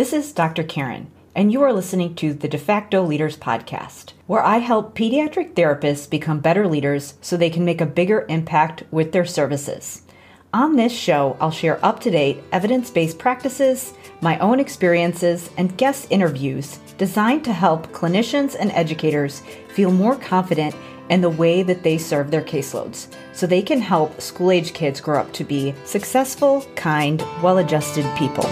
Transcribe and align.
This 0.00 0.14
is 0.14 0.32
Dr. 0.32 0.62
Karen, 0.62 1.10
and 1.34 1.52
you 1.52 1.60
are 1.60 1.74
listening 1.74 2.14
to 2.14 2.32
the 2.32 2.48
De 2.48 2.56
facto 2.56 3.02
Leaders 3.02 3.36
Podcast, 3.36 4.14
where 4.26 4.42
I 4.42 4.56
help 4.56 4.96
pediatric 4.96 5.52
therapists 5.52 6.08
become 6.08 6.40
better 6.40 6.66
leaders 6.66 7.16
so 7.20 7.36
they 7.36 7.50
can 7.50 7.66
make 7.66 7.82
a 7.82 7.84
bigger 8.00 8.24
impact 8.30 8.82
with 8.90 9.12
their 9.12 9.26
services. 9.26 10.00
On 10.54 10.74
this 10.74 10.90
show, 10.90 11.36
I'll 11.38 11.50
share 11.50 11.84
up 11.84 12.00
to 12.00 12.10
date 12.10 12.42
evidence 12.50 12.88
based 12.90 13.18
practices, 13.18 13.92
my 14.22 14.38
own 14.38 14.58
experiences, 14.58 15.50
and 15.58 15.76
guest 15.76 16.06
interviews 16.08 16.78
designed 16.96 17.44
to 17.44 17.52
help 17.52 17.88
clinicians 17.88 18.56
and 18.58 18.72
educators 18.72 19.42
feel 19.74 19.90
more 19.90 20.16
confident 20.16 20.74
in 21.10 21.20
the 21.20 21.28
way 21.28 21.62
that 21.62 21.82
they 21.82 21.98
serve 21.98 22.30
their 22.30 22.40
caseloads 22.40 23.08
so 23.34 23.46
they 23.46 23.60
can 23.60 23.82
help 23.82 24.18
school 24.18 24.50
age 24.50 24.72
kids 24.72 24.98
grow 24.98 25.20
up 25.20 25.30
to 25.34 25.44
be 25.44 25.74
successful, 25.84 26.64
kind, 26.74 27.20
well 27.42 27.58
adjusted 27.58 28.06
people. 28.16 28.48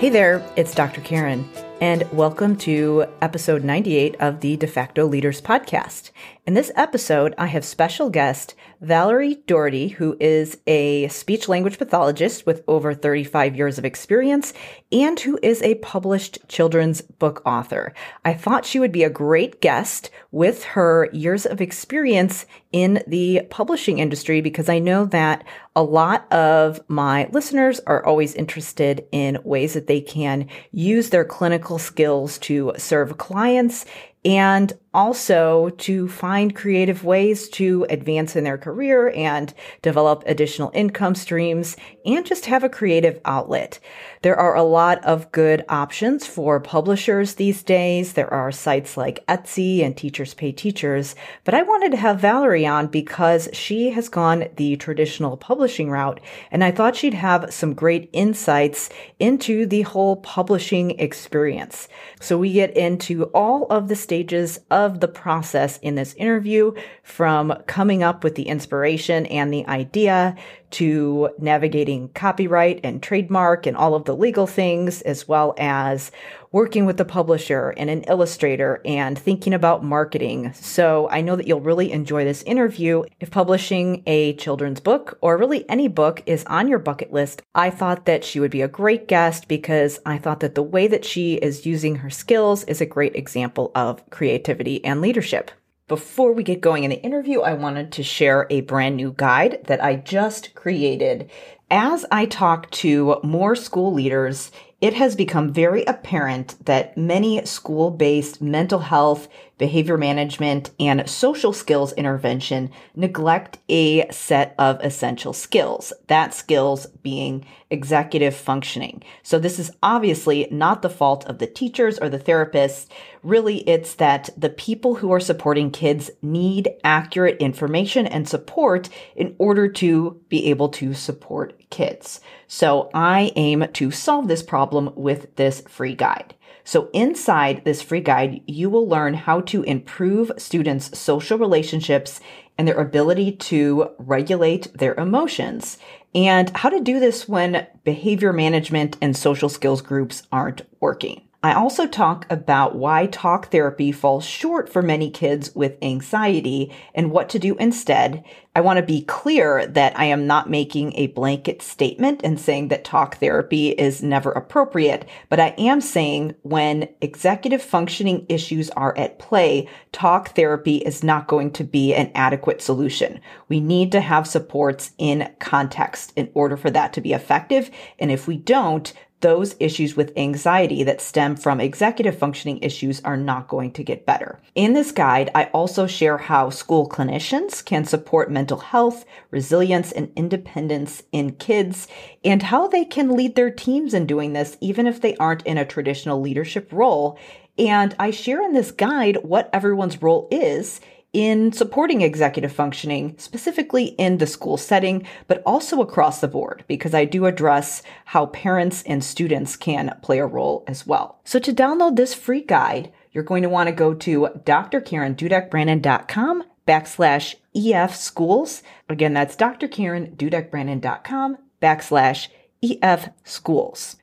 Hey 0.00 0.08
there, 0.08 0.42
it's 0.56 0.74
Dr. 0.74 1.02
Karen, 1.02 1.46
and 1.82 2.10
welcome 2.10 2.56
to 2.56 3.04
episode 3.20 3.64
98 3.64 4.16
of 4.18 4.40
the 4.40 4.56
De 4.56 4.66
facto 4.66 5.04
Leaders 5.04 5.42
Podcast. 5.42 6.10
In 6.46 6.54
this 6.54 6.72
episode, 6.74 7.34
I 7.36 7.48
have 7.48 7.66
special 7.66 8.08
guest 8.08 8.54
Valerie 8.80 9.34
Doherty, 9.46 9.88
who 9.88 10.16
is 10.18 10.56
a 10.66 11.06
speech 11.08 11.48
language 11.50 11.76
pathologist 11.76 12.46
with 12.46 12.64
over 12.66 12.94
35 12.94 13.54
years 13.54 13.78
of 13.78 13.84
experience 13.84 14.54
and 14.90 15.20
who 15.20 15.38
is 15.42 15.60
a 15.60 15.74
published 15.76 16.38
children's 16.48 17.02
book 17.02 17.42
author. 17.44 17.92
I 18.24 18.32
thought 18.32 18.64
she 18.64 18.80
would 18.80 18.90
be 18.90 19.04
a 19.04 19.10
great 19.10 19.60
guest 19.60 20.10
with 20.30 20.64
her 20.64 21.10
years 21.12 21.44
of 21.44 21.60
experience 21.60 22.46
in 22.72 23.02
the 23.06 23.42
publishing 23.50 23.98
industry 23.98 24.40
because 24.40 24.70
I 24.70 24.78
know 24.78 25.04
that 25.06 25.44
a 25.76 25.82
lot 25.82 26.30
of 26.32 26.80
my 26.88 27.28
listeners 27.32 27.80
are 27.86 28.04
always 28.04 28.34
interested 28.34 29.06
in 29.12 29.38
ways 29.44 29.74
that 29.74 29.88
they 29.88 30.00
can 30.00 30.48
use 30.72 31.10
their 31.10 31.24
clinical 31.24 31.78
skills 31.78 32.38
to 32.38 32.72
serve 32.78 33.18
clients 33.18 33.84
and 34.24 34.72
also 34.92 35.70
to 35.70 36.08
find 36.08 36.54
creative 36.54 37.04
ways 37.04 37.48
to 37.48 37.86
advance 37.88 38.36
in 38.36 38.44
their 38.44 38.58
career 38.58 39.10
and 39.10 39.54
develop 39.82 40.22
additional 40.26 40.70
income 40.74 41.14
streams 41.14 41.76
and 42.04 42.26
just 42.26 42.46
have 42.46 42.64
a 42.64 42.68
creative 42.68 43.20
outlet. 43.24 43.78
There 44.22 44.36
are 44.38 44.54
a 44.54 44.62
lot 44.62 45.02
of 45.02 45.32
good 45.32 45.64
options 45.70 46.26
for 46.26 46.60
publishers 46.60 47.36
these 47.36 47.62
days. 47.62 48.12
There 48.12 48.30
are 48.30 48.52
sites 48.52 48.98
like 48.98 49.24
Etsy 49.26 49.82
and 49.82 49.96
Teachers 49.96 50.34
Pay 50.34 50.52
Teachers, 50.52 51.14
but 51.42 51.54
I 51.54 51.62
wanted 51.62 51.92
to 51.92 51.96
have 51.96 52.20
Valerie 52.20 52.66
on 52.66 52.88
because 52.88 53.48
she 53.54 53.88
has 53.92 54.10
gone 54.10 54.48
the 54.56 54.76
traditional 54.76 55.38
publishing 55.38 55.88
route 55.88 56.20
and 56.50 56.62
I 56.62 56.70
thought 56.70 56.96
she'd 56.96 57.14
have 57.14 57.50
some 57.54 57.72
great 57.72 58.10
insights 58.12 58.90
into 59.18 59.64
the 59.64 59.82
whole 59.82 60.16
publishing 60.16 60.98
experience. 61.00 61.88
So 62.20 62.36
we 62.36 62.52
get 62.52 62.76
into 62.76 63.24
all 63.32 63.68
of 63.70 63.88
the 63.88 63.96
stages 63.96 64.60
of 64.70 65.00
the 65.00 65.08
process 65.08 65.78
in 65.78 65.94
this 65.94 66.12
interview 66.18 66.74
from 67.02 67.54
coming 67.66 68.02
up 68.02 68.22
with 68.22 68.34
the 68.34 68.48
inspiration 68.48 69.24
and 69.26 69.50
the 69.50 69.66
idea 69.66 70.36
to 70.72 71.30
navigating 71.38 72.08
copyright 72.10 72.80
and 72.84 73.02
trademark 73.02 73.66
and 73.66 73.76
all 73.76 73.94
of 73.94 74.04
the 74.04 74.16
legal 74.16 74.46
things, 74.46 75.02
as 75.02 75.26
well 75.26 75.54
as 75.58 76.10
working 76.52 76.84
with 76.84 76.96
the 76.96 77.04
publisher 77.04 77.70
and 77.76 77.88
an 77.88 78.02
illustrator 78.02 78.80
and 78.84 79.18
thinking 79.18 79.54
about 79.54 79.84
marketing. 79.84 80.52
So 80.52 81.08
I 81.10 81.20
know 81.20 81.36
that 81.36 81.46
you'll 81.46 81.60
really 81.60 81.92
enjoy 81.92 82.24
this 82.24 82.42
interview. 82.42 83.04
If 83.20 83.30
publishing 83.30 84.02
a 84.06 84.34
children's 84.34 84.80
book 84.80 85.18
or 85.20 85.36
really 85.36 85.68
any 85.68 85.88
book 85.88 86.22
is 86.26 86.44
on 86.46 86.66
your 86.66 86.80
bucket 86.80 87.12
list, 87.12 87.42
I 87.54 87.70
thought 87.70 88.06
that 88.06 88.24
she 88.24 88.40
would 88.40 88.50
be 88.50 88.62
a 88.62 88.68
great 88.68 89.06
guest 89.06 89.46
because 89.46 90.00
I 90.04 90.18
thought 90.18 90.40
that 90.40 90.54
the 90.54 90.62
way 90.62 90.88
that 90.88 91.04
she 91.04 91.34
is 91.34 91.66
using 91.66 91.96
her 91.96 92.10
skills 92.10 92.64
is 92.64 92.80
a 92.80 92.86
great 92.86 93.14
example 93.14 93.70
of 93.74 94.08
creativity 94.10 94.84
and 94.84 95.00
leadership. 95.00 95.52
Before 95.90 96.32
we 96.32 96.44
get 96.44 96.60
going 96.60 96.84
in 96.84 96.90
the 96.90 97.02
interview, 97.02 97.40
I 97.40 97.54
wanted 97.54 97.90
to 97.90 98.04
share 98.04 98.46
a 98.48 98.60
brand 98.60 98.94
new 98.96 99.12
guide 99.16 99.64
that 99.64 99.82
I 99.82 99.96
just 99.96 100.54
created. 100.54 101.28
As 101.68 102.06
I 102.12 102.26
talk 102.26 102.70
to 102.70 103.18
more 103.24 103.56
school 103.56 103.92
leaders, 103.92 104.52
it 104.80 104.94
has 104.94 105.16
become 105.16 105.52
very 105.52 105.82
apparent 105.86 106.64
that 106.64 106.96
many 106.96 107.44
school 107.44 107.90
based 107.90 108.40
mental 108.40 108.78
health, 108.78 109.26
behavior 109.60 109.98
management, 109.98 110.70
and 110.80 111.08
social 111.08 111.52
skills 111.52 111.92
intervention 111.92 112.70
neglect 112.96 113.58
a 113.68 114.10
set 114.10 114.54
of 114.58 114.80
essential 114.82 115.34
skills. 115.34 115.92
That 116.06 116.32
skills 116.32 116.86
being 117.02 117.44
executive 117.68 118.34
functioning. 118.34 119.02
So 119.22 119.38
this 119.38 119.58
is 119.58 119.70
obviously 119.82 120.48
not 120.50 120.80
the 120.80 120.88
fault 120.88 121.26
of 121.26 121.38
the 121.38 121.46
teachers 121.46 121.98
or 121.98 122.08
the 122.08 122.18
therapists. 122.18 122.86
Really, 123.22 123.58
it's 123.68 123.94
that 123.96 124.30
the 124.34 124.48
people 124.48 124.94
who 124.94 125.12
are 125.12 125.20
supporting 125.20 125.70
kids 125.70 126.10
need 126.22 126.70
accurate 126.82 127.36
information 127.36 128.06
and 128.06 128.26
support 128.26 128.88
in 129.14 129.36
order 129.38 129.68
to 129.68 130.20
be 130.30 130.46
able 130.46 130.70
to 130.70 130.94
support 130.94 131.68
kids. 131.68 132.20
So 132.48 132.90
I 132.94 133.30
aim 133.36 133.66
to 133.74 133.90
solve 133.90 134.26
this 134.26 134.42
problem 134.42 134.94
with 134.96 135.36
this 135.36 135.60
free 135.68 135.94
guide. 135.94 136.34
So 136.64 136.90
inside 136.92 137.62
this 137.64 137.82
free 137.82 138.00
guide, 138.00 138.42
you 138.46 138.70
will 138.70 138.88
learn 138.88 139.14
how 139.14 139.40
to 139.42 139.62
improve 139.62 140.32
students' 140.36 140.98
social 140.98 141.38
relationships 141.38 142.20
and 142.58 142.68
their 142.68 142.80
ability 142.80 143.32
to 143.32 143.90
regulate 143.98 144.72
their 144.76 144.94
emotions 144.94 145.78
and 146.14 146.54
how 146.56 146.68
to 146.68 146.80
do 146.80 147.00
this 147.00 147.28
when 147.28 147.66
behavior 147.84 148.32
management 148.32 148.96
and 149.00 149.16
social 149.16 149.48
skills 149.48 149.80
groups 149.80 150.24
aren't 150.30 150.62
working. 150.80 151.22
I 151.42 151.54
also 151.54 151.86
talk 151.86 152.26
about 152.28 152.74
why 152.74 153.06
talk 153.06 153.50
therapy 153.50 153.92
falls 153.92 154.26
short 154.26 154.70
for 154.70 154.82
many 154.82 155.10
kids 155.10 155.54
with 155.54 155.78
anxiety 155.80 156.70
and 156.94 157.10
what 157.10 157.30
to 157.30 157.38
do 157.38 157.56
instead. 157.56 158.22
I 158.54 158.60
want 158.60 158.76
to 158.76 158.82
be 158.82 159.02
clear 159.02 159.66
that 159.66 159.98
I 159.98 160.04
am 160.06 160.26
not 160.26 160.50
making 160.50 160.92
a 160.96 161.06
blanket 161.06 161.62
statement 161.62 162.20
and 162.22 162.38
saying 162.38 162.68
that 162.68 162.84
talk 162.84 163.16
therapy 163.16 163.70
is 163.70 164.02
never 164.02 164.32
appropriate, 164.32 165.08
but 165.30 165.40
I 165.40 165.54
am 165.56 165.80
saying 165.80 166.34
when 166.42 166.88
executive 167.00 167.62
functioning 167.62 168.26
issues 168.28 168.68
are 168.70 168.96
at 168.98 169.18
play, 169.18 169.66
talk 169.92 170.34
therapy 170.34 170.76
is 170.78 171.02
not 171.02 171.26
going 171.26 171.52
to 171.52 171.64
be 171.64 171.94
an 171.94 172.10
adequate 172.14 172.60
solution. 172.60 173.18
We 173.48 173.60
need 173.60 173.92
to 173.92 174.02
have 174.02 174.26
supports 174.26 174.90
in 174.98 175.32
context 175.38 176.12
in 176.16 176.30
order 176.34 176.58
for 176.58 176.70
that 176.70 176.92
to 176.94 177.00
be 177.00 177.14
effective. 177.14 177.70
And 177.98 178.10
if 178.10 178.26
we 178.26 178.36
don't, 178.36 178.92
those 179.20 179.54
issues 179.60 179.96
with 179.96 180.16
anxiety 180.16 180.82
that 180.84 181.00
stem 181.00 181.36
from 181.36 181.60
executive 181.60 182.18
functioning 182.18 182.58
issues 182.62 183.00
are 183.02 183.16
not 183.16 183.48
going 183.48 183.72
to 183.72 183.84
get 183.84 184.06
better. 184.06 184.40
In 184.54 184.72
this 184.72 184.92
guide, 184.92 185.30
I 185.34 185.44
also 185.46 185.86
share 185.86 186.18
how 186.18 186.50
school 186.50 186.88
clinicians 186.88 187.64
can 187.64 187.84
support 187.84 188.30
mental 188.30 188.58
health, 188.58 189.04
resilience, 189.30 189.92
and 189.92 190.10
independence 190.16 191.02
in 191.12 191.32
kids, 191.32 191.86
and 192.24 192.42
how 192.44 192.66
they 192.68 192.84
can 192.84 193.16
lead 193.16 193.34
their 193.34 193.50
teams 193.50 193.94
in 193.94 194.06
doing 194.06 194.32
this, 194.32 194.56
even 194.60 194.86
if 194.86 195.00
they 195.00 195.16
aren't 195.16 195.46
in 195.46 195.58
a 195.58 195.64
traditional 195.64 196.20
leadership 196.20 196.72
role. 196.72 197.18
And 197.58 197.94
I 197.98 198.10
share 198.10 198.42
in 198.42 198.54
this 198.54 198.70
guide 198.70 199.18
what 199.22 199.50
everyone's 199.52 200.00
role 200.00 200.28
is 200.30 200.80
in 201.12 201.52
supporting 201.52 202.02
executive 202.02 202.52
functioning, 202.52 203.16
specifically 203.18 203.86
in 203.98 204.18
the 204.18 204.26
school 204.26 204.56
setting, 204.56 205.04
but 205.26 205.42
also 205.44 205.80
across 205.80 206.20
the 206.20 206.28
board, 206.28 206.62
because 206.68 206.94
I 206.94 207.04
do 207.04 207.26
address 207.26 207.82
how 208.06 208.26
parents 208.26 208.84
and 208.84 209.02
students 209.02 209.56
can 209.56 209.98
play 210.02 210.18
a 210.18 210.26
role 210.26 210.62
as 210.68 210.86
well. 210.86 211.18
So 211.24 211.40
to 211.40 211.52
download 211.52 211.96
this 211.96 212.14
free 212.14 212.42
guide, 212.42 212.92
you're 213.12 213.24
going 213.24 213.42
to 213.42 213.48
want 213.48 213.68
to 213.68 213.74
go 213.74 213.92
to 213.94 214.28
drkarendudekbrannan.com 214.44 216.44
backslash 216.66 217.34
EF 217.56 217.96
schools. 217.96 218.62
Again, 218.88 219.14
that's 219.14 219.34
drkarendudekbrannan.com 219.34 221.38
backslash 221.60 222.28
EF 222.62 223.08
schools. 223.24 223.96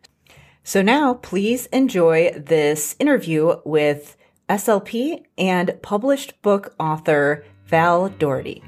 So 0.63 0.81
now 0.81 1.13
please 1.13 1.67
enjoy 1.67 2.33
this 2.35 2.97
interview 2.99 3.61
with 3.63 4.17
SLP, 4.49 5.23
and 5.37 5.77
published 5.81 6.41
book 6.41 6.73
author 6.79 7.45
Val 7.65 8.09
Doherty. 8.09 8.63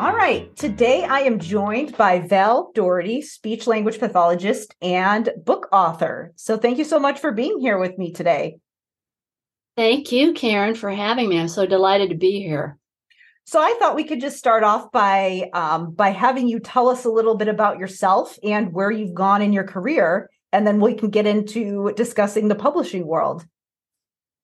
All 0.00 0.14
right. 0.14 0.56
Today 0.56 1.04
I 1.04 1.20
am 1.20 1.38
joined 1.38 1.94
by 1.98 2.20
Val 2.20 2.70
Doherty, 2.74 3.20
speech 3.20 3.66
language 3.66 3.98
pathologist 3.98 4.74
and 4.80 5.28
book 5.44 5.68
author. 5.70 6.32
So 6.36 6.56
thank 6.56 6.78
you 6.78 6.84
so 6.84 6.98
much 6.98 7.20
for 7.20 7.32
being 7.32 7.60
here 7.60 7.78
with 7.78 7.98
me 7.98 8.12
today. 8.12 8.56
Thank 9.76 10.10
you, 10.12 10.32
Karen, 10.32 10.74
for 10.74 10.90
having 10.90 11.28
me. 11.28 11.38
I'm 11.38 11.48
so 11.48 11.66
delighted 11.66 12.08
to 12.08 12.16
be 12.16 12.40
here. 12.40 12.79
So 13.44 13.60
I 13.60 13.76
thought 13.78 13.96
we 13.96 14.04
could 14.04 14.20
just 14.20 14.38
start 14.38 14.62
off 14.62 14.92
by 14.92 15.50
um, 15.54 15.92
by 15.92 16.10
having 16.10 16.48
you 16.48 16.60
tell 16.60 16.88
us 16.88 17.04
a 17.04 17.10
little 17.10 17.36
bit 17.36 17.48
about 17.48 17.78
yourself 17.78 18.38
and 18.44 18.72
where 18.72 18.90
you've 18.90 19.14
gone 19.14 19.42
in 19.42 19.52
your 19.52 19.64
career, 19.64 20.30
and 20.52 20.66
then 20.66 20.80
we 20.80 20.94
can 20.94 21.10
get 21.10 21.26
into 21.26 21.92
discussing 21.96 22.48
the 22.48 22.54
publishing 22.54 23.06
world. 23.06 23.44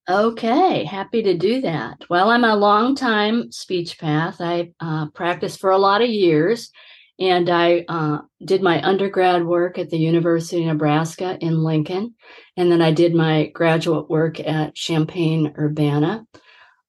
Okay, 0.08 0.84
happy 0.84 1.22
to 1.22 1.36
do 1.36 1.60
that. 1.62 2.04
Well, 2.08 2.30
I'm 2.30 2.44
a 2.44 2.54
long-time 2.54 3.50
speech 3.50 3.98
path. 3.98 4.36
I 4.40 4.70
uh, 4.78 5.06
practiced 5.10 5.58
for 5.58 5.70
a 5.70 5.78
lot 5.78 6.00
of 6.00 6.08
years, 6.08 6.70
and 7.18 7.50
I 7.50 7.84
uh, 7.88 8.18
did 8.44 8.62
my 8.62 8.80
undergrad 8.86 9.44
work 9.44 9.78
at 9.78 9.90
the 9.90 9.98
University 9.98 10.62
of 10.62 10.68
Nebraska 10.68 11.36
in 11.40 11.64
Lincoln, 11.64 12.14
and 12.56 12.70
then 12.70 12.82
I 12.82 12.92
did 12.92 13.14
my 13.14 13.46
graduate 13.48 14.08
work 14.08 14.38
at 14.38 14.76
Champaign 14.76 15.52
Urbana. 15.58 16.24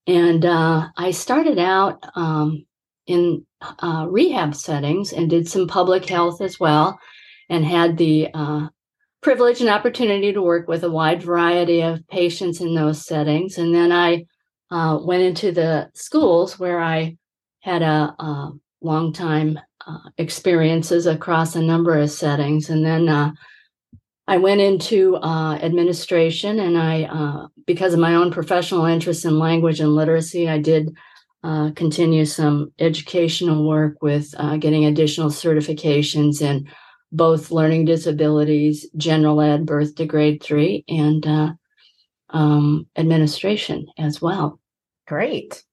And 0.08 0.46
uh, 0.46 0.88
I 0.96 1.12
started 1.12 1.60
out 1.60 2.04
um, 2.16 2.66
in 3.06 3.46
uh, 3.62 4.08
rehab 4.10 4.56
settings 4.56 5.12
and 5.12 5.30
did 5.30 5.48
some 5.48 5.68
public 5.68 6.08
health 6.08 6.42
as 6.42 6.60
well, 6.60 6.98
and 7.50 7.66
had 7.66 7.98
the 7.98 8.30
uh, 8.34 8.68
privilege 9.22 9.62
and 9.62 9.70
opportunity 9.70 10.32
to 10.32 10.42
work 10.42 10.68
with 10.68 10.84
a 10.84 10.92
wide 10.92 11.22
variety 11.22 11.82
of 11.82 12.08
patients 12.08 12.62
in 12.62 12.74
those 12.74 13.06
settings. 13.06 13.58
And 13.58 13.76
then 13.76 13.92
I 13.92 14.26
uh, 14.72 15.00
went 15.02 15.24
into 15.24 15.52
the 15.52 15.90
schools 15.94 16.58
where 16.58 16.80
I 16.80 17.18
had 17.62 17.82
a, 17.82 18.16
a 18.20 18.52
long 18.82 19.12
time 19.12 19.60
uh, 19.86 20.10
experiences 20.18 21.06
across 21.06 21.56
a 21.56 21.62
number 21.62 21.98
of 21.98 22.12
settings. 22.12 22.70
And 22.70 22.86
then 22.86 23.10
uh, 23.10 23.32
I 24.28 24.38
went 24.38 24.60
into 24.60 25.16
uh, 25.18 25.56
administration, 25.62 26.60
and 26.60 26.78
I, 26.78 27.04
uh, 27.04 27.48
because 27.66 27.94
of 27.94 28.00
my 28.00 28.16
own 28.16 28.32
professional 28.32 28.86
interest 28.86 29.24
in 29.24 29.40
language 29.40 29.80
and 29.80 29.96
literacy, 29.96 30.50
I 30.50 30.58
did 30.58 30.96
uh, 31.44 31.72
continue 31.76 32.26
some 32.26 32.74
educational 32.80 33.66
work 33.68 34.02
with 34.02 34.34
uh, 34.38 34.58
getting 34.58 34.86
additional 34.86 35.30
certifications 35.30 36.42
in 36.42 36.68
both 37.12 37.52
learning 37.52 37.86
disabilities, 37.86 38.86
general 38.98 39.40
ed, 39.40 39.66
birth 39.66 39.96
to 39.96 40.06
grade 40.06 40.44
three, 40.44 40.84
and 40.90 41.26
uh, 41.26 41.54
um, 42.32 42.88
administration 42.98 43.88
as 43.98 44.22
well. 44.22 44.60
Great. 45.08 45.64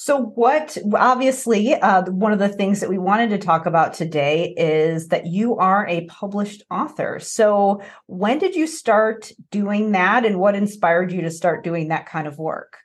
So, 0.00 0.16
what 0.22 0.78
obviously, 0.94 1.74
uh, 1.74 2.04
one 2.04 2.32
of 2.32 2.38
the 2.38 2.48
things 2.48 2.78
that 2.78 2.88
we 2.88 2.98
wanted 2.98 3.30
to 3.30 3.38
talk 3.38 3.66
about 3.66 3.94
today 3.94 4.54
is 4.56 5.08
that 5.08 5.26
you 5.26 5.56
are 5.56 5.88
a 5.88 6.04
published 6.04 6.62
author. 6.70 7.18
So, 7.18 7.82
when 8.06 8.38
did 8.38 8.54
you 8.54 8.68
start 8.68 9.32
doing 9.50 9.90
that, 9.92 10.24
and 10.24 10.38
what 10.38 10.54
inspired 10.54 11.10
you 11.10 11.22
to 11.22 11.32
start 11.32 11.64
doing 11.64 11.88
that 11.88 12.06
kind 12.06 12.28
of 12.28 12.38
work? 12.38 12.76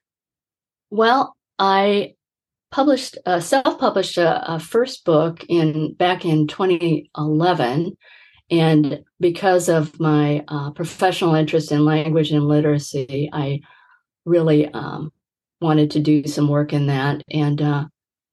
Well, 0.89 1.37
I 1.59 2.15
published, 2.71 3.19
uh, 3.27 3.41
self-published 3.41 4.17
a, 4.17 4.53
a 4.55 4.59
first 4.59 5.05
book 5.05 5.45
in 5.47 5.93
back 5.93 6.25
in 6.25 6.47
2011, 6.47 7.95
and 8.49 9.03
because 9.19 9.69
of 9.69 9.99
my 9.99 10.43
uh, 10.47 10.71
professional 10.71 11.35
interest 11.35 11.71
in 11.71 11.85
language 11.85 12.31
and 12.31 12.47
literacy, 12.47 13.29
I 13.31 13.59
really 14.25 14.67
um, 14.69 15.11
wanted 15.63 15.91
to 15.91 15.99
do 15.99 16.27
some 16.27 16.47
work 16.47 16.73
in 16.73 16.87
that. 16.87 17.23
And 17.31 17.61
uh, 17.61 17.85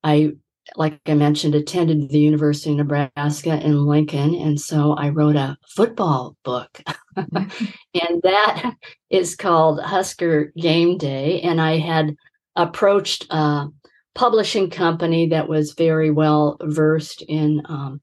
I, 0.05 0.33
like 0.77 1.01
I 1.07 1.15
mentioned, 1.15 1.55
attended 1.55 2.11
the 2.11 2.19
University 2.19 2.71
of 2.71 2.77
Nebraska 2.77 3.59
in 3.61 3.87
Lincoln. 3.87 4.35
And 4.35 4.61
so 4.61 4.93
I 4.93 5.09
wrote 5.09 5.37
a 5.37 5.57
football 5.75 6.37
book. 6.45 6.83
and 7.17 8.23
that 8.23 8.75
is 9.09 9.37
called 9.37 9.81
Husker 9.81 10.53
Game 10.57 10.99
Day. 10.99 11.41
And 11.41 11.61
I 11.61 11.79
had 11.79 12.15
approached 12.57 13.27
a 13.31 13.69
publishing 14.15 14.71
company 14.71 15.29
that 15.29 15.49
was 15.49 15.73
very 15.73 16.11
well 16.11 16.57
versed 16.63 17.23
in 17.23 17.63
um, 17.67 18.01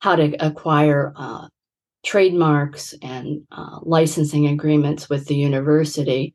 how 0.00 0.16
to 0.16 0.34
acquire 0.44 1.12
uh, 1.16 1.48
trademarks 2.04 2.94
and 3.02 3.42
uh, 3.50 3.78
licensing 3.82 4.46
agreements 4.46 5.08
with 5.08 5.26
the 5.26 5.34
university 5.34 6.34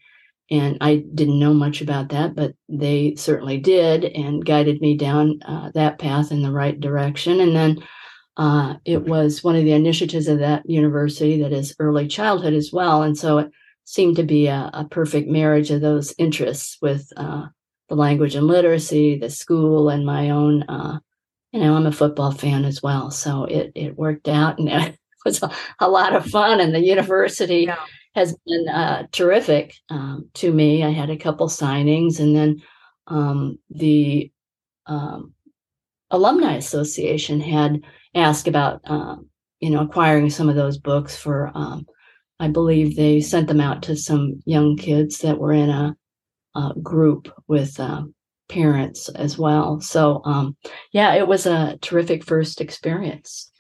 and 0.52 0.78
I 0.82 0.98
didn't 1.16 1.40
know 1.40 1.54
much 1.54 1.82
about 1.82 2.10
that, 2.10 2.36
but 2.36 2.54
they 2.68 3.16
certainly 3.16 3.58
did 3.58 4.04
and 4.04 4.46
guided 4.46 4.82
me 4.82 4.98
down 4.98 5.40
uh, 5.46 5.72
that 5.74 5.98
path 5.98 6.30
in 6.30 6.42
the 6.42 6.52
right 6.52 6.78
direction. 6.78 7.40
And 7.40 7.56
then 7.56 7.78
uh, 8.36 8.76
it 8.84 9.04
was 9.04 9.46
one 9.46 9.56
of 9.56 9.64
the 9.64 9.72
initiatives 9.72 10.28
of 10.28 10.40
that 10.40 10.70
university 10.70 11.42
that 11.42 11.54
is 11.54 11.74
early 11.80 12.06
childhood 12.06 12.54
as 12.54 12.70
well. 12.74 13.02
And 13.02 13.18
so 13.18 13.38
it 13.38 13.52
seemed 13.86 14.18
to 14.18 14.24
be 14.24 14.48
a, 14.48 14.70
a 14.74 14.86
perfect 14.92 15.30
marriage 15.30 15.72
of 15.72 15.80
those 15.80 16.14
interests 16.18 16.78
with 16.82 17.08
uh, 17.16 17.46
the 17.88 17.96
language 17.96 18.36
and 18.36 18.46
literacy, 18.46 19.18
the 19.18 19.30
school, 19.30 19.90
and 19.90 20.06
my 20.06 20.32
own. 20.32 20.64
Uh, 20.64 21.00
you 21.54 21.62
know, 21.62 21.76
I'm 21.76 21.86
a 21.86 21.92
football 21.94 22.32
fan 22.32 22.64
as 22.64 22.82
well, 22.82 23.12
so 23.12 23.44
it 23.44 23.74
it 23.76 23.98
worked 23.98 24.30
out, 24.30 24.58
and 24.58 24.70
it 24.70 24.98
was 25.26 25.44
a, 25.44 25.52
a 25.80 25.90
lot 25.90 26.16
of 26.16 26.26
fun. 26.26 26.62
And 26.62 26.74
the 26.74 26.80
university. 26.80 27.66
Yeah 27.68 27.76
has 28.16 28.36
been 28.46 28.68
uh, 28.68 29.08
terrific 29.12 29.74
um, 29.90 30.30
to 30.36 30.52
me. 30.52 30.84
I 30.84 30.90
had 30.90 31.10
a 31.10 31.18
couple 31.18 31.48
signings, 31.48 32.20
and 32.20 32.36
then 32.36 32.62
um, 33.08 33.58
the 33.70 34.32
um, 34.86 35.34
alumni 36.10 36.56
association 36.56 37.40
had 37.40 37.82
asked 38.16 38.48
about 38.48 38.82
um, 38.86 39.30
you 39.60 39.70
know 39.70 39.82
acquiring 39.82 40.30
some 40.30 40.50
of 40.50 40.56
those 40.56 40.78
books 40.78 41.16
for. 41.16 41.52
Um, 41.54 41.86
I 42.40 42.48
believe 42.48 42.96
they 42.96 43.22
sent 43.22 43.48
them 43.48 43.62
out 43.62 43.84
to 43.84 43.96
some 43.96 44.42
young 44.46 44.76
kids 44.76 45.20
that 45.20 45.38
were 45.38 45.54
in 45.54 45.70
a, 45.70 45.96
a 46.56 46.74
group 46.82 47.32
with 47.48 47.80
um, 47.80 48.16
parents 48.52 49.08
as 49.10 49.38
well. 49.38 49.80
So 49.80 50.22
um, 50.26 50.56
yeah, 50.92 51.14
it 51.14 51.28
was 51.28 51.46
a 51.46 51.78
terrific 51.82 52.24
first 52.24 52.60
experience. 52.60 53.52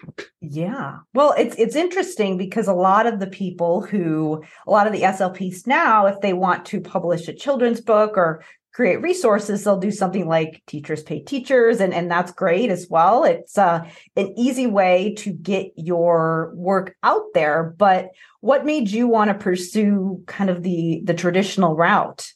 Yeah. 0.41 0.97
Well, 1.13 1.33
it's 1.37 1.55
it's 1.55 1.75
interesting 1.75 2.37
because 2.37 2.67
a 2.67 2.73
lot 2.73 3.07
of 3.07 3.19
the 3.19 3.27
people 3.27 3.81
who 3.81 4.43
a 4.67 4.71
lot 4.71 4.87
of 4.87 4.93
the 4.93 5.01
SLPs 5.01 5.65
now, 5.65 6.07
if 6.07 6.19
they 6.21 6.33
want 6.33 6.65
to 6.67 6.81
publish 6.81 7.27
a 7.27 7.33
children's 7.33 7.79
book 7.81 8.17
or 8.17 8.43
create 8.73 9.01
resources, 9.01 9.63
they'll 9.63 9.79
do 9.79 9.91
something 9.91 10.27
like 10.27 10.61
teachers 10.65 11.03
pay 11.03 11.19
teachers, 11.19 11.79
and, 11.81 11.93
and 11.93 12.09
that's 12.09 12.31
great 12.31 12.69
as 12.69 12.87
well. 12.89 13.23
It's 13.23 13.57
uh, 13.57 13.85
an 14.15 14.33
easy 14.37 14.67
way 14.67 15.13
to 15.19 15.31
get 15.31 15.71
your 15.75 16.53
work 16.55 16.95
out 17.03 17.25
there. 17.33 17.75
But 17.77 18.09
what 18.39 18.65
made 18.65 18.89
you 18.89 19.07
want 19.07 19.29
to 19.29 19.35
pursue 19.35 20.23
kind 20.25 20.49
of 20.49 20.63
the 20.63 21.01
the 21.05 21.13
traditional 21.13 21.75
route? 21.75 22.31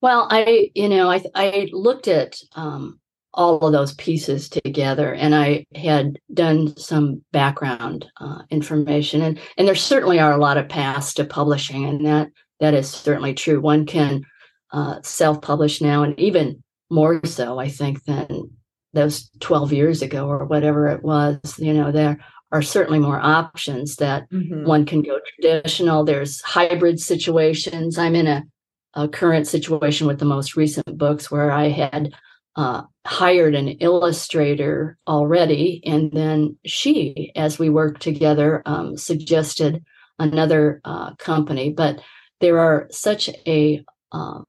Well, 0.00 0.26
I, 0.30 0.70
you 0.74 0.88
know, 0.88 1.10
I 1.10 1.22
I 1.34 1.68
looked 1.72 2.08
at 2.08 2.36
um, 2.54 2.98
all 3.34 3.58
of 3.58 3.72
those 3.72 3.94
pieces 3.94 4.48
together, 4.48 5.12
and 5.12 5.34
I 5.34 5.66
had 5.74 6.18
done 6.32 6.76
some 6.76 7.22
background 7.32 8.10
uh, 8.20 8.42
information, 8.50 9.22
and 9.22 9.38
and 9.56 9.68
there 9.68 9.74
certainly 9.74 10.18
are 10.18 10.32
a 10.32 10.40
lot 10.40 10.56
of 10.56 10.68
paths 10.68 11.14
to 11.14 11.24
publishing, 11.24 11.84
and 11.84 12.06
that 12.06 12.28
that 12.60 12.74
is 12.74 12.88
certainly 12.88 13.34
true. 13.34 13.60
One 13.60 13.86
can 13.86 14.24
uh, 14.72 15.00
self-publish 15.02 15.80
now, 15.80 16.02
and 16.02 16.18
even 16.18 16.62
more 16.90 17.24
so, 17.24 17.58
I 17.58 17.68
think, 17.68 18.04
than 18.04 18.50
those 18.92 19.30
12 19.40 19.72
years 19.72 20.02
ago 20.02 20.26
or 20.26 20.44
whatever 20.44 20.88
it 20.88 21.02
was. 21.02 21.38
You 21.58 21.72
know, 21.72 21.92
there 21.92 22.18
are 22.52 22.62
certainly 22.62 22.98
more 22.98 23.20
options 23.20 23.96
that 23.96 24.28
mm-hmm. 24.30 24.64
one 24.64 24.84
can 24.84 25.02
go 25.02 25.20
traditional. 25.34 26.04
There's 26.04 26.40
hybrid 26.40 26.98
situations. 26.98 27.98
I'm 27.98 28.16
in 28.16 28.26
a 28.26 28.44
a 28.94 29.08
current 29.08 29.46
situation 29.46 30.06
with 30.06 30.18
the 30.18 30.24
most 30.24 30.56
recent 30.56 30.98
books 30.98 31.30
where 31.30 31.50
I 31.50 31.68
had 31.68 32.12
uh, 32.56 32.82
hired 33.06 33.54
an 33.54 33.68
illustrator 33.68 34.98
already, 35.06 35.82
and 35.86 36.10
then 36.12 36.58
she, 36.66 37.32
as 37.36 37.58
we 37.58 37.68
worked 37.68 38.02
together, 38.02 38.62
um, 38.66 38.96
suggested 38.96 39.84
another 40.18 40.80
uh, 40.84 41.14
company. 41.14 41.70
But 41.70 42.00
there 42.40 42.58
are 42.58 42.88
such 42.90 43.30
a 43.46 43.84
um, 44.12 44.44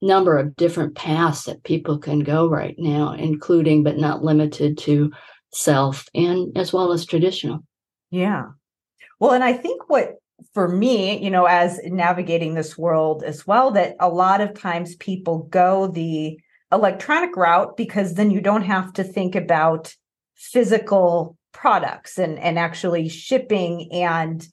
number 0.00 0.38
of 0.38 0.56
different 0.56 0.94
paths 0.94 1.44
that 1.44 1.62
people 1.62 1.98
can 1.98 2.20
go 2.20 2.48
right 2.48 2.74
now, 2.78 3.12
including 3.12 3.82
but 3.82 3.98
not 3.98 4.24
limited 4.24 4.78
to 4.78 5.12
self 5.52 6.08
and 6.14 6.56
as 6.56 6.72
well 6.72 6.92
as 6.92 7.04
traditional. 7.04 7.60
Yeah. 8.10 8.46
Well, 9.20 9.32
and 9.32 9.44
I 9.44 9.52
think 9.52 9.88
what 9.88 10.16
for 10.54 10.68
me, 10.68 11.22
you 11.22 11.30
know, 11.30 11.46
as 11.46 11.80
navigating 11.84 12.54
this 12.54 12.76
world 12.76 13.22
as 13.24 13.46
well, 13.46 13.70
that 13.72 13.96
a 14.00 14.08
lot 14.08 14.40
of 14.40 14.58
times 14.58 14.96
people 14.96 15.44
go 15.50 15.86
the 15.86 16.38
electronic 16.72 17.36
route 17.36 17.76
because 17.76 18.14
then 18.14 18.30
you 18.30 18.40
don't 18.40 18.62
have 18.62 18.92
to 18.94 19.04
think 19.04 19.34
about 19.34 19.94
physical 20.34 21.36
products 21.52 22.18
and 22.18 22.38
and 22.38 22.58
actually 22.58 23.08
shipping 23.08 23.92
and 23.92 24.48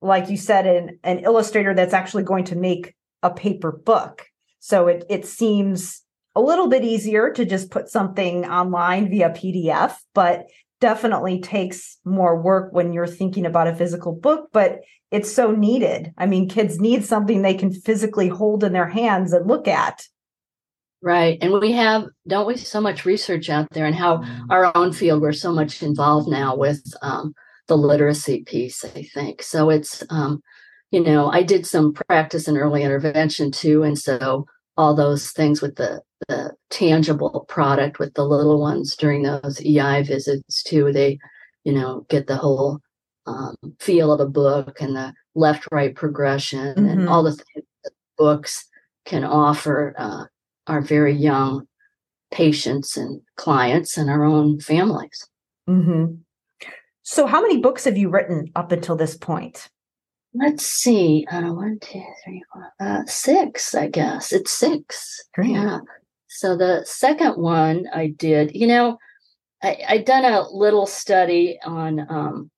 like 0.00 0.28
you 0.28 0.36
said 0.36 0.66
an, 0.66 0.98
an 1.04 1.20
illustrator 1.20 1.72
that's 1.72 1.94
actually 1.94 2.24
going 2.24 2.44
to 2.44 2.56
make 2.56 2.94
a 3.22 3.30
paper 3.30 3.70
book. 3.70 4.26
So 4.58 4.88
it 4.88 5.04
it 5.08 5.24
seems 5.24 6.02
a 6.34 6.40
little 6.40 6.66
bit 6.66 6.82
easier 6.82 7.30
to 7.30 7.44
just 7.44 7.70
put 7.70 7.88
something 7.88 8.44
online 8.46 9.08
via 9.08 9.30
pdf 9.30 9.94
but 10.14 10.46
definitely 10.82 11.40
takes 11.40 11.96
more 12.04 12.42
work 12.42 12.72
when 12.72 12.92
you're 12.92 13.06
thinking 13.06 13.46
about 13.46 13.68
a 13.68 13.74
physical 13.74 14.12
book, 14.12 14.48
but 14.52 14.80
it's 15.12 15.30
so 15.30 15.52
needed. 15.52 16.12
I 16.16 16.26
mean, 16.26 16.48
kids 16.48 16.80
need 16.80 17.04
something 17.04 17.42
they 17.42 17.54
can 17.54 17.70
physically 17.70 18.28
hold 18.28 18.64
in 18.64 18.72
their 18.72 18.88
hands 18.88 19.32
and 19.32 19.46
look 19.46 19.68
at. 19.68 20.02
Right. 21.02 21.36
And 21.42 21.52
we 21.52 21.72
have, 21.72 22.06
don't 22.26 22.46
we, 22.46 22.56
so 22.56 22.80
much 22.80 23.04
research 23.04 23.50
out 23.50 23.68
there 23.72 23.84
and 23.84 23.94
how 23.94 24.22
our 24.50 24.74
own 24.74 24.92
field, 24.92 25.20
we're 25.20 25.32
so 25.32 25.52
much 25.52 25.82
involved 25.82 26.28
now 26.28 26.56
with 26.56 26.82
um, 27.02 27.34
the 27.68 27.76
literacy 27.76 28.44
piece, 28.44 28.84
I 28.84 29.02
think. 29.02 29.42
So 29.42 29.68
it's, 29.68 30.02
um, 30.10 30.40
you 30.90 31.00
know, 31.00 31.30
I 31.30 31.42
did 31.42 31.66
some 31.66 31.92
practice 31.92 32.48
in 32.48 32.56
early 32.56 32.82
intervention 32.82 33.50
too. 33.50 33.82
And 33.82 33.98
so 33.98 34.46
all 34.76 34.94
those 34.94 35.30
things 35.30 35.60
with 35.60 35.76
the, 35.76 36.00
the 36.28 36.52
tangible 36.70 37.44
product 37.48 37.98
with 37.98 38.14
the 38.14 38.24
little 38.24 38.60
ones 38.60 38.96
during 38.96 39.24
those 39.24 39.60
EI 39.60 40.02
visits 40.04 40.62
too, 40.62 40.92
they, 40.92 41.18
you 41.64 41.72
know, 41.72 42.06
get 42.08 42.28
the 42.28 42.36
whole 42.36 42.80
um, 43.26 43.56
feel 43.78 44.12
of 44.12 44.20
a 44.20 44.26
book 44.26 44.80
and 44.80 44.96
the 44.96 45.14
left 45.34 45.66
right 45.70 45.94
progression 45.94 46.74
mm-hmm. 46.74 46.86
and 46.86 47.08
all 47.08 47.22
the 47.22 47.32
things 47.32 47.66
that 47.84 47.92
books 48.18 48.66
can 49.04 49.24
offer 49.24 49.94
uh, 49.98 50.24
our 50.66 50.80
very 50.80 51.12
young 51.12 51.66
patients 52.30 52.96
and 52.96 53.20
clients 53.36 53.96
and 53.96 54.10
our 54.10 54.24
own 54.24 54.60
families. 54.60 55.28
Mm-hmm. 55.68 56.14
So, 57.02 57.26
how 57.26 57.42
many 57.42 57.58
books 57.58 57.84
have 57.84 57.98
you 57.98 58.08
written 58.08 58.50
up 58.54 58.72
until 58.72 58.96
this 58.96 59.16
point? 59.16 59.68
Let's 60.34 60.64
see. 60.64 61.26
Uh, 61.30 61.52
one, 61.52 61.78
two, 61.80 62.02
three, 62.24 62.42
four, 62.52 62.72
uh, 62.80 63.04
six, 63.06 63.74
I 63.74 63.88
guess. 63.88 64.32
It's 64.32 64.50
six. 64.50 65.20
Great. 65.34 65.50
Yeah. 65.50 65.80
So, 66.28 66.56
the 66.56 66.82
second 66.86 67.36
one 67.36 67.86
I 67.92 68.08
did, 68.08 68.54
you 68.54 68.66
know, 68.66 68.98
I, 69.62 69.78
I'd 69.88 70.04
done 70.04 70.24
a 70.24 70.48
little 70.48 70.86
study 70.86 71.58
on, 71.64 72.06
um, 72.08 72.50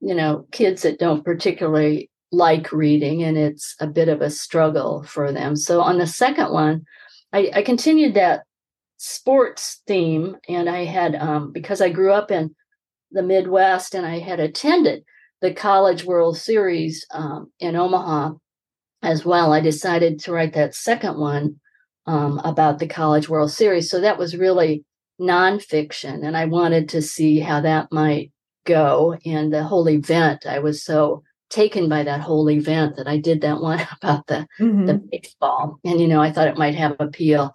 you 0.00 0.14
know, 0.14 0.46
kids 0.52 0.82
that 0.82 0.98
don't 0.98 1.24
particularly 1.24 2.10
like 2.32 2.72
reading 2.72 3.22
and 3.22 3.38
it's 3.38 3.74
a 3.80 3.86
bit 3.86 4.08
of 4.08 4.20
a 4.20 4.30
struggle 4.30 5.02
for 5.04 5.32
them. 5.32 5.56
So, 5.56 5.80
on 5.80 5.98
the 5.98 6.06
second 6.06 6.52
one, 6.52 6.84
I, 7.32 7.50
I 7.54 7.62
continued 7.62 8.14
that 8.14 8.42
sports 8.98 9.82
theme, 9.86 10.36
and 10.48 10.68
I 10.68 10.84
had 10.84 11.14
um, 11.14 11.52
because 11.52 11.80
I 11.80 11.90
grew 11.90 12.12
up 12.12 12.30
in 12.30 12.54
the 13.10 13.22
Midwest 13.22 13.94
and 13.94 14.06
I 14.06 14.18
had 14.18 14.40
attended 14.40 15.04
the 15.40 15.52
College 15.52 16.04
World 16.04 16.36
Series 16.36 17.06
um, 17.10 17.52
in 17.60 17.76
Omaha 17.76 18.32
as 19.02 19.24
well. 19.24 19.52
I 19.52 19.60
decided 19.60 20.20
to 20.20 20.32
write 20.32 20.54
that 20.54 20.74
second 20.74 21.18
one 21.18 21.60
um, 22.06 22.40
about 22.44 22.78
the 22.78 22.88
College 22.88 23.28
World 23.28 23.52
Series. 23.52 23.90
So 23.90 24.00
that 24.00 24.18
was 24.18 24.36
really 24.36 24.84
nonfiction, 25.20 26.26
and 26.26 26.36
I 26.36 26.46
wanted 26.46 26.90
to 26.90 27.02
see 27.02 27.40
how 27.40 27.60
that 27.62 27.92
might 27.92 28.32
go. 28.66 29.16
And 29.24 29.52
the 29.52 29.64
whole 29.64 29.88
event, 29.88 30.46
I 30.46 30.58
was 30.58 30.82
so 30.82 31.22
taken 31.48 31.88
by 31.88 32.02
that 32.02 32.20
whole 32.20 32.50
event 32.50 32.96
that 32.96 33.08
I 33.08 33.18
did 33.18 33.40
that 33.40 33.60
one 33.62 33.86
about 33.96 34.26
the 34.26 34.46
mm-hmm. 34.60 34.86
the 34.86 34.94
baseball, 34.94 35.78
and 35.84 36.00
you 36.00 36.08
know 36.08 36.20
I 36.20 36.32
thought 36.32 36.48
it 36.48 36.58
might 36.58 36.74
have 36.74 36.96
appeal 36.98 37.52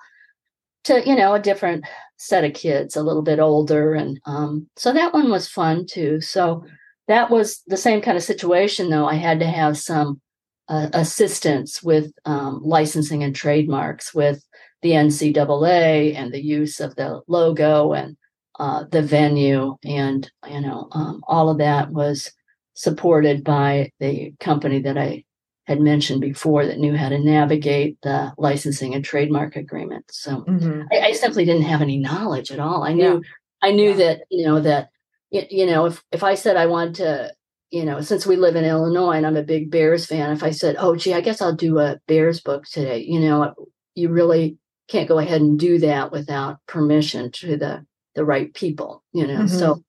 to 0.85 1.07
you 1.07 1.15
know 1.15 1.33
a 1.33 1.39
different 1.39 1.85
set 2.17 2.43
of 2.43 2.53
kids, 2.53 2.95
a 2.95 3.03
little 3.03 3.21
bit 3.21 3.39
older, 3.39 3.93
and 3.93 4.19
um, 4.25 4.67
so 4.75 4.93
that 4.93 5.13
one 5.13 5.29
was 5.29 5.47
fun 5.47 5.85
too. 5.85 6.21
So 6.21 6.65
that 7.07 7.29
was 7.29 7.61
the 7.67 7.77
same 7.77 8.01
kind 8.01 8.17
of 8.17 8.23
situation, 8.23 8.89
though. 8.89 9.05
I 9.05 9.15
had 9.15 9.39
to 9.39 9.47
have 9.47 9.77
some 9.77 10.21
uh, 10.69 10.89
assistance 10.93 11.83
with 11.83 12.13
um, 12.25 12.61
licensing 12.63 13.23
and 13.23 13.35
trademarks 13.35 14.13
with 14.13 14.43
the 14.81 14.91
NCAA 14.91 16.15
and 16.15 16.31
the 16.31 16.41
use 16.41 16.79
of 16.79 16.95
the 16.95 17.21
logo 17.27 17.93
and 17.93 18.15
uh, 18.59 18.85
the 18.91 19.01
venue, 19.01 19.77
and 19.83 20.29
you 20.49 20.61
know 20.61 20.87
um, 20.91 21.21
all 21.27 21.49
of 21.49 21.57
that 21.59 21.91
was 21.91 22.31
supported 22.73 23.43
by 23.43 23.91
the 23.99 24.33
company 24.39 24.81
that 24.81 24.97
I 24.97 25.23
had 25.67 25.79
mentioned 25.79 26.21
before 26.21 26.65
that 26.65 26.79
knew 26.79 26.97
how 26.97 27.09
to 27.09 27.19
navigate 27.19 27.97
the 28.01 28.33
licensing 28.37 28.95
and 28.95 29.05
trademark 29.05 29.55
agreement. 29.55 30.05
So 30.11 30.41
mm-hmm. 30.41 30.81
I, 30.91 30.99
I, 30.99 31.11
simply 31.13 31.45
didn't 31.45 31.63
have 31.63 31.81
any 31.81 31.97
knowledge 31.97 32.51
at 32.51 32.59
all. 32.59 32.83
I 32.83 32.93
knew, 32.93 33.21
yeah. 33.23 33.29
I 33.61 33.71
knew 33.71 33.91
yeah. 33.91 33.97
that, 33.97 34.21
you 34.29 34.45
know, 34.45 34.59
that, 34.59 34.89
you 35.29 35.65
know, 35.65 35.85
if, 35.85 36.03
if 36.11 36.23
I 36.23 36.35
said 36.35 36.57
I 36.57 36.65
wanted 36.65 36.95
to, 36.95 37.33
you 37.69 37.85
know, 37.85 38.01
since 38.01 38.25
we 38.25 38.35
live 38.35 38.55
in 38.55 38.65
Illinois 38.65 39.13
and 39.13 39.25
I'm 39.25 39.37
a 39.37 39.43
big 39.43 39.71
Bears 39.71 40.05
fan, 40.05 40.31
if 40.31 40.43
I 40.43 40.51
said, 40.51 40.75
oh, 40.77 40.95
gee, 40.95 41.13
I 41.13 41.21
guess 41.21 41.41
I'll 41.41 41.55
do 41.55 41.79
a 41.79 41.99
Bears 42.07 42.41
book 42.41 42.65
today, 42.65 43.05
you 43.07 43.19
know, 43.19 43.53
you 43.95 44.09
really 44.09 44.57
can't 44.89 45.07
go 45.07 45.19
ahead 45.19 45.39
and 45.39 45.57
do 45.57 45.77
that 45.79 46.11
without 46.11 46.57
permission 46.67 47.31
to 47.31 47.55
the, 47.55 47.85
the 48.15 48.25
right 48.25 48.53
people, 48.53 49.03
you 49.13 49.27
know. 49.27 49.39
Mm-hmm. 49.39 49.57
So 49.57 49.83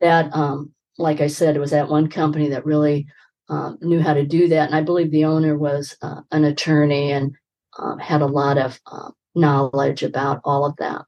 that 0.00 0.34
um 0.34 0.72
like 0.98 1.20
I 1.20 1.28
said, 1.28 1.56
it 1.56 1.60
was 1.60 1.70
that 1.70 1.88
one 1.88 2.08
company 2.08 2.48
that 2.48 2.66
really 2.66 3.06
um, 3.48 3.78
knew 3.80 4.00
how 4.00 4.14
to 4.14 4.26
do 4.26 4.48
that. 4.48 4.66
And 4.66 4.74
I 4.74 4.82
believe 4.82 5.10
the 5.10 5.24
owner 5.24 5.56
was 5.56 5.96
uh, 6.02 6.22
an 6.32 6.44
attorney 6.44 7.12
and 7.12 7.34
um, 7.78 7.98
had 7.98 8.20
a 8.20 8.26
lot 8.26 8.58
of 8.58 8.80
uh, 8.90 9.10
knowledge 9.34 10.02
about 10.02 10.40
all 10.44 10.66
of 10.66 10.76
that. 10.76 11.02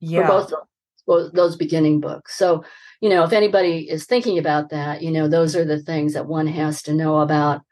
Yeah. 0.00 0.26
For 0.26 0.66
both 1.06 1.32
those 1.32 1.56
beginning 1.56 2.00
books. 2.00 2.36
So, 2.36 2.64
you 3.00 3.08
know, 3.08 3.24
if 3.24 3.32
anybody 3.32 3.88
is 3.88 4.04
thinking 4.04 4.38
about 4.38 4.68
that, 4.70 5.00
you 5.00 5.10
know, 5.10 5.26
those 5.26 5.56
are 5.56 5.64
the 5.64 5.80
things 5.80 6.12
that 6.12 6.26
one 6.26 6.46
has 6.46 6.82
to 6.82 6.92
know 6.92 7.20
about 7.20 7.62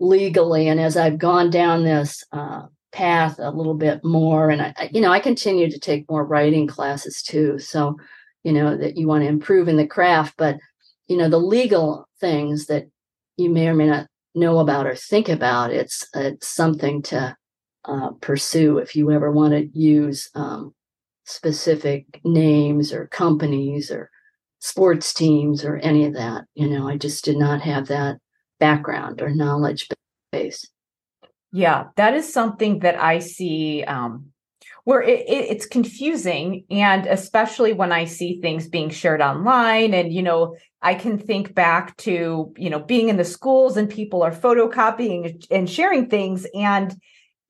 legally. 0.00 0.68
And 0.68 0.78
as 0.78 0.96
I've 0.96 1.16
gone 1.16 1.48
down 1.48 1.84
this 1.84 2.22
uh, 2.30 2.66
path 2.94 3.38
a 3.38 3.50
little 3.50 3.74
bit 3.74 4.04
more, 4.04 4.50
and 4.50 4.62
I, 4.62 4.90
you 4.92 5.00
know, 5.00 5.12
I 5.12 5.20
continue 5.20 5.70
to 5.70 5.78
take 5.78 6.08
more 6.10 6.24
writing 6.24 6.66
classes 6.66 7.22
too. 7.22 7.58
So, 7.58 7.96
you 8.44 8.52
know, 8.52 8.76
that 8.76 8.96
you 8.96 9.08
want 9.08 9.24
to 9.24 9.28
improve 9.28 9.68
in 9.68 9.76
the 9.76 9.86
craft, 9.86 10.34
but 10.38 10.58
you 11.08 11.16
know 11.16 11.28
the 11.28 11.38
legal 11.38 12.08
things 12.20 12.66
that 12.66 12.86
you 13.36 13.50
may 13.50 13.68
or 13.68 13.74
may 13.74 13.86
not 13.86 14.06
know 14.34 14.58
about 14.58 14.86
or 14.86 14.94
think 14.96 15.28
about 15.28 15.70
it's 15.70 16.06
it's 16.14 16.48
something 16.48 17.02
to 17.02 17.36
uh, 17.86 18.10
pursue 18.20 18.78
if 18.78 18.96
you 18.96 19.10
ever 19.10 19.30
want 19.30 19.52
to 19.52 19.66
use 19.78 20.30
um, 20.34 20.74
specific 21.24 22.20
names 22.24 22.92
or 22.92 23.06
companies 23.08 23.90
or 23.90 24.10
sports 24.60 25.12
teams 25.12 25.64
or 25.64 25.76
any 25.78 26.06
of 26.06 26.14
that 26.14 26.44
you 26.54 26.68
know 26.68 26.88
i 26.88 26.96
just 26.96 27.24
did 27.24 27.36
not 27.36 27.60
have 27.60 27.86
that 27.88 28.16
background 28.60 29.20
or 29.20 29.30
knowledge 29.34 29.88
base 30.32 30.64
yeah 31.54 31.84
that 31.94 32.14
is 32.14 32.30
something 32.30 32.80
that 32.80 33.00
i 33.00 33.20
see 33.20 33.84
um, 33.84 34.26
where 34.82 35.00
it, 35.00 35.20
it, 35.20 35.50
it's 35.50 35.66
confusing 35.66 36.64
and 36.68 37.06
especially 37.06 37.72
when 37.72 37.92
i 37.92 38.04
see 38.04 38.40
things 38.40 38.68
being 38.68 38.90
shared 38.90 39.22
online 39.22 39.94
and 39.94 40.12
you 40.12 40.22
know 40.22 40.56
i 40.82 40.94
can 40.94 41.16
think 41.16 41.54
back 41.54 41.96
to 41.96 42.52
you 42.58 42.68
know 42.68 42.80
being 42.80 43.08
in 43.08 43.16
the 43.16 43.24
schools 43.24 43.76
and 43.76 43.88
people 43.88 44.22
are 44.22 44.32
photocopying 44.32 45.46
and 45.50 45.70
sharing 45.70 46.10
things 46.10 46.44
and 46.54 46.96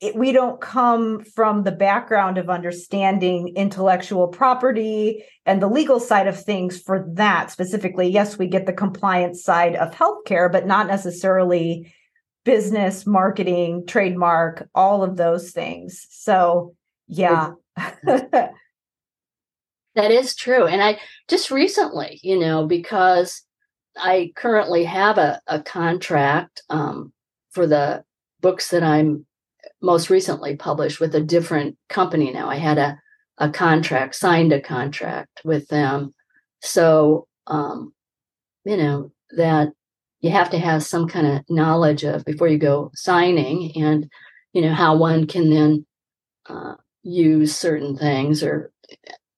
it, 0.00 0.14
we 0.14 0.32
don't 0.32 0.60
come 0.60 1.24
from 1.24 1.62
the 1.62 1.72
background 1.72 2.36
of 2.36 2.50
understanding 2.50 3.54
intellectual 3.56 4.28
property 4.28 5.24
and 5.46 5.62
the 5.62 5.68
legal 5.68 5.98
side 5.98 6.26
of 6.26 6.42
things 6.42 6.80
for 6.80 7.06
that 7.14 7.50
specifically. 7.50 8.08
Yes 8.08 8.36
we 8.36 8.48
get 8.48 8.66
the 8.66 8.72
compliance 8.72 9.42
side 9.42 9.76
of 9.76 9.94
healthcare 9.94 10.50
but 10.52 10.66
not 10.66 10.88
necessarily 10.88 11.94
business 12.44 13.06
marketing 13.06 13.84
trademark 13.86 14.68
all 14.74 15.02
of 15.02 15.16
those 15.16 15.50
things 15.50 16.06
so 16.10 16.74
yeah. 17.06 17.52
that 18.04 18.50
is 19.96 20.34
true. 20.34 20.66
And 20.66 20.82
I 20.82 20.98
just 21.28 21.50
recently, 21.50 22.20
you 22.22 22.38
know, 22.38 22.66
because 22.66 23.42
I 23.96 24.32
currently 24.36 24.84
have 24.84 25.18
a, 25.18 25.40
a 25.46 25.62
contract 25.62 26.62
um, 26.68 27.12
for 27.50 27.66
the 27.66 28.04
books 28.40 28.70
that 28.70 28.82
I'm 28.82 29.26
most 29.80 30.10
recently 30.10 30.56
published 30.56 31.00
with 31.00 31.14
a 31.14 31.20
different 31.20 31.76
company 31.88 32.32
now. 32.32 32.48
I 32.48 32.56
had 32.56 32.78
a, 32.78 32.98
a 33.38 33.50
contract, 33.50 34.14
signed 34.14 34.52
a 34.52 34.60
contract 34.60 35.40
with 35.44 35.68
them. 35.68 36.14
So, 36.62 37.26
um, 37.46 37.92
you 38.64 38.76
know, 38.76 39.12
that 39.36 39.72
you 40.24 40.30
have 40.30 40.48
to 40.48 40.58
have 40.58 40.82
some 40.82 41.06
kind 41.06 41.26
of 41.26 41.42
knowledge 41.50 42.02
of 42.02 42.24
before 42.24 42.48
you 42.48 42.56
go 42.56 42.90
signing 42.94 43.70
and, 43.76 44.10
you 44.54 44.62
know, 44.62 44.72
how 44.72 44.96
one 44.96 45.26
can 45.26 45.50
then 45.50 45.84
uh, 46.48 46.76
use 47.02 47.54
certain 47.54 47.94
things 47.94 48.42
or 48.42 48.72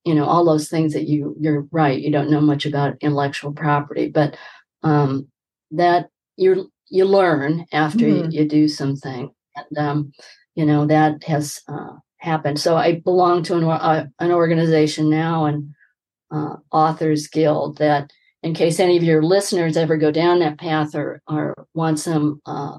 you 0.05 0.14
know 0.14 0.25
all 0.25 0.45
those 0.45 0.69
things 0.69 0.93
that 0.93 1.09
you 1.09 1.35
you're 1.40 1.66
right 1.73 2.00
you 2.00 2.12
don't 2.12 2.31
know 2.31 2.40
much 2.40 2.64
about 2.64 2.97
intellectual 3.00 3.52
property 3.52 4.09
but 4.09 4.37
um 4.85 5.26
that 5.73 6.09
you 6.37 6.71
you 6.88 7.05
learn 7.05 7.66
after 7.73 8.05
mm-hmm. 8.05 8.31
you, 8.31 8.43
you, 8.43 8.49
do 8.49 8.69
something 8.69 9.33
and 9.57 9.78
um 9.78 10.12
you 10.55 10.64
know 10.64 10.87
that 10.87 11.25
has 11.25 11.61
uh, 11.69 11.95
happened 12.19 12.61
so 12.61 12.76
i 12.76 13.00
belong 13.00 13.43
to 13.43 13.57
an, 13.57 13.64
uh, 13.64 14.07
an 14.21 14.31
organization 14.31 15.11
now 15.11 15.47
and 15.47 15.75
uh, 16.31 16.55
authors 16.71 17.26
guild 17.26 17.78
that 17.78 18.12
in 18.43 18.55
case 18.55 18.78
any 18.78 18.97
of 18.97 19.02
your 19.02 19.23
listeners 19.23 19.76
ever 19.76 19.97
go 19.97 20.11
down 20.11 20.40
that 20.40 20.59
path 20.59 20.95
or 20.95 21.21
or 21.28 21.55
want 21.75 21.99
some 21.99 22.40
uh, 22.47 22.78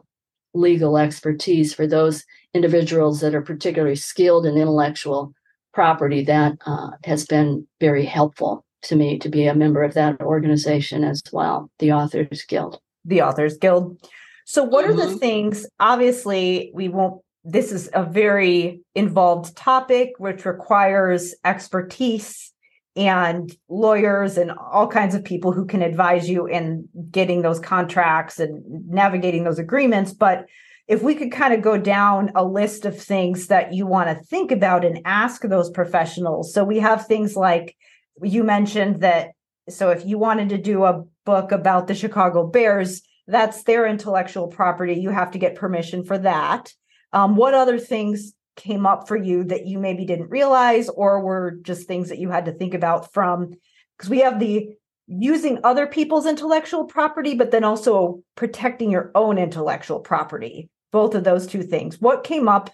legal 0.54 0.98
expertise 0.98 1.74
for 1.74 1.88
those 1.88 2.24
individuals 2.54 3.22
that 3.22 3.36
are 3.36 3.42
particularly 3.42 3.96
skilled 3.96 4.46
in 4.46 4.58
intellectual 4.58 5.34
property 5.74 6.24
that 6.24 6.54
uh, 6.66 6.90
has 7.04 7.26
been 7.26 7.68
very 7.80 8.06
helpful 8.06 8.66
to 8.82 8.96
me 8.96 9.20
to 9.20 9.30
be 9.30 9.46
a 9.46 9.56
member 9.56 9.84
of 9.84 9.94
that 9.94 10.20
organization 10.22 11.04
as 11.04 11.22
well 11.32 11.70
the 11.80 11.92
authors 11.92 12.44
guild 12.48 12.80
the 13.06 13.22
authors 13.22 13.58
guild 13.58 14.00
so 14.46 14.64
what 14.64 14.86
mm-hmm. 14.86 14.94
are 14.94 14.96
the 14.96 15.10
mm-hmm. 15.10 15.18
things 15.18 15.68
obviously 15.80 16.72
we 16.74 16.88
won't 16.88 17.22
this 17.44 17.72
is 17.72 17.90
a 17.94 18.04
very 18.04 18.82
involved 18.94 19.56
topic 19.56 20.12
which 20.18 20.46
requires 20.46 21.34
expertise 21.46 22.54
and 22.98 23.56
lawyers 23.70 24.38
and 24.38 24.52
all 24.52 24.88
kinds 24.88 25.16
of 25.16 25.24
people 25.24 25.52
who 25.52 25.66
can 25.66 25.82
advise 25.82 26.30
you 26.30 26.48
in 26.48 26.88
getting 27.12 27.42
those 27.42 27.60
contracts 27.60 28.40
and 28.40 28.64
navigating 28.90 29.44
those 29.44 29.60
agreements. 29.60 30.14
But 30.14 30.48
if 30.88 31.04
we 31.04 31.16
could 31.16 31.32
kind 31.32 31.54
of 31.54 31.62
go 31.62 31.78
down 31.78 32.32
a 32.36 32.44
list 32.44 32.86
of 32.86 33.00
things 33.00 33.48
that 33.48 33.74
you 33.74 33.86
want 33.86 34.10
to 34.10 34.24
think 34.26 34.52
about 34.52 34.84
and 34.84 35.02
ask 35.06 35.42
those 35.44 35.70
professionals. 35.70 36.54
So 36.54 36.64
we 36.64 36.80
have 36.80 37.06
things 37.06 37.36
like 37.36 37.76
you 38.22 38.44
mentioned 38.44 39.02
that 39.02 39.32
so 39.70 39.92
if 39.92 40.06
you 40.06 40.18
wanted 40.18 40.50
to 40.50 40.58
do 40.58 40.86
a 40.86 41.04
book 41.26 41.52
about 41.52 41.88
the 41.88 41.94
chicago 41.94 42.48
bears 42.48 43.02
that's 43.28 43.64
their 43.64 43.86
intellectual 43.86 44.48
property. 44.48 44.94
You 44.96 45.10
have 45.10 45.32
to 45.32 45.38
get 45.38 45.56
permission 45.56 46.04
for 46.04 46.18
that. 46.20 46.74
Um, 47.14 47.36
what 47.36 47.54
other 47.54 47.78
things 47.78 48.34
came 48.58 48.86
up 48.86 49.08
for 49.08 49.16
you 49.16 49.44
that 49.46 49.66
you 49.66 49.80
maybe 49.80 50.04
didn't 50.04 50.30
realize 50.30 50.90
or 50.90 51.22
were 51.22 51.52
just 51.62 51.88
things 51.88 52.10
that 52.10 52.18
you 52.18 52.30
had 52.30 52.46
to 52.46 52.52
think 52.52 52.74
about 52.74 53.14
from 53.14 53.54
because 53.96 54.10
we 54.10 54.20
have 54.20 54.40
the 54.40 54.70
using 55.08 55.60
other 55.64 55.88
people's 55.88 56.26
intellectual 56.26 56.84
property 56.84 57.34
but 57.34 57.52
then 57.52 57.64
also 57.64 58.22
protecting 58.36 58.92
your 58.92 59.12
own 59.16 59.38
intellectual 59.38 60.02
property 60.02 60.70
both 60.92 61.16
of 61.16 61.24
those 61.24 61.48
two 61.48 61.64
things 61.64 62.02
what 62.02 62.26
came 62.26 62.50
up 62.50 62.70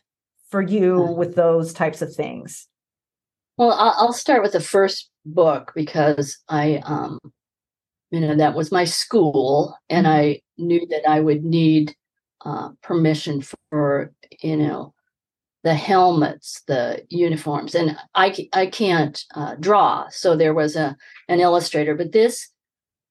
for 0.50 0.62
you 0.62 1.06
hmm. 1.06 1.16
with 1.16 1.36
those 1.36 1.74
types 1.74 2.02
of 2.02 2.16
things 2.16 2.68
well 3.58 3.72
i'll 3.74 4.14
start 4.14 4.42
with 4.42 4.54
the 4.54 4.60
first 4.60 5.12
book 5.26 5.72
because 5.76 6.40
i 6.50 6.82
um 6.86 7.20
you 8.10 8.20
know 8.20 8.36
that 8.36 8.56
was 8.56 8.72
my 8.72 8.86
school 8.86 9.78
and 9.90 10.08
mm-hmm. 10.08 10.16
i 10.16 10.42
knew 10.58 10.88
that 10.88 11.08
i 11.08 11.20
would 11.20 11.44
need 11.44 11.94
uh, 12.46 12.70
permission 12.82 13.42
for 13.70 14.12
you 14.42 14.58
know 14.58 14.94
the 15.64 15.74
helmets, 15.74 16.62
the 16.68 17.06
uniforms, 17.10 17.74
and 17.74 17.98
I 18.16 18.50
I 18.54 18.68
can't 18.68 19.22
uh, 19.34 19.56
draw, 19.56 20.08
so 20.10 20.36
there 20.36 20.54
was 20.54 20.76
a 20.76 20.96
an 21.28 21.40
illustrator. 21.40 21.96
But 21.96 22.12
this 22.12 22.50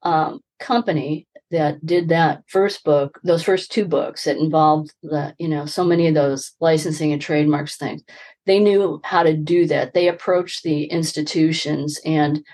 um, 0.02 0.40
company 0.60 1.26
that 1.50 1.84
did 1.84 2.08
that 2.08 2.42
first 2.46 2.84
book, 2.84 3.20
those 3.24 3.42
first 3.42 3.72
two 3.72 3.84
books 3.84 4.24
that 4.24 4.36
involved 4.36 4.92
the 5.02 5.34
you 5.38 5.48
know 5.48 5.66
so 5.66 5.84
many 5.84 6.08
of 6.08 6.14
those 6.14 6.52
licensing 6.60 7.12
and 7.12 7.22
trademarks 7.22 7.76
things, 7.76 8.02
they 8.46 8.58
knew 8.58 9.00
how 9.04 9.22
to 9.22 9.34
do 9.34 9.66
that. 9.66 9.94
They 9.94 10.08
approached 10.08 10.62
the 10.62 10.84
institutions 10.84 12.00
and 12.04 12.44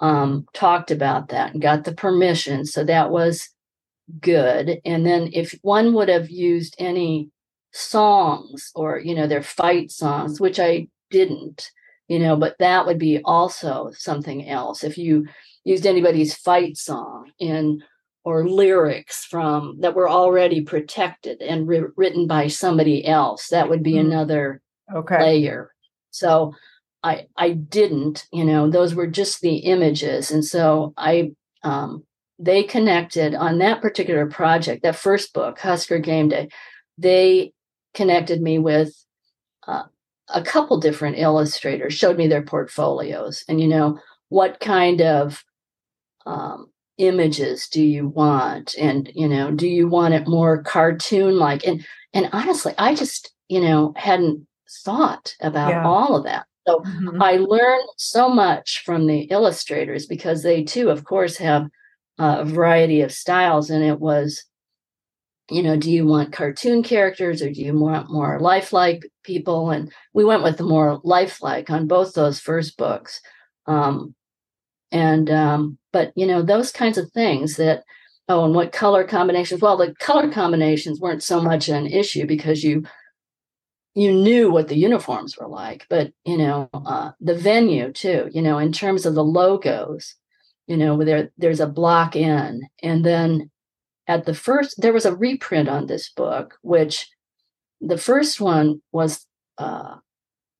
um, 0.00 0.46
talked 0.52 0.90
about 0.90 1.28
that 1.28 1.54
and 1.54 1.62
got 1.62 1.84
the 1.84 1.94
permission. 1.94 2.66
So 2.66 2.84
that 2.84 3.10
was 3.10 3.48
good. 4.20 4.80
And 4.84 5.06
then 5.06 5.30
if 5.32 5.58
one 5.62 5.94
would 5.94 6.08
have 6.08 6.30
used 6.30 6.76
any 6.78 7.30
songs 7.76 8.70
or 8.74 8.98
you 8.98 9.14
know 9.14 9.26
their 9.26 9.42
fight 9.42 9.90
songs 9.90 10.40
which 10.40 10.58
i 10.58 10.86
didn't 11.10 11.70
you 12.08 12.18
know 12.18 12.34
but 12.34 12.56
that 12.58 12.86
would 12.86 12.98
be 12.98 13.20
also 13.24 13.90
something 13.94 14.48
else 14.48 14.82
if 14.82 14.96
you 14.96 15.26
used 15.64 15.86
anybody's 15.86 16.34
fight 16.34 16.76
song 16.76 17.30
in 17.38 17.82
or 18.24 18.48
lyrics 18.48 19.24
from 19.24 19.76
that 19.80 19.94
were 19.94 20.08
already 20.08 20.62
protected 20.62 21.42
and 21.42 21.68
ri- 21.68 21.92
written 21.96 22.26
by 22.26 22.46
somebody 22.46 23.06
else 23.06 23.48
that 23.48 23.68
would 23.68 23.82
be 23.82 23.92
mm-hmm. 23.92 24.10
another 24.10 24.62
okay. 24.94 25.20
layer 25.20 25.70
so 26.10 26.54
i 27.02 27.26
i 27.36 27.50
didn't 27.50 28.26
you 28.32 28.44
know 28.44 28.70
those 28.70 28.94
were 28.94 29.06
just 29.06 29.42
the 29.42 29.56
images 29.56 30.30
and 30.30 30.44
so 30.44 30.94
i 30.96 31.30
um 31.62 32.02
they 32.38 32.62
connected 32.62 33.34
on 33.34 33.58
that 33.58 33.82
particular 33.82 34.26
project 34.26 34.82
that 34.82 34.96
first 34.96 35.34
book 35.34 35.58
husker 35.58 35.98
game 35.98 36.28
day 36.30 36.48
they 36.98 37.52
connected 37.96 38.40
me 38.40 38.60
with 38.60 38.94
uh, 39.66 39.84
a 40.28 40.42
couple 40.42 40.78
different 40.78 41.18
illustrators, 41.18 41.94
showed 41.94 42.16
me 42.16 42.28
their 42.28 42.42
portfolios, 42.42 43.44
and 43.48 43.60
you 43.60 43.66
know 43.66 43.98
what 44.28 44.60
kind 44.60 45.00
of 45.00 45.42
um, 46.26 46.70
images 46.98 47.68
do 47.68 47.82
you 47.82 48.06
want, 48.06 48.76
and 48.78 49.10
you 49.14 49.28
know 49.28 49.50
do 49.50 49.66
you 49.66 49.88
want 49.88 50.14
it 50.14 50.28
more 50.28 50.62
cartoon 50.62 51.38
like? 51.38 51.66
And 51.66 51.84
and 52.12 52.28
honestly, 52.32 52.74
I 52.78 52.94
just 52.94 53.32
you 53.48 53.60
know 53.60 53.92
hadn't 53.96 54.46
thought 54.84 55.34
about 55.40 55.70
yeah. 55.70 55.84
all 55.84 56.16
of 56.16 56.24
that. 56.24 56.46
So 56.68 56.80
mm-hmm. 56.80 57.22
I 57.22 57.36
learned 57.36 57.88
so 57.96 58.28
much 58.28 58.82
from 58.84 59.06
the 59.06 59.20
illustrators 59.22 60.06
because 60.06 60.42
they 60.42 60.64
too, 60.64 60.90
of 60.90 61.04
course, 61.04 61.36
have 61.38 61.68
a 62.18 62.44
variety 62.44 63.00
of 63.00 63.12
styles, 63.12 63.70
and 63.70 63.82
it 63.82 64.00
was 64.00 64.44
you 65.50 65.62
know, 65.62 65.76
do 65.76 65.90
you 65.90 66.06
want 66.06 66.32
cartoon 66.32 66.82
characters 66.82 67.40
or 67.40 67.50
do 67.50 67.62
you 67.62 67.78
want 67.78 68.10
more 68.10 68.40
lifelike 68.40 69.04
people? 69.22 69.70
And 69.70 69.92
we 70.12 70.24
went 70.24 70.42
with 70.42 70.56
the 70.56 70.64
more 70.64 71.00
lifelike 71.04 71.70
on 71.70 71.86
both 71.86 72.14
those 72.14 72.40
first 72.40 72.76
books. 72.76 73.20
Um, 73.66 74.14
and 74.90 75.30
um, 75.30 75.78
but 75.92 76.12
you 76.16 76.26
know, 76.26 76.42
those 76.42 76.72
kinds 76.72 76.98
of 76.98 77.10
things 77.12 77.56
that 77.56 77.84
oh, 78.28 78.44
and 78.44 78.54
what 78.54 78.72
color 78.72 79.04
combinations? 79.04 79.60
Well, 79.60 79.76
the 79.76 79.94
color 79.96 80.30
combinations 80.30 81.00
weren't 81.00 81.22
so 81.22 81.40
much 81.40 81.68
an 81.68 81.86
issue 81.86 82.26
because 82.26 82.64
you 82.64 82.84
you 83.94 84.12
knew 84.12 84.50
what 84.50 84.68
the 84.68 84.76
uniforms 84.76 85.38
were 85.38 85.48
like, 85.48 85.86
but 85.88 86.12
you 86.24 86.36
know, 86.36 86.68
uh, 86.74 87.12
the 87.20 87.34
venue 87.34 87.92
too, 87.92 88.28
you 88.32 88.42
know, 88.42 88.58
in 88.58 88.72
terms 88.72 89.06
of 89.06 89.14
the 89.14 89.24
logos, 89.24 90.14
you 90.66 90.76
know, 90.76 91.02
there 91.02 91.30
there's 91.38 91.60
a 91.60 91.66
block 91.66 92.16
in, 92.16 92.62
and 92.82 93.04
then 93.04 93.50
at 94.08 94.24
the 94.24 94.34
first 94.34 94.80
there 94.80 94.92
was 94.92 95.04
a 95.04 95.14
reprint 95.14 95.68
on 95.68 95.86
this 95.86 96.08
book 96.10 96.58
which 96.62 97.08
the 97.80 97.98
first 97.98 98.40
one 98.40 98.80
was 98.92 99.26
uh 99.58 99.96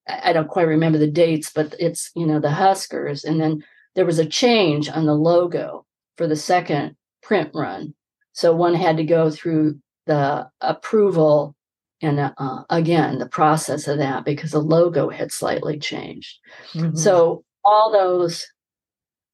i 0.09 0.33
don't 0.33 0.49
quite 0.49 0.67
remember 0.67 0.99
the 0.99 1.11
dates 1.11 1.51
but 1.55 1.75
it's 1.79 2.11
you 2.15 2.27
know 2.27 2.41
the 2.41 2.51
huskers 2.51 3.25
and 3.25 3.41
then 3.41 3.63
there 3.95 4.07
was 4.07 4.19
a 4.19 4.27
change 4.27 4.89
on 4.89 5.07
the 5.07 5.15
logo 5.15 5.85
for 6.17 6.27
the 6.27 6.37
second 6.37 6.97
print 7.23 7.51
run 7.55 7.95
so 8.33 8.55
one 8.55 8.75
had 8.75 8.97
to 8.97 9.05
go 9.05 9.31
through 9.31 9.79
the 10.07 10.49
approval 10.61 11.55
and 12.03 12.21
uh, 12.21 12.63
again 12.69 13.19
the 13.19 13.29
process 13.29 13.89
of 13.89 13.99
that 13.99 14.25
because 14.25 14.51
the 14.51 14.61
logo 14.61 15.09
had 15.09 15.33
slightly 15.33 15.79
changed 15.79 16.39
mm-hmm. 16.75 16.95
so 16.95 17.43
all 17.65 17.91
those 17.91 18.47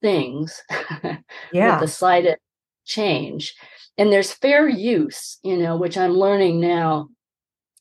things 0.01 0.63
yeah. 1.53 1.73
with 1.73 1.81
the 1.81 1.89
slight 1.89 2.27
change 2.85 3.55
and 3.99 4.13
there's 4.13 4.33
fair 4.33 4.69
use 4.69 5.39
you 5.43 5.57
know 5.57 5.77
which 5.77 5.97
i'm 5.97 6.13
learning 6.13 6.61
now 6.61 7.09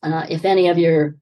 uh, 0.04 0.26
if 0.30 0.46
any 0.46 0.68
of 0.68 0.78
your 0.78 1.16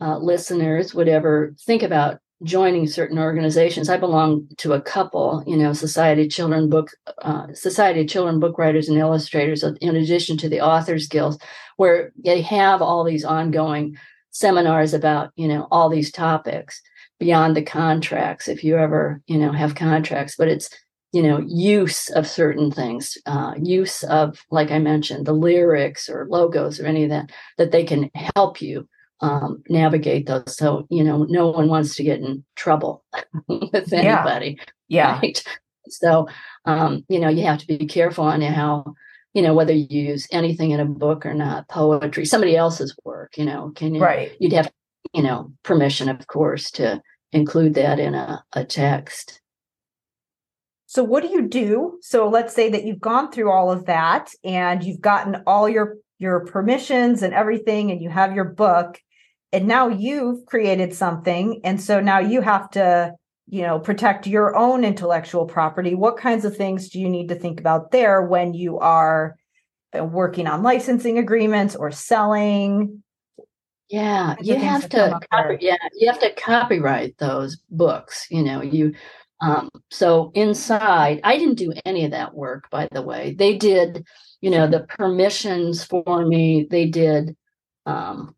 uh, 0.00 0.18
listeners 0.18 0.94
would 0.94 1.08
ever 1.08 1.54
think 1.64 1.82
about 1.82 2.18
joining 2.44 2.86
certain 2.86 3.18
organizations. 3.18 3.88
I 3.88 3.96
belong 3.96 4.48
to 4.58 4.72
a 4.72 4.80
couple 4.80 5.44
you 5.46 5.56
know 5.56 5.72
society 5.72 6.28
children 6.28 6.68
book 6.68 6.90
uh, 7.22 7.46
society 7.54 8.00
of 8.00 8.08
children 8.08 8.40
book 8.40 8.58
writers 8.58 8.88
and 8.88 8.98
illustrators 8.98 9.62
in 9.62 9.96
addition 9.96 10.36
to 10.38 10.48
the 10.48 10.60
authors 10.60 11.06
guild 11.06 11.40
where 11.76 12.12
they 12.24 12.40
have 12.42 12.82
all 12.82 13.04
these 13.04 13.24
ongoing 13.24 13.96
seminars 14.30 14.94
about 14.94 15.30
you 15.36 15.46
know 15.46 15.68
all 15.70 15.88
these 15.88 16.10
topics 16.10 16.80
beyond 17.20 17.56
the 17.56 17.62
contracts 17.62 18.48
if 18.48 18.64
you 18.64 18.76
ever 18.76 19.20
you 19.26 19.38
know 19.38 19.52
have 19.52 19.74
contracts. 19.74 20.34
But 20.36 20.48
it's 20.48 20.68
you 21.12 21.22
know 21.22 21.40
use 21.46 22.08
of 22.10 22.26
certain 22.26 22.70
things 22.70 23.18
uh, 23.26 23.54
use 23.62 24.02
of 24.04 24.44
like 24.50 24.70
i 24.70 24.78
mentioned 24.78 25.26
the 25.26 25.32
lyrics 25.32 26.08
or 26.08 26.26
logos 26.28 26.80
or 26.80 26.86
any 26.86 27.04
of 27.04 27.10
that 27.10 27.30
that 27.58 27.70
they 27.70 27.84
can 27.84 28.10
help 28.34 28.60
you 28.60 28.88
um, 29.22 29.62
navigate 29.68 30.26
those. 30.26 30.56
So 30.56 30.86
you 30.90 31.04
know 31.04 31.24
no 31.24 31.48
one 31.48 31.68
wants 31.68 31.94
to 31.96 32.02
get 32.02 32.20
in 32.20 32.44
trouble 32.56 33.04
with 33.48 33.92
anybody 33.92 34.58
yeah, 34.88 35.12
yeah. 35.12 35.18
right? 35.20 35.44
So 35.88 36.28
um, 36.64 37.04
you 37.08 37.20
know 37.20 37.28
you 37.28 37.44
have 37.44 37.58
to 37.58 37.66
be 37.66 37.86
careful 37.86 38.24
on 38.24 38.42
how 38.42 38.94
you 39.32 39.42
know 39.42 39.54
whether 39.54 39.72
you 39.72 39.86
use 39.88 40.26
anything 40.32 40.72
in 40.72 40.80
a 40.80 40.84
book 40.84 41.24
or 41.24 41.34
not 41.34 41.68
poetry 41.68 42.24
somebody 42.26 42.56
else's 42.56 42.94
work 43.04 43.38
you 43.38 43.44
know 43.44 43.72
can 43.74 43.94
you 43.94 44.02
right. 44.02 44.32
you'd 44.38 44.52
have 44.52 44.70
you 45.14 45.22
know 45.22 45.50
permission 45.62 46.08
of 46.08 46.26
course 46.26 46.70
to 46.70 47.00
include 47.32 47.74
that 47.74 47.98
in 47.98 48.14
a, 48.14 48.44
a 48.52 48.64
text 48.64 49.40
so 50.92 51.02
what 51.02 51.22
do 51.22 51.30
you 51.30 51.48
do? 51.48 51.98
So 52.02 52.28
let's 52.28 52.54
say 52.54 52.68
that 52.68 52.84
you've 52.84 53.00
gone 53.00 53.32
through 53.32 53.50
all 53.50 53.72
of 53.72 53.86
that 53.86 54.30
and 54.44 54.84
you've 54.84 55.00
gotten 55.00 55.36
all 55.46 55.66
your 55.66 55.96
your 56.18 56.44
permissions 56.44 57.22
and 57.22 57.32
everything 57.32 57.90
and 57.90 58.02
you 58.02 58.10
have 58.10 58.34
your 58.34 58.44
book 58.44 59.00
and 59.54 59.66
now 59.66 59.88
you've 59.88 60.44
created 60.44 60.92
something. 60.92 61.62
And 61.64 61.80
so 61.80 62.00
now 62.00 62.18
you 62.18 62.42
have 62.42 62.68
to 62.72 63.14
you 63.48 63.62
know 63.62 63.78
protect 63.78 64.26
your 64.26 64.54
own 64.54 64.84
intellectual 64.84 65.46
property. 65.46 65.94
What 65.94 66.18
kinds 66.18 66.44
of 66.44 66.58
things 66.58 66.90
do 66.90 67.00
you 67.00 67.08
need 67.08 67.30
to 67.30 67.36
think 67.36 67.58
about 67.58 67.90
there 67.90 68.20
when 68.20 68.52
you 68.52 68.78
are 68.78 69.38
working 69.94 70.46
on 70.46 70.62
licensing 70.62 71.16
agreements 71.16 71.74
or 71.74 71.90
selling? 71.90 73.02
Yeah 73.88 74.36
you 74.42 74.56
have 74.56 74.90
to 74.90 75.18
copy, 75.30 75.56
yeah 75.62 75.76
you 75.94 76.06
have 76.10 76.20
to 76.20 76.34
copyright 76.34 77.16
those 77.16 77.56
books 77.70 78.26
you 78.30 78.42
know 78.42 78.62
you 78.62 78.94
um, 79.42 79.68
so 79.90 80.30
inside, 80.34 81.20
I 81.24 81.36
didn't 81.36 81.58
do 81.58 81.74
any 81.84 82.04
of 82.04 82.12
that 82.12 82.34
work, 82.34 82.70
by 82.70 82.88
the 82.92 83.02
way. 83.02 83.34
They 83.36 83.58
did, 83.58 84.06
you 84.40 84.50
know, 84.50 84.66
the 84.66 84.80
permissions 84.80 85.84
for 85.84 86.24
me. 86.24 86.66
They 86.70 86.86
did 86.86 87.36
um, 87.84 88.34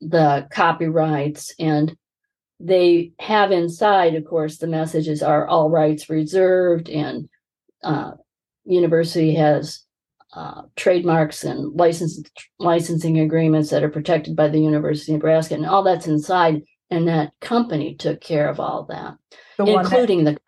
the 0.00 0.48
copyrights 0.50 1.54
and 1.58 1.96
they 2.60 3.12
have 3.20 3.52
inside, 3.52 4.16
of 4.16 4.24
course, 4.24 4.58
the 4.58 4.66
messages 4.66 5.22
are 5.22 5.46
all 5.46 5.70
rights 5.70 6.10
reserved, 6.10 6.88
and 6.88 7.28
uh, 7.84 8.12
university 8.64 9.34
has 9.36 9.84
uh, 10.32 10.62
trademarks 10.76 11.44
and 11.44 11.76
license 11.76 12.20
licensing 12.58 13.20
agreements 13.20 13.70
that 13.70 13.84
are 13.84 13.88
protected 13.88 14.34
by 14.34 14.48
the 14.48 14.60
University 14.60 15.12
of 15.12 15.18
Nebraska, 15.18 15.54
and 15.54 15.66
all 15.66 15.84
that's 15.84 16.08
inside. 16.08 16.62
And 16.90 17.08
that 17.08 17.32
company 17.40 17.94
took 17.96 18.20
care 18.20 18.48
of 18.48 18.60
all 18.60 18.84
that, 18.88 19.16
the 19.58 19.66
including 19.66 20.24
that- 20.24 20.34
the 20.34 20.40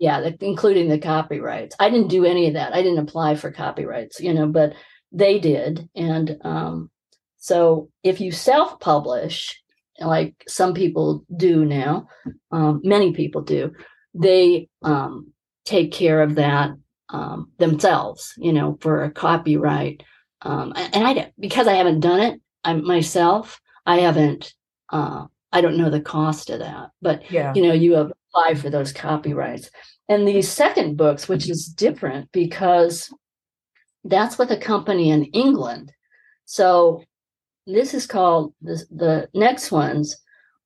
yeah, 0.00 0.20
the, 0.20 0.36
including 0.40 0.88
the 0.88 0.98
copyrights. 0.98 1.76
I 1.78 1.88
didn't 1.88 2.08
do 2.08 2.24
any 2.24 2.48
of 2.48 2.54
that. 2.54 2.74
I 2.74 2.82
didn't 2.82 2.98
apply 2.98 3.36
for 3.36 3.52
copyrights, 3.52 4.20
you 4.20 4.34
know, 4.34 4.48
but 4.48 4.74
they 5.12 5.38
did, 5.38 5.88
and 5.94 6.36
um, 6.42 6.90
so 7.36 7.90
if 8.02 8.20
you 8.20 8.32
self 8.32 8.80
publish, 8.80 9.62
like 10.00 10.34
some 10.48 10.74
people 10.74 11.24
do 11.36 11.64
now, 11.64 12.08
um, 12.50 12.80
many 12.82 13.12
people 13.12 13.42
do, 13.42 13.72
they 14.14 14.68
um, 14.82 15.32
take 15.64 15.92
care 15.92 16.22
of 16.22 16.36
that 16.36 16.70
um, 17.10 17.50
themselves, 17.58 18.32
you 18.38 18.52
know, 18.52 18.78
for 18.80 19.04
a 19.04 19.10
copyright. 19.10 20.02
Um, 20.42 20.72
and 20.76 21.06
I, 21.06 21.32
because 21.38 21.68
I 21.68 21.74
haven't 21.74 22.00
done 22.00 22.20
it 22.20 22.40
I, 22.64 22.72
myself, 22.74 23.60
I 23.86 23.98
haven't, 24.00 24.54
uh, 24.90 25.26
I 25.54 25.60
don't 25.60 25.76
know 25.76 25.88
the 25.88 26.00
cost 26.00 26.50
of 26.50 26.58
that, 26.58 26.90
but 27.00 27.30
yeah. 27.30 27.52
you 27.54 27.62
know, 27.62 27.72
you 27.72 27.94
apply 27.94 28.54
for 28.54 28.70
those 28.70 28.92
copyrights. 28.92 29.70
And 30.08 30.26
the 30.26 30.42
second 30.42 30.96
books, 30.96 31.28
which 31.28 31.48
is 31.48 31.66
different 31.66 32.30
because 32.32 33.08
that's 34.02 34.36
with 34.36 34.50
a 34.50 34.56
company 34.56 35.10
in 35.10 35.24
England. 35.26 35.92
So 36.44 37.04
this 37.68 37.94
is 37.94 38.06
called 38.06 38.52
the, 38.60 38.84
the 38.90 39.28
next 39.32 39.70
ones 39.70 40.16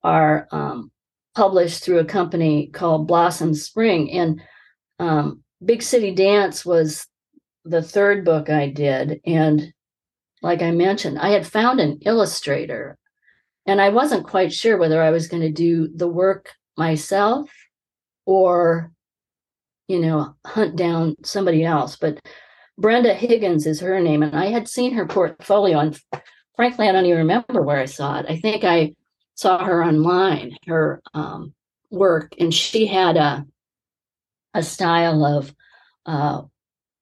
are 0.03 0.48
um, 0.51 0.90
published 1.37 1.85
through 1.85 1.98
a 1.98 2.05
company 2.05 2.68
called 2.68 3.07
Blossom 3.07 3.53
Spring. 3.53 4.11
And 4.11 4.40
um, 4.98 5.42
Big 5.62 5.83
City 5.83 6.14
Dance 6.14 6.64
was 6.64 7.07
the 7.66 7.83
third 7.83 8.24
book 8.24 8.48
I 8.48 8.70
did. 8.70 9.20
And 9.27 9.72
like 10.40 10.62
I 10.62 10.70
mentioned, 10.70 11.18
I 11.18 11.29
had 11.29 11.46
found 11.46 11.79
an 11.79 11.98
illustrator 12.07 12.96
and 13.68 13.83
I 13.83 13.90
wasn't 13.90 14.26
quite 14.26 14.50
sure 14.52 14.78
whether 14.78 15.02
I 15.02 15.11
was 15.11 15.28
going 15.28 15.42
to 15.42 15.52
do 15.52 15.88
the 15.94 16.09
work 16.09 16.54
myself 16.78 17.50
or, 18.24 18.90
you 19.88 20.00
know, 20.00 20.35
hunt 20.46 20.74
down 20.74 21.16
somebody 21.22 21.64
else. 21.64 21.94
But 21.94 22.18
Brenda 22.78 23.12
Higgins 23.12 23.66
is 23.66 23.81
her 23.81 24.00
name. 24.00 24.22
And 24.22 24.35
I 24.35 24.46
had 24.46 24.68
seen 24.68 24.94
her 24.94 25.07
portfolio. 25.07 25.81
And 25.81 26.00
frankly, 26.57 26.88
I 26.88 26.92
don't 26.92 27.04
even 27.04 27.18
remember 27.18 27.61
where 27.61 27.78
I 27.78 27.85
saw 27.85 28.18
it. 28.18 28.26
I 28.26 28.38
think 28.38 28.64
I 28.64 28.94
saw 29.35 29.62
her 29.62 29.85
online, 29.85 30.57
her 30.66 31.02
um, 31.12 31.52
work, 31.90 32.35
and 32.40 32.52
she 32.52 32.87
had 32.87 33.16
a 33.18 33.46
a 34.54 34.62
style 34.62 35.24
of 35.26 35.54
uh, 36.07 36.42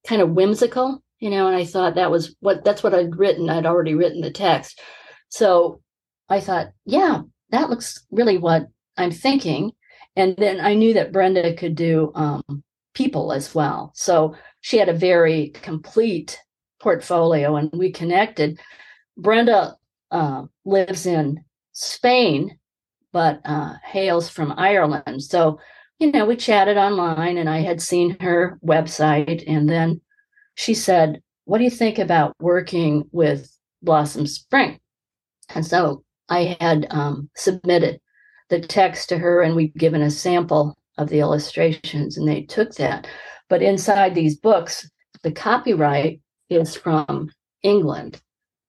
kind 0.06 0.20
of 0.20 0.30
whimsical, 0.30 1.00
you 1.20 1.30
know. 1.30 1.46
And 1.46 1.56
I 1.56 1.64
thought 1.64 1.94
that 1.94 2.10
was 2.10 2.34
what 2.40 2.64
that's 2.64 2.82
what 2.82 2.92
I'd 2.92 3.16
written. 3.16 3.48
I'd 3.48 3.66
already 3.66 3.94
written 3.94 4.20
the 4.20 4.32
text, 4.32 4.80
so 5.28 5.80
I 6.28 6.40
thought, 6.40 6.68
yeah, 6.84 7.22
that 7.50 7.70
looks 7.70 8.04
really 8.10 8.38
what 8.38 8.66
I'm 8.96 9.10
thinking. 9.10 9.72
And 10.16 10.36
then 10.36 10.60
I 10.60 10.74
knew 10.74 10.94
that 10.94 11.12
Brenda 11.12 11.54
could 11.54 11.74
do 11.74 12.12
um, 12.14 12.42
people 12.94 13.32
as 13.32 13.54
well, 13.54 13.92
so 13.94 14.34
she 14.62 14.78
had 14.78 14.88
a 14.88 14.94
very 14.94 15.50
complete 15.50 16.40
portfolio, 16.80 17.56
and 17.56 17.70
we 17.72 17.92
connected. 17.92 18.58
Brenda 19.16 19.76
uh, 20.10 20.44
lives 20.64 21.06
in 21.06 21.44
Spain, 21.72 22.58
but 23.12 23.40
uh, 23.44 23.74
hails 23.84 24.28
from 24.28 24.54
Ireland. 24.56 25.22
So, 25.22 25.58
you 25.98 26.10
know, 26.10 26.26
we 26.26 26.36
chatted 26.36 26.76
online 26.76 27.38
and 27.38 27.48
I 27.48 27.60
had 27.60 27.80
seen 27.80 28.16
her 28.20 28.58
website. 28.64 29.44
And 29.46 29.68
then 29.68 30.00
she 30.54 30.74
said, 30.74 31.22
What 31.44 31.58
do 31.58 31.64
you 31.64 31.70
think 31.70 31.98
about 31.98 32.34
working 32.40 33.08
with 33.12 33.50
Blossom 33.82 34.26
Spring? 34.26 34.78
And 35.54 35.64
so 35.64 36.02
I 36.28 36.56
had 36.60 36.86
um, 36.90 37.30
submitted 37.36 38.00
the 38.48 38.60
text 38.60 39.08
to 39.08 39.18
her 39.18 39.42
and 39.42 39.54
we'd 39.54 39.74
given 39.74 40.02
a 40.02 40.10
sample 40.10 40.76
of 40.98 41.08
the 41.08 41.20
illustrations 41.20 42.16
and 42.16 42.28
they 42.28 42.42
took 42.42 42.74
that. 42.74 43.06
But 43.48 43.62
inside 43.62 44.14
these 44.14 44.36
books, 44.36 44.88
the 45.22 45.32
copyright 45.32 46.20
is 46.48 46.76
from 46.76 47.30
England 47.62 48.20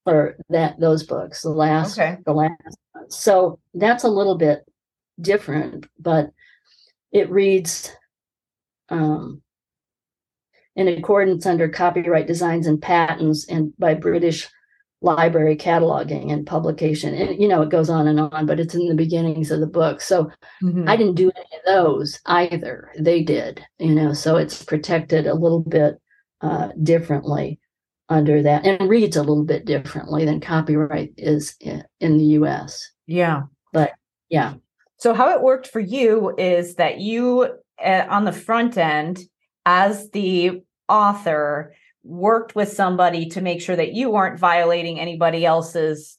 for 0.04 0.38
that 0.50 0.80
those 0.80 1.04
books. 1.04 1.42
The 1.42 1.50
last 1.50 1.98
okay. 1.98 2.18
the 2.26 2.34
last 2.34 2.78
so 3.10 3.60
that's 3.74 4.04
a 4.04 4.10
little 4.10 4.36
bit 4.36 4.66
different, 5.20 5.88
but 6.00 6.32
it 7.12 7.30
reads 7.30 7.92
um, 8.90 9.42
in 10.76 10.88
accordance 10.88 11.46
under 11.46 11.68
copyright 11.68 12.28
designs 12.28 12.68
and 12.68 12.82
patents 12.82 13.48
and 13.50 13.74
by 13.78 13.94
British 13.94 14.50
library 15.02 15.56
cataloging 15.56 16.32
and 16.32 16.48
publication. 16.48 17.14
And 17.14 17.40
you 17.42 17.48
know, 17.48 17.62
it 17.62 17.70
goes 17.70 17.90
on 17.90 18.08
and 18.08 18.20
on, 18.20 18.46
but 18.46 18.60
it's 18.60 18.74
in 18.74 18.88
the 18.88 18.96
beginnings 18.96 19.52
of 19.52 19.60
the 19.60 19.68
book. 19.68 20.02
So 20.02 20.32
mm-hmm. 20.64 20.88
I 20.88 20.96
didn't 20.96 21.16
do 21.16 21.32
any 21.36 21.46
of 21.58 21.66
those 21.66 22.20
either. 22.26 22.92
They 22.98 23.24
did, 23.24 23.64
you 23.80 23.94
know, 23.94 24.14
so 24.14 24.38
it's 24.38 24.64
protected 24.64 25.28
a 25.28 25.36
little 25.36 25.62
bit 25.62 26.02
uh, 26.42 26.70
differently 26.82 27.60
under 28.10 28.42
that 28.42 28.66
and 28.66 28.90
reads 28.90 29.18
a 29.18 29.24
little 29.24 29.44
bit 29.44 29.66
differently 29.66 30.26
than 30.26 30.40
copyright 30.40 31.14
is 31.18 31.56
in, 31.60 31.84
the 32.00 32.24
US. 32.40 32.92
Yeah. 33.06 33.44
But 33.74 33.92
yeah. 34.30 34.56
So 34.98 35.14
how 35.14 35.30
it 35.36 35.42
worked 35.42 35.68
for 35.68 35.80
you 35.80 36.34
is 36.38 36.76
that 36.76 37.00
you 37.00 37.50
uh, 37.84 38.06
on 38.10 38.26
the 38.26 38.32
front 38.32 38.78
end 38.78 39.20
as 39.66 40.10
the 40.12 40.64
author 40.90 41.74
worked 42.08 42.56
with 42.56 42.72
somebody 42.72 43.28
to 43.28 43.42
make 43.42 43.62
sure 43.62 43.76
that 43.76 43.94
you 43.94 44.10
weren't 44.10 44.40
violating 44.40 45.00
anybody 45.00 45.46
else's 45.46 46.18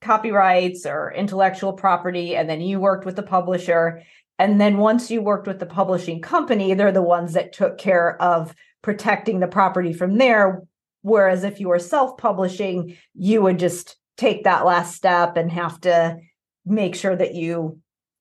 copyrights 0.00 0.86
or 0.86 1.12
intellectual 1.12 1.72
property 1.72 2.34
and 2.34 2.48
then 2.48 2.60
you 2.60 2.80
worked 2.80 3.04
with 3.04 3.16
the 3.16 3.22
publisher 3.22 4.02
and 4.38 4.58
then 4.58 4.78
once 4.78 5.10
you 5.10 5.20
worked 5.20 5.46
with 5.46 5.58
the 5.58 5.66
publishing 5.66 6.22
company 6.22 6.72
they're 6.72 6.90
the 6.92 7.02
ones 7.02 7.34
that 7.34 7.52
took 7.52 7.76
care 7.76 8.20
of 8.22 8.54
protecting 8.80 9.40
the 9.40 9.46
property 9.46 9.92
from 9.92 10.16
there 10.16 10.62
whereas 11.02 11.44
if 11.44 11.60
you 11.60 11.68
were 11.68 11.78
self-publishing 11.78 12.96
you 13.14 13.42
would 13.42 13.58
just 13.58 13.98
take 14.16 14.44
that 14.44 14.64
last 14.64 14.94
step 14.94 15.36
and 15.36 15.50
have 15.50 15.78
to 15.80 16.18
make 16.64 16.94
sure 16.94 17.16
that 17.16 17.34
you 17.34 17.78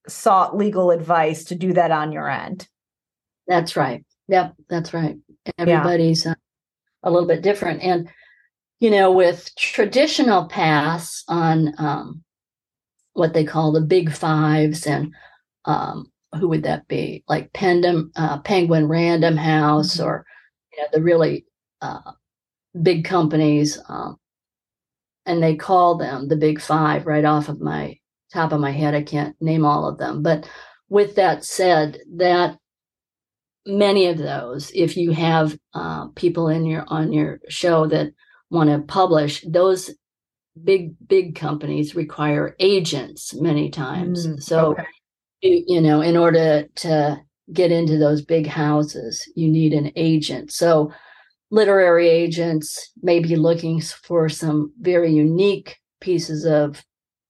sought 0.07 0.57
legal 0.57 0.91
advice 0.91 1.45
to 1.45 1.55
do 1.55 1.73
that 1.73 1.91
on 1.91 2.11
your 2.11 2.29
end. 2.29 2.67
That's 3.47 3.75
right. 3.75 4.03
Yep, 4.27 4.55
that's 4.69 4.93
right. 4.93 5.17
Everybody's 5.57 6.25
yeah. 6.25 6.35
A 7.03 7.11
little 7.11 7.27
bit 7.27 7.41
different. 7.41 7.81
And, 7.81 8.09
you 8.79 8.89
know, 8.89 9.11
with 9.11 9.53
traditional 9.55 10.47
paths 10.47 11.23
on 11.27 11.73
um, 11.77 12.23
what 13.13 13.33
they 13.33 13.43
call 13.43 13.71
the 13.71 13.81
big 13.81 14.11
fives 14.11 14.87
and 14.87 15.13
um, 15.65 16.11
who 16.33 16.47
would 16.49 16.63
that 16.63 16.87
be? 16.87 17.23
Like 17.27 17.51
Pendam, 17.53 18.11
uh, 18.15 18.39
Penguin 18.39 18.87
Random 18.87 19.37
House 19.37 19.97
mm-hmm. 19.97 20.05
or 20.05 20.25
you 20.71 20.81
know, 20.81 20.87
the 20.93 21.01
really 21.01 21.45
uh, 21.81 22.11
big 22.81 23.05
companies. 23.05 23.79
Um, 23.87 24.17
and 25.25 25.43
they 25.43 25.55
call 25.55 25.97
them 25.97 26.27
the 26.27 26.35
big 26.35 26.59
five 26.59 27.05
right 27.05 27.25
off 27.25 27.49
of 27.49 27.61
my 27.61 27.97
top 28.33 28.51
of 28.51 28.59
my 28.59 28.71
head. 28.71 28.95
I 28.95 29.03
can't 29.03 29.35
name 29.41 29.65
all 29.65 29.87
of 29.87 29.97
them. 29.97 30.23
But 30.23 30.49
with 30.89 31.15
that 31.15 31.43
said, 31.43 31.99
that 32.15 32.57
many 33.65 34.07
of 34.07 34.17
those, 34.17 34.71
if 34.73 34.97
you 34.97 35.11
have 35.11 35.57
uh, 35.73 36.07
people 36.09 36.47
in 36.47 36.65
your 36.65 36.85
on 36.87 37.11
your 37.11 37.39
show 37.49 37.87
that 37.87 38.11
want 38.49 38.69
to 38.69 38.79
publish, 38.79 39.43
those 39.47 39.91
big 40.63 40.95
big 41.07 41.35
companies 41.35 41.95
require 41.95 42.55
agents 42.59 43.33
many 43.35 43.69
times. 43.69 44.27
Mm, 44.27 44.41
so 44.41 44.71
okay. 44.71 44.83
you, 45.41 45.63
you 45.67 45.81
know, 45.81 46.01
in 46.01 46.17
order 46.17 46.65
to 46.75 47.19
get 47.53 47.71
into 47.71 47.97
those 47.97 48.21
big 48.21 48.47
houses, 48.47 49.27
you 49.35 49.49
need 49.49 49.73
an 49.73 49.91
agent. 49.95 50.51
So 50.51 50.91
literary 51.51 52.07
agents 52.07 52.91
may 53.01 53.19
be 53.19 53.35
looking 53.35 53.81
for 53.81 54.29
some 54.29 54.71
very 54.79 55.11
unique 55.11 55.77
pieces 55.99 56.45
of 56.45 56.83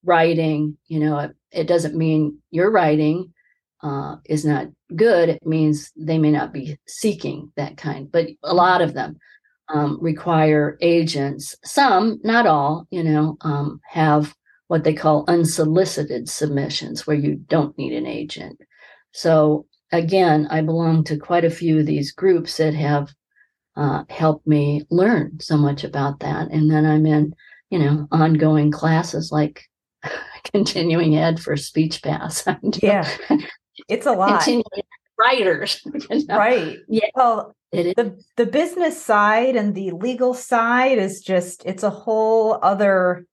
writing. 0.03 0.77
You 0.87 0.99
know, 0.99 1.19
it, 1.19 1.35
it 1.51 1.67
doesn't 1.67 1.95
mean 1.95 2.39
your 2.51 2.71
writing 2.71 3.33
uh, 3.83 4.17
is 4.25 4.45
not 4.45 4.67
good. 4.95 5.29
It 5.29 5.45
means 5.45 5.91
they 5.95 6.17
may 6.17 6.31
not 6.31 6.53
be 6.53 6.77
seeking 6.87 7.51
that 7.55 7.77
kind, 7.77 8.11
but 8.11 8.27
a 8.43 8.53
lot 8.53 8.81
of 8.81 8.93
them 8.93 9.17
um, 9.69 9.97
require 10.01 10.77
agents. 10.81 11.55
Some, 11.63 12.19
not 12.23 12.47
all, 12.47 12.87
you 12.91 13.03
know, 13.03 13.37
um, 13.41 13.79
have 13.87 14.35
what 14.67 14.83
they 14.83 14.93
call 14.93 15.25
unsolicited 15.27 16.29
submissions 16.29 17.07
where 17.07 17.15
you 17.15 17.35
don't 17.35 17.77
need 17.77 17.93
an 17.93 18.05
agent. 18.05 18.59
So 19.11 19.65
again, 19.91 20.47
I 20.49 20.61
belong 20.61 21.03
to 21.05 21.17
quite 21.17 21.45
a 21.45 21.49
few 21.49 21.79
of 21.79 21.85
these 21.85 22.11
groups 22.11 22.57
that 22.57 22.73
have 22.73 23.13
uh, 23.75 24.03
helped 24.09 24.45
me 24.45 24.85
learn 24.89 25.39
so 25.39 25.57
much 25.57 25.83
about 25.83 26.19
that. 26.19 26.51
And 26.51 26.69
then 26.69 26.85
I'm 26.85 27.05
in, 27.05 27.33
you 27.69 27.79
know, 27.79 28.07
ongoing 28.11 28.71
classes 28.71 29.31
like 29.31 29.63
continuing 30.53 31.15
ed 31.15 31.39
for 31.39 31.55
speech 31.57 32.03
pass. 32.03 32.45
yeah, 32.81 33.09
it's 33.89 34.05
a 34.05 34.13
lot. 34.13 34.47
Writers, 35.17 35.81
you 36.09 36.25
know? 36.27 36.37
right? 36.37 36.77
Yeah. 36.87 37.09
Well, 37.13 37.53
the 37.71 38.23
the 38.37 38.45
business 38.45 39.03
side 39.03 39.55
and 39.55 39.75
the 39.75 39.91
legal 39.91 40.33
side 40.33 40.97
is 40.97 41.21
just 41.21 41.65
it's 41.65 41.83
a 41.83 41.89
whole 41.89 42.57
other 42.61 43.25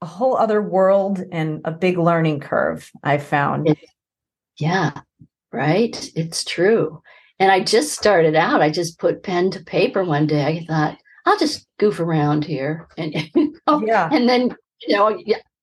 a 0.00 0.06
whole 0.06 0.36
other 0.36 0.60
world 0.60 1.22
and 1.30 1.60
a 1.64 1.70
big 1.70 1.96
learning 1.96 2.40
curve. 2.40 2.90
I 3.04 3.18
found. 3.18 3.68
It, 3.68 3.78
yeah, 4.58 5.00
right. 5.52 6.10
It's 6.16 6.44
true. 6.44 7.02
And 7.38 7.50
I 7.50 7.60
just 7.60 7.92
started 7.92 8.34
out. 8.34 8.62
I 8.62 8.70
just 8.70 8.98
put 8.98 9.22
pen 9.22 9.50
to 9.52 9.64
paper 9.64 10.04
one 10.04 10.26
day. 10.26 10.44
I 10.44 10.66
thought 10.66 10.98
I'll 11.24 11.38
just 11.38 11.66
goof 11.78 12.00
around 12.00 12.44
here, 12.44 12.88
and 12.98 13.14
you 13.34 13.60
know, 13.66 13.86
yeah, 13.86 14.08
and 14.12 14.28
then 14.28 14.54
you 14.86 14.96
know, 14.96 15.16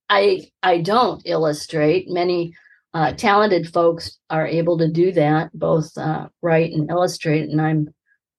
I 0.09 0.49
I 0.63 0.79
don't 0.79 1.21
illustrate. 1.25 2.09
Many 2.09 2.53
uh, 2.93 3.13
talented 3.13 3.71
folks 3.71 4.17
are 4.29 4.47
able 4.47 4.77
to 4.77 4.87
do 4.87 5.11
that, 5.11 5.51
both 5.53 5.95
uh, 5.97 6.27
write 6.41 6.71
and 6.71 6.89
illustrate, 6.89 7.49
and 7.49 7.61
I'm 7.61 7.93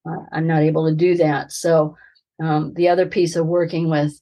uh, 0.05 0.25
I'm 0.31 0.47
not 0.47 0.63
able 0.63 0.89
to 0.89 0.95
do 0.95 1.15
that. 1.17 1.51
So 1.51 1.95
um, 2.41 2.73
the 2.73 2.89
other 2.89 3.05
piece 3.05 3.35
of 3.35 3.45
working 3.45 3.89
with 3.89 4.19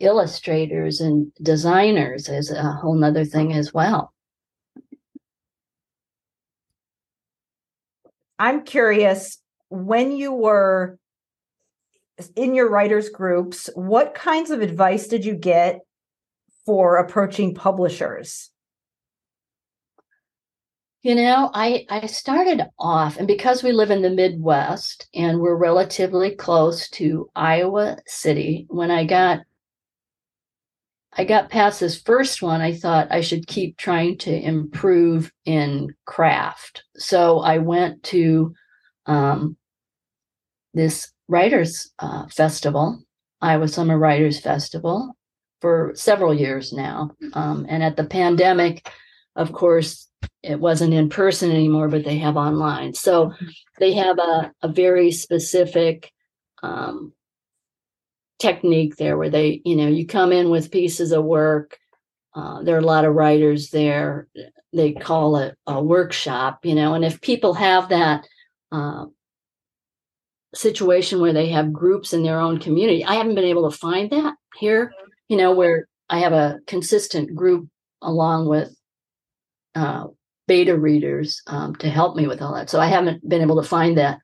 illustrators 0.00 1.00
and 1.00 1.32
designers 1.42 2.28
is 2.28 2.50
a 2.50 2.62
whole 2.62 2.94
nother 2.94 3.24
thing 3.24 3.52
as 3.52 3.72
well. 3.72 4.12
I'm 8.38 8.64
curious 8.64 9.38
when 9.68 10.12
you 10.12 10.32
were 10.32 10.98
in 12.36 12.54
your 12.54 12.68
writers 12.68 13.08
groups, 13.08 13.70
what 13.74 14.14
kinds 14.14 14.50
of 14.50 14.60
advice 14.60 15.06
did 15.08 15.24
you 15.24 15.34
get 15.34 15.80
for 16.66 16.98
approaching 16.98 17.54
publishers? 17.54 18.51
You 21.02 21.16
know, 21.16 21.50
I 21.52 21.84
I 21.90 22.06
started 22.06 22.64
off 22.78 23.16
and 23.16 23.26
because 23.26 23.64
we 23.64 23.72
live 23.72 23.90
in 23.90 24.02
the 24.02 24.10
Midwest 24.10 25.08
and 25.12 25.40
we're 25.40 25.56
relatively 25.56 26.36
close 26.36 26.88
to 26.90 27.28
Iowa 27.34 27.98
City, 28.06 28.66
when 28.68 28.92
I 28.92 29.04
got 29.04 29.40
I 31.12 31.24
got 31.24 31.50
past 31.50 31.80
this 31.80 32.00
first 32.00 32.40
one, 32.40 32.60
I 32.60 32.74
thought 32.74 33.10
I 33.10 33.20
should 33.20 33.48
keep 33.48 33.76
trying 33.76 34.16
to 34.18 34.32
improve 34.32 35.32
in 35.44 35.94
craft. 36.06 36.84
So 36.96 37.40
I 37.40 37.58
went 37.58 38.02
to 38.04 38.54
um, 39.06 39.56
this 40.72 41.12
writers 41.26 41.90
uh, 41.98 42.28
festival, 42.28 43.02
Iowa 43.40 43.66
Summer 43.66 43.98
Writers 43.98 44.40
Festival, 44.40 45.16
for 45.60 45.92
several 45.96 46.32
years 46.32 46.72
now. 46.72 47.10
Um, 47.34 47.66
and 47.68 47.82
at 47.82 47.96
the 47.96 48.04
pandemic, 48.04 48.88
of 49.36 49.52
course, 49.52 50.08
it 50.42 50.58
wasn't 50.58 50.94
in 50.94 51.08
person 51.08 51.50
anymore, 51.50 51.88
but 51.88 52.04
they 52.04 52.18
have 52.18 52.36
online. 52.36 52.94
So 52.94 53.32
they 53.78 53.94
have 53.94 54.18
a, 54.18 54.52
a 54.62 54.68
very 54.68 55.10
specific 55.10 56.12
um, 56.62 57.12
technique 58.38 58.96
there 58.96 59.16
where 59.16 59.30
they, 59.30 59.62
you 59.64 59.76
know, 59.76 59.88
you 59.88 60.06
come 60.06 60.32
in 60.32 60.50
with 60.50 60.70
pieces 60.70 61.12
of 61.12 61.24
work. 61.24 61.78
Uh, 62.34 62.62
there 62.62 62.76
are 62.76 62.80
a 62.80 62.82
lot 62.82 63.04
of 63.04 63.14
writers 63.14 63.70
there. 63.70 64.28
They 64.72 64.92
call 64.92 65.36
it 65.36 65.56
a 65.66 65.82
workshop, 65.82 66.64
you 66.64 66.74
know, 66.74 66.94
and 66.94 67.04
if 67.04 67.20
people 67.20 67.54
have 67.54 67.90
that 67.90 68.26
uh, 68.70 69.06
situation 70.54 71.20
where 71.20 71.32
they 71.32 71.48
have 71.48 71.72
groups 71.72 72.12
in 72.12 72.22
their 72.22 72.38
own 72.38 72.58
community. 72.58 73.04
I 73.04 73.14
haven't 73.14 73.34
been 73.34 73.44
able 73.44 73.70
to 73.70 73.76
find 73.76 74.10
that 74.10 74.34
here, 74.58 74.92
you 75.28 75.36
know, 75.36 75.52
where 75.52 75.88
I 76.10 76.18
have 76.20 76.32
a 76.32 76.58
consistent 76.66 77.34
group 77.34 77.68
along 78.02 78.48
with 78.48 78.74
uh, 79.74 80.06
beta 80.46 80.76
readers 80.76 81.42
um, 81.46 81.74
to 81.76 81.88
help 81.88 82.16
me 82.16 82.26
with 82.26 82.42
all 82.42 82.54
that. 82.54 82.70
So 82.70 82.80
I 82.80 82.86
haven't 82.86 83.26
been 83.28 83.42
able 83.42 83.60
to 83.62 83.68
find 83.68 83.98
that. 83.98 84.18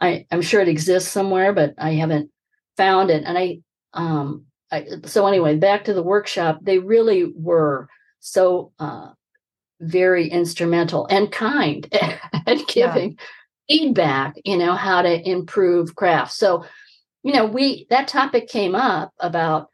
I, 0.00 0.26
I'm 0.30 0.42
sure 0.42 0.60
it 0.60 0.68
exists 0.68 1.10
somewhere, 1.10 1.52
but 1.52 1.74
I 1.78 1.92
haven't 1.92 2.30
found 2.76 3.10
it. 3.10 3.24
And 3.24 3.38
I, 3.38 3.60
um, 3.92 4.46
I, 4.70 4.86
so 5.04 5.26
anyway, 5.26 5.56
back 5.56 5.84
to 5.84 5.94
the 5.94 6.02
workshop, 6.02 6.58
they 6.62 6.78
really 6.78 7.32
were 7.34 7.88
so 8.20 8.72
uh, 8.78 9.10
very 9.80 10.28
instrumental 10.28 11.06
and 11.10 11.30
kind 11.30 11.88
at 12.46 12.66
giving 12.68 13.10
yeah 13.12 13.24
feedback, 13.68 14.34
you 14.44 14.56
know, 14.56 14.74
how 14.74 15.02
to 15.02 15.28
improve 15.28 15.94
craft. 15.94 16.32
So, 16.32 16.64
you 17.22 17.32
know, 17.32 17.46
we 17.46 17.86
that 17.90 18.08
topic 18.08 18.48
came 18.48 18.74
up 18.74 19.12
about 19.18 19.68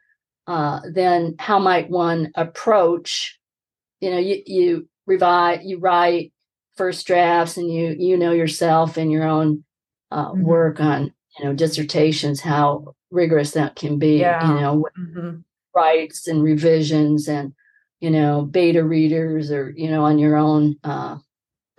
uh, 0.47 0.79
then 0.91 1.35
how 1.39 1.59
might 1.59 1.89
one 1.89 2.31
approach, 2.35 3.39
you 3.99 4.11
know, 4.11 4.17
you 4.17 4.41
you 4.45 4.88
revise, 5.09 5.59
you 5.65 5.79
write 5.79 6.31
first 6.77 7.05
drafts, 7.05 7.57
and 7.57 7.71
you 7.71 7.95
you 7.97 8.15
know 8.15 8.31
yourself 8.31 8.95
and 8.95 9.11
your 9.11 9.25
own 9.25 9.65
uh, 10.11 10.31
mm-hmm. 10.31 10.43
work 10.43 10.79
on 10.79 11.13
you 11.37 11.45
know 11.45 11.53
dissertations, 11.53 12.39
how 12.39 12.95
rigorous 13.11 13.51
that 13.51 13.75
can 13.75 13.97
be, 13.99 14.19
yeah. 14.19 14.47
you 14.47 14.61
know, 14.61 14.85
mm-hmm. 14.97 15.37
writes 15.75 16.27
and 16.27 16.43
revisions 16.43 17.27
and 17.27 17.53
you 17.99 18.09
know 18.09 18.43
beta 18.43 18.83
readers 18.83 19.51
or 19.51 19.73
you 19.75 19.89
know 19.89 20.05
on 20.05 20.19
your 20.19 20.37
own 20.37 20.77
uh, 20.83 21.17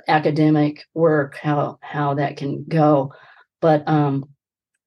academic 0.09 0.85
work 0.95 1.37
how 1.37 1.79
how 1.81 2.15
that 2.15 2.37
can 2.37 2.65
go 2.69 3.13
but 3.61 3.87
um, 3.89 4.29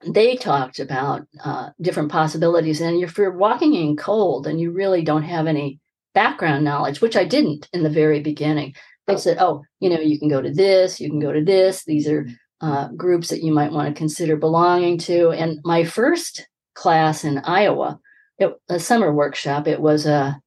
they 0.06 0.36
talked 0.36 0.80
about 0.80 1.26
uh, 1.44 1.70
different 1.82 2.12
possibilities 2.12 2.82
and 2.82 3.02
if 3.02 3.18
you're 3.18 3.32
walking 3.32 3.74
in 3.74 3.96
cold 3.96 4.48
and 4.48 4.60
you 4.60 4.72
really 4.72 5.02
don't 5.02 5.24
have 5.24 5.48
any 5.48 5.80
background 6.14 6.64
knowledge 6.64 7.02
which 7.02 7.16
i 7.16 7.24
didn't 7.24 7.68
in 7.74 7.84
the 7.84 7.90
very 7.90 8.20
beginning 8.20 8.74
they 9.08 9.18
said 9.18 9.38
oh 9.40 9.64
you 9.80 9.90
know 9.90 10.00
you 10.00 10.20
can 10.20 10.30
go 10.30 10.42
to 10.42 10.52
this 10.52 11.00
you 11.00 11.10
can 11.10 11.20
go 11.20 11.32
to 11.32 11.44
this 11.44 11.84
these 11.86 12.08
are 12.08 12.28
uh, 12.62 12.88
groups 12.90 13.28
that 13.30 13.44
you 13.44 13.52
might 13.52 13.74
want 13.74 13.94
to 13.94 13.98
consider 14.00 14.38
belonging 14.38 14.98
to 14.98 15.32
and 15.32 15.60
my 15.66 15.84
first 15.84 16.48
class 16.76 17.24
in 17.24 17.40
iowa 17.40 18.00
it, 18.38 18.54
a 18.70 18.80
summer 18.80 19.14
workshop 19.14 19.68
it 19.68 19.82
was 19.82 20.06
a 20.06 20.40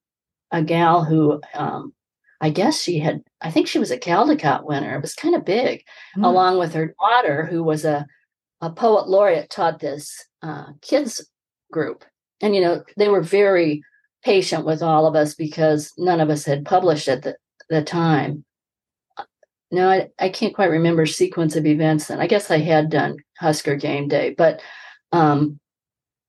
a 0.52 0.62
gal 0.62 1.04
who 1.04 1.40
um, 1.54 1.92
I 2.40 2.50
guess 2.50 2.80
she 2.80 2.98
had, 2.98 3.22
I 3.40 3.50
think 3.50 3.66
she 3.66 3.78
was 3.78 3.90
a 3.90 3.98
Caldecott 3.98 4.64
winner. 4.64 4.96
It 4.96 5.02
was 5.02 5.14
kind 5.14 5.34
of 5.34 5.44
big, 5.44 5.82
mm. 6.16 6.24
along 6.24 6.58
with 6.58 6.74
her 6.74 6.94
daughter, 7.00 7.46
who 7.46 7.62
was 7.62 7.84
a, 7.84 8.06
a 8.60 8.70
poet 8.70 9.08
laureate, 9.08 9.50
taught 9.50 9.80
this 9.80 10.24
uh, 10.42 10.66
kids 10.82 11.26
group. 11.72 12.04
And, 12.40 12.54
you 12.54 12.60
know, 12.60 12.82
they 12.96 13.08
were 13.08 13.22
very 13.22 13.82
patient 14.26 14.66
with 14.66 14.82
all 14.82 15.06
of 15.06 15.14
us 15.14 15.36
because 15.36 15.92
none 15.96 16.20
of 16.20 16.30
us 16.30 16.44
had 16.44 16.64
published 16.64 17.06
at 17.06 17.22
the, 17.22 17.36
the 17.70 17.80
time. 17.80 18.44
No, 19.70 19.88
I, 19.88 20.08
I 20.18 20.30
can't 20.30 20.54
quite 20.54 20.72
remember 20.72 21.06
sequence 21.06 21.54
of 21.54 21.64
events 21.64 22.08
then. 22.08 22.20
I 22.20 22.26
guess 22.26 22.50
I 22.50 22.58
had 22.58 22.90
done 22.90 23.18
Husker 23.38 23.76
game 23.76 24.08
day, 24.08 24.34
but 24.36 24.60
um, 25.12 25.60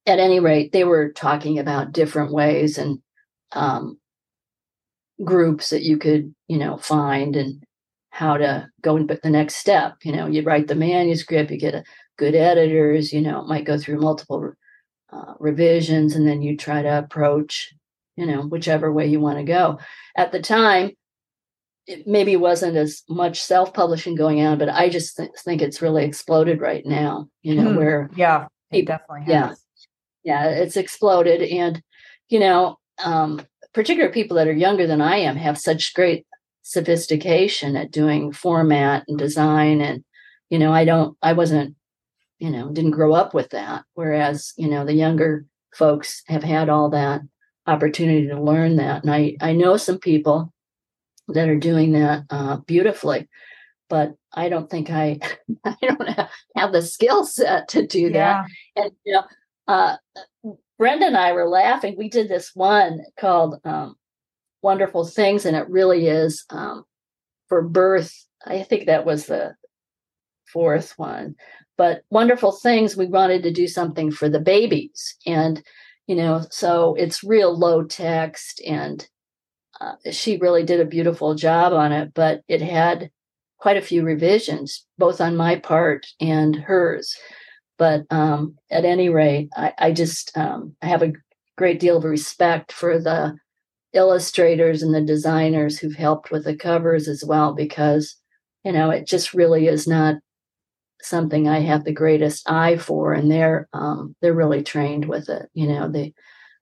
at 0.06 0.20
any 0.20 0.40
rate, 0.40 0.72
they 0.72 0.84
were 0.84 1.12
talking 1.12 1.58
about 1.58 1.92
different 1.92 2.32
ways 2.32 2.78
and 2.78 3.00
um, 3.54 3.98
groups 5.24 5.72
that 5.72 5.82
you 5.82 5.98
could, 5.98 6.36
you 6.48 6.60
know, 6.60 6.78
find 6.78 7.36
and 7.36 7.64
how 8.12 8.38
to 8.38 8.70
go 8.82 8.96
and 8.96 9.08
put 9.08 9.24
the 9.24 9.32
next 9.32 9.56
step. 9.56 9.96
You 10.04 10.12
know, 10.12 10.28
you 10.28 10.44
write 10.44 10.68
the 10.68 10.76
manuscript, 10.76 11.50
you 11.50 11.58
get 11.58 11.74
a 11.74 11.84
good 12.20 12.36
editors, 12.36 13.12
you 13.12 13.22
know, 13.22 13.42
it 13.42 13.48
might 13.48 13.66
go 13.66 13.76
through 13.80 14.02
multiple 14.02 14.54
uh, 15.12 15.34
revisions, 15.40 16.16
and 16.16 16.28
then 16.28 16.44
you 16.44 16.56
try 16.56 16.84
to 16.84 17.00
approach, 17.00 17.74
you 18.18 18.26
know, 18.26 18.42
whichever 18.42 18.92
way 18.92 19.08
you 19.08 19.22
want 19.22 19.38
to 19.38 19.44
go. 19.44 19.80
At 20.18 20.32
the 20.34 20.42
time, 20.42 20.92
it 21.86 22.06
maybe 22.06 22.36
wasn't 22.36 22.76
as 22.76 23.04
much 23.08 23.42
self-publishing 23.42 24.16
going 24.16 24.46
on, 24.46 24.58
but 24.58 24.68
I 24.68 24.90
just 24.90 25.16
th- 25.16 25.30
think 25.46 25.62
it's 25.62 25.82
really 25.82 26.04
exploded 26.04 26.60
right 26.60 26.86
now. 26.86 27.30
You 27.44 27.56
know, 27.56 27.70
mm, 27.72 27.78
where 27.78 28.10
yeah, 28.16 28.48
it 28.72 28.86
definitely 28.86 29.22
has. 29.22 29.30
Yeah, 29.30 29.54
yeah, 30.24 30.50
it's 30.50 30.76
exploded, 30.76 31.42
and 31.42 31.82
you 32.28 32.40
know, 32.40 32.78
um, 33.02 33.42
particular 33.74 34.10
people 34.10 34.36
that 34.36 34.48
are 34.48 34.54
younger 34.54 34.88
than 34.88 35.02
I 35.02 35.18
am 35.18 35.38
have 35.38 35.58
such 35.58 35.94
great 35.94 36.26
sophistication 36.64 37.78
at 37.78 37.92
doing 37.92 38.34
format 38.34 39.06
and 39.08 39.18
design 39.18 39.80
and 39.80 40.04
you 40.50 40.60
know 40.60 40.74
I 40.74 40.84
don't 40.84 41.16
I 41.22 41.32
wasn't 41.32 41.78
you 42.40 42.50
know 42.50 42.70
didn't 42.74 42.92
grow 42.92 43.14
up 43.14 43.34
with 43.34 43.52
that 43.52 43.86
whereas 43.94 44.52
you 44.58 44.68
know 44.68 44.84
the 44.84 44.94
younger 44.94 45.46
folks 45.74 46.24
have 46.28 46.44
had 46.44 46.68
all 46.68 46.90
that 46.90 47.22
opportunity 47.68 48.28
to 48.28 48.42
learn 48.42 48.78
that 48.78 49.04
and 49.04 49.14
I 49.14 49.36
I 49.42 49.54
know 49.54 49.78
some 49.78 50.00
people 50.00 50.54
that 51.28 51.50
are 51.50 51.60
doing 51.60 51.92
that 51.94 52.24
uh, 52.30 52.58
beautifully 52.58 53.28
but 53.90 54.14
I 54.34 54.50
don't 54.50 54.70
think 54.70 54.90
I 54.90 55.20
I 55.66 55.76
don't 55.82 56.10
have, 56.10 56.30
have 56.56 56.72
the 56.72 56.82
skill 56.82 57.26
set 57.26 57.68
to 57.70 57.86
do 57.86 58.02
yeah. 58.02 58.10
that 58.12 58.46
and 58.76 58.92
you 59.04 59.14
know 59.14 59.24
uh, 59.68 59.98
Brenda 60.78 61.08
and 61.08 61.18
I 61.18 61.34
were 61.34 61.48
laughing. 61.48 61.96
We 61.98 62.10
did 62.10 62.30
this 62.30 62.52
one 62.54 63.02
called 63.20 63.60
um, 63.64 63.96
Wonderful 64.62 65.06
Things, 65.06 65.46
and 65.46 65.58
it 65.58 65.70
really 65.70 66.08
is 66.08 66.46
um, 66.50 66.84
for 67.48 67.62
birth. 67.62 68.14
I 68.46 68.64
think 68.64 68.86
that 68.86 69.06
was 69.06 69.26
the 69.26 69.56
fourth 70.52 70.94
one. 70.98 71.36
But 71.78 72.04
Wonderful 72.10 72.54
Things, 72.54 72.96
we 72.96 73.08
wanted 73.08 73.44
to 73.44 73.52
do 73.52 73.68
something 73.68 74.12
for 74.12 74.30
the 74.30 74.40
babies. 74.40 75.16
And, 75.26 75.64
you 76.08 76.15
know, 76.15 76.46
so 76.50 76.96
it's 76.96 77.24
real 77.24 77.58
low 77.58 77.84
text 77.84 78.62
and 78.65 79.08
uh, 79.80 79.93
she 80.12 80.38
really 80.38 80.63
did 80.63 80.80
a 80.80 80.86
beautiful 80.86 81.36
job 81.36 81.74
on 81.74 81.91
it, 81.91 82.13
but 82.13 82.41
it 82.48 82.62
had 82.62 83.12
quite 83.60 83.78
a 83.78 83.82
few 83.82 84.04
revisions, 84.04 84.86
both 84.98 85.22
on 85.22 85.36
my 85.36 85.58
part 85.58 86.08
and 86.20 86.56
hers. 86.56 87.15
But 87.78 88.06
um, 88.10 88.56
at 88.72 88.86
any 88.86 89.10
rate, 89.10 89.50
I, 89.56 89.74
I 89.78 89.91
just 89.91 90.36
um, 90.36 90.76
I 90.82 90.88
have 90.88 91.04
a 91.04 91.13
great 91.58 91.80
deal 91.80 91.98
of 91.98 92.04
respect 92.06 92.72
for 92.72 93.00
the 93.00 93.36
illustrators 93.93 94.82
and 94.82 94.93
the 94.93 95.02
designers 95.02 95.78
who've 95.78 95.96
helped 95.96 96.32
with 96.32 96.46
the 96.46 96.56
covers 96.56 97.08
as 97.08 97.24
well, 97.24 97.54
because 97.54 98.15
you 98.63 98.72
know 98.72 98.89
it 98.89 99.06
just 99.08 99.34
really 99.34 99.67
is 99.67 99.88
not 99.88 100.15
something 101.02 101.48
I 101.48 101.60
have 101.60 101.84
the 101.84 101.92
greatest 101.92 102.50
eye 102.50 102.78
for, 102.78 103.14
and 103.14 103.32
they're 103.32 103.68
um, 103.74 104.16
they're 104.22 104.34
really 104.34 104.64
trained 104.64 105.06
with 105.06 105.30
it. 105.30 105.50
You 105.54 105.68
know, 105.68 105.90
they 105.90 106.14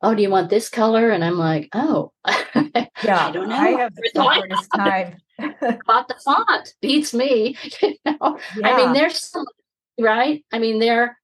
oh, 0.01 0.13
do 0.13 0.21
you 0.21 0.29
want 0.29 0.49
this 0.49 0.69
color? 0.69 1.09
And 1.09 1.23
I'm 1.23 1.37
like, 1.37 1.69
oh, 1.73 2.11
yeah, 2.27 3.27
I 3.27 3.31
don't 3.31 3.49
know. 3.49 3.55
I 3.55 3.71
have 3.71 3.95
the 3.95 4.21
hardest 4.21 4.69
time. 4.75 5.17
About 5.39 6.07
the 6.07 6.15
font 6.23 6.73
beats 6.81 7.13
me. 7.13 7.57
You 7.81 7.95
know, 8.05 8.39
yeah. 8.55 8.69
I 8.69 8.77
mean, 8.77 8.93
there's 8.93 9.33
right. 9.99 10.45
I 10.51 10.59
mean, 10.59 10.79
they're 10.79 11.17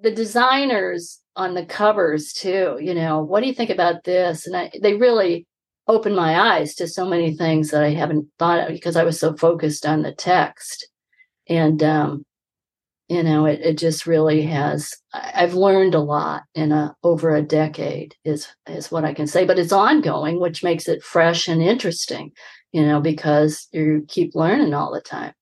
the 0.00 0.10
designers 0.10 1.18
on 1.34 1.54
the 1.54 1.64
covers 1.64 2.32
too. 2.32 2.78
You 2.80 2.94
know, 2.94 3.22
what 3.22 3.40
do 3.40 3.46
you 3.46 3.54
think 3.54 3.70
about 3.70 4.04
this? 4.04 4.46
And 4.46 4.56
I, 4.56 4.70
they 4.80 4.94
really 4.94 5.46
opened 5.88 6.14
my 6.14 6.38
eyes 6.38 6.74
to 6.76 6.86
so 6.86 7.06
many 7.06 7.34
things 7.34 7.70
that 7.70 7.82
I 7.82 7.90
haven't 7.90 8.28
thought 8.38 8.60
of 8.60 8.68
because 8.68 8.96
I 8.96 9.04
was 9.04 9.18
so 9.18 9.34
focused 9.34 9.86
on 9.86 10.02
the 10.02 10.12
text. 10.12 10.88
And 11.48 11.82
um, 11.82 12.24
you 13.10 13.24
know 13.24 13.44
it, 13.44 13.60
it 13.60 13.76
just 13.76 14.06
really 14.06 14.42
has 14.42 14.94
i've 15.12 15.54
learned 15.54 15.94
a 15.94 16.00
lot 16.00 16.44
in 16.54 16.70
a 16.70 16.94
over 17.02 17.34
a 17.34 17.42
decade 17.42 18.14
is 18.24 18.46
is 18.68 18.90
what 18.90 19.04
i 19.04 19.12
can 19.12 19.26
say 19.26 19.44
but 19.44 19.58
it's 19.58 19.72
ongoing 19.72 20.40
which 20.40 20.62
makes 20.62 20.88
it 20.88 21.02
fresh 21.02 21.48
and 21.48 21.60
interesting 21.60 22.30
you 22.72 22.86
know 22.86 23.00
because 23.00 23.68
you 23.72 24.04
keep 24.08 24.34
learning 24.34 24.72
all 24.72 24.92
the 24.92 25.00
time. 25.00 25.34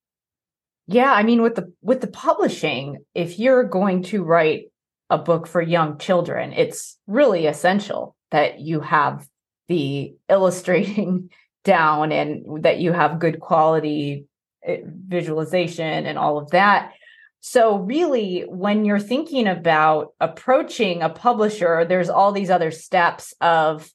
Yeah 0.87 1.13
i 1.13 1.21
mean 1.21 1.41
with 1.43 1.55
the 1.55 1.71
with 1.81 2.01
the 2.01 2.07
publishing 2.07 2.97
if 3.13 3.37
you're 3.37 3.63
going 3.63 4.03
to 4.03 4.23
write 4.23 4.71
a 5.11 5.19
book 5.19 5.45
for 5.47 5.61
young 5.61 5.99
children 5.99 6.51
it's 6.53 6.97
really 7.05 7.45
essential 7.45 8.15
that 8.31 8.59
you 8.59 8.79
have 8.79 9.27
the 9.67 10.15
illustrating 10.27 11.29
down 11.63 12.11
and 12.11 12.63
that 12.63 12.79
you 12.79 12.93
have 12.93 13.19
good 13.19 13.39
quality 13.39 14.25
eh, 14.63 14.79
visualization 14.85 16.07
and 16.07 16.17
all 16.17 16.39
of 16.39 16.49
that 16.51 16.93
so, 17.41 17.77
really, 17.77 18.41
when 18.41 18.83
you're 18.83 18.99
thinking 18.99 19.47
about 19.47 20.13
approaching 20.19 21.01
a 21.01 21.09
publisher, 21.09 21.85
there's 21.85 22.09
all 22.09 22.33
these 22.33 22.49
other 22.49 22.69
steps 22.69 23.33
of 23.39 23.89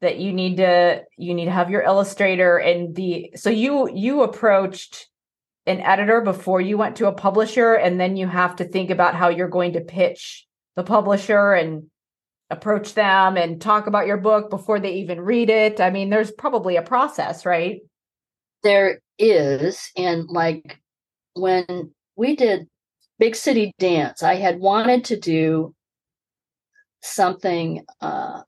that 0.00 0.18
you 0.18 0.32
need 0.32 0.58
to 0.58 1.02
you 1.16 1.34
need 1.34 1.46
to 1.46 1.50
have 1.50 1.70
your 1.70 1.82
illustrator 1.82 2.56
and 2.56 2.94
the 2.94 3.32
so 3.34 3.50
you 3.50 3.90
you 3.92 4.22
approached 4.22 5.08
an 5.66 5.80
editor 5.80 6.20
before 6.20 6.60
you 6.60 6.78
went 6.78 6.96
to 6.96 7.08
a 7.08 7.12
publisher 7.12 7.74
and 7.74 8.00
then 8.00 8.16
you 8.16 8.28
have 8.28 8.56
to 8.56 8.64
think 8.64 8.90
about 8.90 9.16
how 9.16 9.28
you're 9.28 9.48
going 9.48 9.72
to 9.72 9.80
pitch 9.80 10.46
the 10.76 10.84
publisher 10.84 11.52
and 11.52 11.84
approach 12.48 12.94
them 12.94 13.36
and 13.36 13.60
talk 13.60 13.88
about 13.88 14.06
your 14.06 14.16
book 14.16 14.48
before 14.50 14.80
they 14.80 14.94
even 14.94 15.20
read 15.20 15.50
it. 15.50 15.80
I 15.80 15.90
mean 15.90 16.10
there's 16.10 16.30
probably 16.30 16.76
a 16.76 16.82
process 16.82 17.44
right? 17.44 17.80
There 18.62 19.00
is 19.18 19.90
and 19.96 20.28
like 20.28 20.80
when 21.34 21.92
we 22.18 22.34
did 22.36 22.66
Big 23.18 23.36
City 23.36 23.72
Dance. 23.78 24.22
I 24.22 24.34
had 24.34 24.58
wanted 24.58 25.04
to 25.06 25.18
do 25.18 25.74
something 27.00 27.86
uh, 28.00 28.42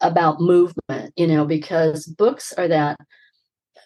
about 0.00 0.40
movement, 0.40 1.14
you 1.16 1.26
know, 1.26 1.46
because 1.46 2.06
books 2.06 2.52
are 2.52 2.68
that. 2.68 2.98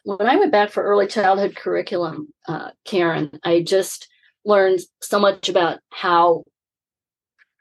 When 0.03 0.27
I 0.29 0.37
went 0.37 0.53
back 0.53 0.71
for 0.71 0.83
early 0.83 1.07
childhood 1.07 1.57
curriculum, 1.57 2.29
uh, 2.47 2.71
Karen, 2.85 3.31
I 3.45 3.63
just 3.63 4.09
learned 4.45 4.81
so 5.01 5.19
much 5.19 5.49
about 5.49 5.79
how 5.91 6.45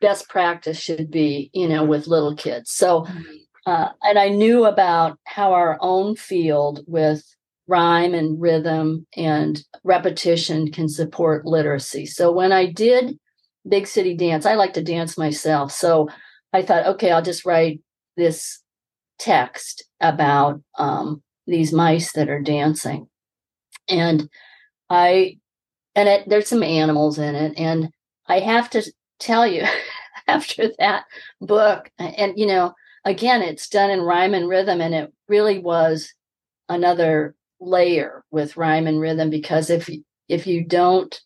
best 0.02 0.28
practice 0.28 0.80
should 0.80 1.10
be, 1.10 1.50
you 1.54 1.70
know, 1.70 1.86
with 1.86 2.08
little 2.08 2.36
kids. 2.36 2.72
So, 2.72 3.02
mm-hmm. 3.02 3.22
uh, 3.66 3.90
and 4.02 4.20
I 4.20 4.30
knew 4.30 4.66
about 4.66 5.18
how 5.24 5.54
our 5.54 5.78
own 5.80 6.16
field 6.16 6.84
with 6.88 7.24
rhyme 7.68 8.14
and 8.14 8.42
rhythm 8.42 9.08
and 9.16 9.64
repetition 9.84 10.72
can 10.72 10.90
support 10.90 11.46
literacy. 11.46 12.06
So 12.06 12.32
when 12.32 12.52
I 12.52 12.72
did 12.72 13.18
Big 13.68 13.88
City 13.88 14.16
Dance, 14.16 14.46
I 14.46 14.56
like 14.56 14.74
to 14.74 14.84
dance 14.84 15.18
myself. 15.18 15.72
So 15.72 16.10
I 16.52 16.62
thought, 16.62 16.86
okay, 16.86 17.12
I'll 17.12 17.22
just 17.22 17.46
write 17.46 17.82
this 18.18 18.62
text 19.18 19.86
about 20.02 20.62
um, 20.78 21.24
these 21.48 21.72
mice 21.72 22.12
that 22.14 22.30
are 22.30 22.42
dancing. 22.42 23.08
And 23.88 24.30
I, 24.90 25.38
and 25.96 26.10
it, 26.10 26.28
there's 26.28 26.48
some 26.48 26.64
animals 26.64 27.18
in 27.18 27.36
it. 27.36 27.54
And 27.58 27.90
I 28.28 28.40
have 28.40 28.70
to 28.72 28.84
tell 29.20 29.48
you, 29.48 29.66
after 30.28 30.70
that 30.80 31.06
book, 31.42 31.92
and 31.98 32.34
you 32.38 32.46
know, 32.46 32.74
again, 33.06 33.42
it's 33.42 33.68
done 33.68 33.90
in 33.90 34.02
rhyme 34.02 34.34
and 34.34 34.48
rhythm, 34.48 34.82
and 34.82 34.94
it 34.94 35.14
really 35.28 35.60
was 35.60 36.14
another 36.70 37.36
layer 37.64 38.24
with 38.32 38.58
rhyme 38.58 38.88
and 38.88 39.00
rhythm 39.00 39.30
because 39.30 39.70
if 39.70 39.90
if 40.28 40.48
you 40.48 40.64
don't 40.64 41.22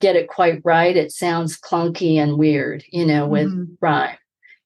get 0.00 0.16
it 0.16 0.28
quite 0.28 0.60
right 0.64 0.96
it 0.96 1.12
sounds 1.12 1.58
clunky 1.58 2.16
and 2.16 2.38
weird 2.38 2.84
you 2.90 3.06
know 3.06 3.26
with 3.26 3.48
mm-hmm. 3.48 3.74
rhyme 3.80 4.16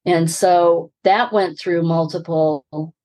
and 0.04 0.30
so 0.30 0.90
that 1.04 1.32
went 1.32 1.59
through 1.59 1.82
multiple 1.82 2.64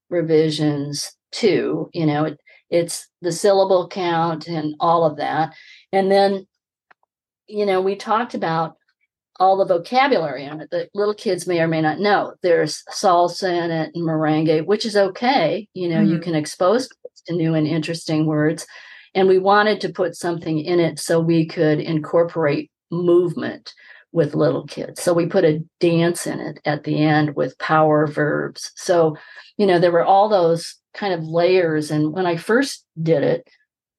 revisions 0.09 1.11
too 1.31 1.89
you 1.93 2.05
know 2.05 2.25
it, 2.25 2.39
it's 2.69 3.07
the 3.21 3.31
syllable 3.31 3.87
count 3.87 4.47
and 4.47 4.75
all 4.79 5.03
of 5.03 5.17
that 5.17 5.53
and 5.91 6.09
then 6.09 6.47
you 7.47 7.65
know 7.65 7.81
we 7.81 7.95
talked 7.95 8.33
about 8.33 8.77
all 9.41 9.57
the 9.57 9.65
vocabulary 9.65 10.45
in 10.45 10.61
it 10.61 10.69
that 10.69 10.89
little 10.93 11.15
kids 11.15 11.47
may 11.47 11.59
or 11.59 11.67
may 11.67 11.81
not 11.81 11.99
know. 11.99 12.35
There's 12.43 12.83
salsa 12.91 13.49
in 13.49 13.71
it 13.71 13.91
and 13.95 14.07
merengue, 14.07 14.67
which 14.67 14.85
is 14.85 14.95
okay. 14.95 15.67
You 15.73 15.89
know, 15.89 15.95
mm-hmm. 15.95 16.11
you 16.11 16.19
can 16.19 16.35
expose 16.35 16.87
to 17.27 17.33
new 17.33 17.53
and 17.53 17.67
interesting 17.67 18.25
words. 18.25 18.65
And 19.13 19.27
we 19.27 19.39
wanted 19.39 19.81
to 19.81 19.89
put 19.89 20.15
something 20.15 20.59
in 20.59 20.79
it 20.79 20.99
so 20.99 21.19
we 21.19 21.45
could 21.45 21.79
incorporate 21.79 22.71
movement 22.91 23.73
with 24.13 24.35
little 24.35 24.65
kids. 24.65 25.01
So 25.01 25.13
we 25.13 25.25
put 25.25 25.45
a 25.45 25.63
dance 25.79 26.27
in 26.27 26.39
it 26.39 26.59
at 26.65 26.83
the 26.83 27.01
end 27.01 27.35
with 27.35 27.57
power 27.57 28.07
verbs. 28.07 28.71
So, 28.75 29.17
you 29.57 29.65
know, 29.65 29.79
there 29.79 29.91
were 29.91 30.03
all 30.03 30.27
those 30.27 30.75
kind 30.93 31.13
of 31.13 31.23
layers. 31.23 31.91
And 31.91 32.11
when 32.11 32.25
I 32.25 32.35
first 32.35 32.85
did 33.01 33.23
it, 33.23 33.49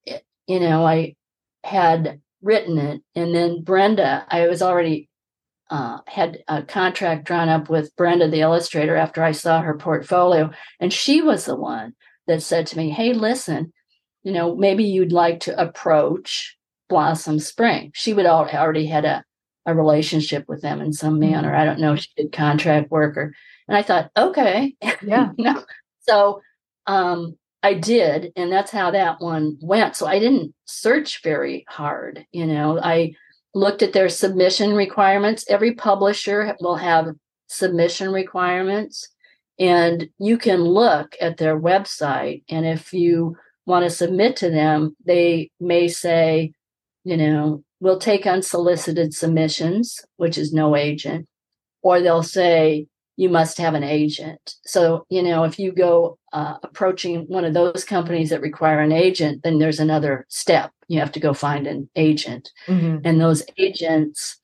it 0.04 0.24
you 0.46 0.60
know, 0.60 0.86
I 0.86 1.14
had 1.64 2.20
written 2.42 2.76
it. 2.78 3.02
And 3.14 3.34
then 3.34 3.62
Brenda, 3.62 4.26
I 4.28 4.48
was 4.48 4.60
already 4.60 5.08
uh, 5.70 5.98
had 6.06 6.42
a 6.48 6.62
contract 6.62 7.24
drawn 7.24 7.48
up 7.48 7.70
with 7.70 7.96
Brenda, 7.96 8.28
the 8.28 8.40
illustrator, 8.40 8.94
after 8.94 9.22
I 9.22 9.32
saw 9.32 9.62
her 9.62 9.74
portfolio. 9.78 10.50
And 10.80 10.92
she 10.92 11.22
was 11.22 11.46
the 11.46 11.56
one 11.56 11.94
that 12.26 12.42
said 12.42 12.66
to 12.68 12.76
me, 12.76 12.90
Hey, 12.90 13.12
listen, 13.12 13.72
you 14.22 14.32
know, 14.32 14.54
maybe 14.56 14.84
you'd 14.84 15.12
like 15.12 15.40
to 15.40 15.60
approach 15.60 16.56
Blossom 16.88 17.38
Spring. 17.38 17.90
She 17.94 18.12
would 18.12 18.26
already 18.26 18.86
had 18.86 19.04
a, 19.04 19.24
a 19.66 19.74
relationship 19.74 20.48
with 20.48 20.62
them 20.62 20.80
in 20.80 20.92
some 20.92 21.18
manner. 21.18 21.50
Mm-hmm. 21.50 21.60
I 21.60 21.64
don't 21.64 21.80
know. 21.80 21.94
If 21.94 22.00
she 22.00 22.10
did 22.16 22.32
contract 22.32 22.90
work 22.90 23.16
or, 23.16 23.34
and 23.68 23.76
I 23.76 23.82
thought, 23.82 24.10
okay. 24.16 24.74
Yeah. 25.02 25.30
no. 25.38 25.62
So 26.00 26.40
um, 26.86 27.36
I 27.62 27.74
did. 27.74 28.32
And 28.36 28.52
that's 28.52 28.70
how 28.70 28.90
that 28.90 29.20
one 29.20 29.58
went. 29.60 29.96
So 29.96 30.06
I 30.06 30.18
didn't 30.18 30.54
search 30.66 31.22
very 31.22 31.64
hard. 31.68 32.26
You 32.32 32.46
know, 32.46 32.78
I 32.80 33.14
looked 33.54 33.82
at 33.82 33.92
their 33.92 34.08
submission 34.08 34.74
requirements. 34.74 35.44
Every 35.48 35.74
publisher 35.74 36.56
will 36.60 36.76
have 36.76 37.14
submission 37.46 38.10
requirements. 38.12 39.08
And 39.58 40.08
you 40.18 40.38
can 40.38 40.62
look 40.62 41.14
at 41.20 41.36
their 41.36 41.58
website. 41.58 42.42
And 42.48 42.66
if 42.66 42.92
you 42.92 43.36
want 43.66 43.84
to 43.84 43.90
submit 43.90 44.36
to 44.36 44.50
them, 44.50 44.96
they 45.04 45.50
may 45.60 45.88
say, 45.88 46.52
you 47.04 47.16
know, 47.16 47.62
we'll 47.80 47.98
take 47.98 48.26
unsolicited 48.26 49.14
submissions, 49.14 50.00
which 50.16 50.38
is 50.38 50.52
no 50.52 50.76
agent, 50.76 51.26
or 51.82 52.00
they'll 52.00 52.22
say, 52.22 52.86
you 53.16 53.28
must 53.28 53.58
have 53.58 53.74
an 53.74 53.84
agent. 53.84 54.54
So, 54.64 55.04
you 55.10 55.22
know, 55.22 55.44
if 55.44 55.58
you 55.58 55.72
go 55.72 56.18
uh, 56.32 56.54
approaching 56.62 57.26
one 57.28 57.44
of 57.44 57.54
those 57.54 57.84
companies 57.84 58.30
that 58.30 58.40
require 58.40 58.80
an 58.80 58.92
agent, 58.92 59.42
then 59.42 59.58
there's 59.58 59.80
another 59.80 60.26
step. 60.28 60.70
You 60.88 60.98
have 61.00 61.12
to 61.12 61.20
go 61.20 61.34
find 61.34 61.66
an 61.66 61.90
agent. 61.94 62.50
Mm-hmm. 62.66 62.98
And 63.04 63.20
those 63.20 63.42
agents 63.58 64.40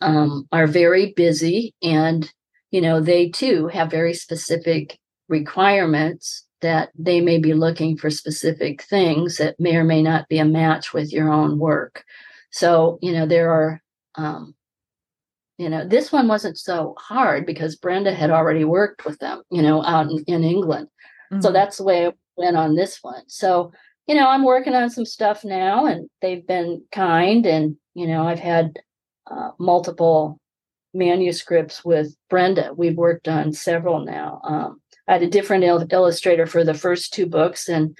um, 0.00 0.46
are 0.52 0.66
very 0.66 1.12
busy 1.12 1.74
and 1.82 2.32
you 2.72 2.80
know, 2.80 3.00
they 3.00 3.28
too 3.28 3.68
have 3.68 3.90
very 3.90 4.14
specific 4.14 4.98
requirements 5.28 6.44
that 6.62 6.90
they 6.98 7.20
may 7.20 7.38
be 7.38 7.54
looking 7.54 7.96
for 7.96 8.10
specific 8.10 8.82
things 8.82 9.36
that 9.36 9.60
may 9.60 9.76
or 9.76 9.84
may 9.84 10.02
not 10.02 10.28
be 10.28 10.38
a 10.38 10.44
match 10.44 10.92
with 10.92 11.12
your 11.12 11.30
own 11.30 11.58
work. 11.58 12.04
So, 12.50 12.98
you 13.02 13.12
know, 13.12 13.26
there 13.26 13.50
are, 13.50 13.82
um, 14.14 14.54
you 15.58 15.68
know, 15.68 15.86
this 15.86 16.10
one 16.10 16.28
wasn't 16.28 16.58
so 16.58 16.94
hard 16.98 17.46
because 17.46 17.76
Brenda 17.76 18.14
had 18.14 18.30
already 18.30 18.64
worked 18.64 19.04
with 19.04 19.18
them, 19.18 19.42
you 19.50 19.62
know, 19.62 19.84
out 19.84 20.10
in, 20.10 20.24
in 20.26 20.44
England. 20.44 20.88
Mm-hmm. 21.32 21.42
So 21.42 21.52
that's 21.52 21.76
the 21.76 21.84
way 21.84 22.06
I 22.06 22.12
went 22.36 22.56
on 22.56 22.74
this 22.74 22.98
one. 23.02 23.22
So, 23.28 23.72
you 24.06 24.14
know, 24.14 24.28
I'm 24.28 24.44
working 24.44 24.74
on 24.74 24.88
some 24.90 25.04
stuff 25.04 25.44
now 25.44 25.86
and 25.86 26.08
they've 26.20 26.46
been 26.46 26.84
kind. 26.90 27.44
And, 27.44 27.76
you 27.94 28.06
know, 28.06 28.26
I've 28.26 28.40
had 28.40 28.78
uh, 29.30 29.50
multiple 29.58 30.40
manuscripts 30.94 31.84
with 31.84 32.14
Brenda. 32.28 32.72
We've 32.76 32.96
worked 32.96 33.28
on 33.28 33.52
several 33.52 34.04
now. 34.04 34.40
Um, 34.44 34.80
I 35.08 35.14
had 35.14 35.22
a 35.22 35.28
different 35.30 35.64
il- 35.64 35.86
illustrator 35.90 36.46
for 36.46 36.64
the 36.64 36.74
first 36.74 37.12
two 37.12 37.26
books, 37.26 37.68
and 37.68 37.96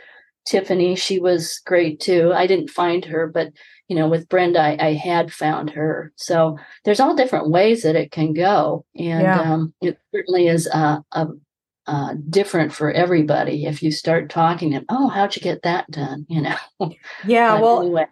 Tiffany, 0.46 0.96
she 0.96 1.20
was 1.20 1.60
great 1.64 2.00
too. 2.00 2.32
I 2.34 2.46
didn't 2.46 2.70
find 2.70 3.04
her, 3.04 3.26
but 3.26 3.52
you 3.88 3.96
know, 3.96 4.08
with 4.08 4.28
Brenda, 4.28 4.60
I, 4.60 4.76
I 4.80 4.92
had 4.94 5.32
found 5.32 5.70
her. 5.70 6.12
So 6.16 6.58
there's 6.84 7.00
all 7.00 7.14
different 7.14 7.50
ways 7.50 7.82
that 7.82 7.96
it 7.96 8.10
can 8.10 8.32
go, 8.32 8.84
and 8.96 9.22
yeah. 9.22 9.40
um, 9.40 9.74
it 9.80 9.98
certainly 10.14 10.48
is 10.48 10.68
uh, 10.72 11.00
a, 11.12 11.26
uh, 11.86 12.14
different 12.30 12.72
for 12.72 12.90
everybody. 12.92 13.66
If 13.66 13.82
you 13.82 13.90
start 13.90 14.30
talking, 14.30 14.70
to, 14.72 14.84
oh, 14.88 15.08
how'd 15.08 15.36
you 15.36 15.42
get 15.42 15.62
that 15.62 15.90
done? 15.90 16.26
You 16.28 16.42
know. 16.42 16.56
Yeah. 17.26 17.60
well. 17.60 17.80
Anyway 17.80 18.06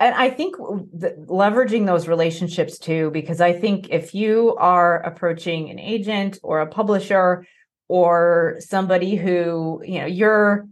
and 0.00 0.14
I 0.14 0.30
think 0.30 0.56
the, 0.56 1.16
leveraging 1.26 1.86
those 1.86 2.06
relationships 2.06 2.78
too, 2.78 3.10
because 3.10 3.40
I 3.40 3.52
think 3.52 3.88
if 3.90 4.14
you 4.14 4.54
are 4.56 5.00
approaching 5.02 5.70
an 5.70 5.78
agent 5.78 6.38
or 6.42 6.60
a 6.60 6.66
publisher 6.68 7.44
or 7.88 8.56
somebody 8.60 9.16
who, 9.16 9.82
you 9.84 10.00
know, 10.00 10.06
you're, 10.06 10.68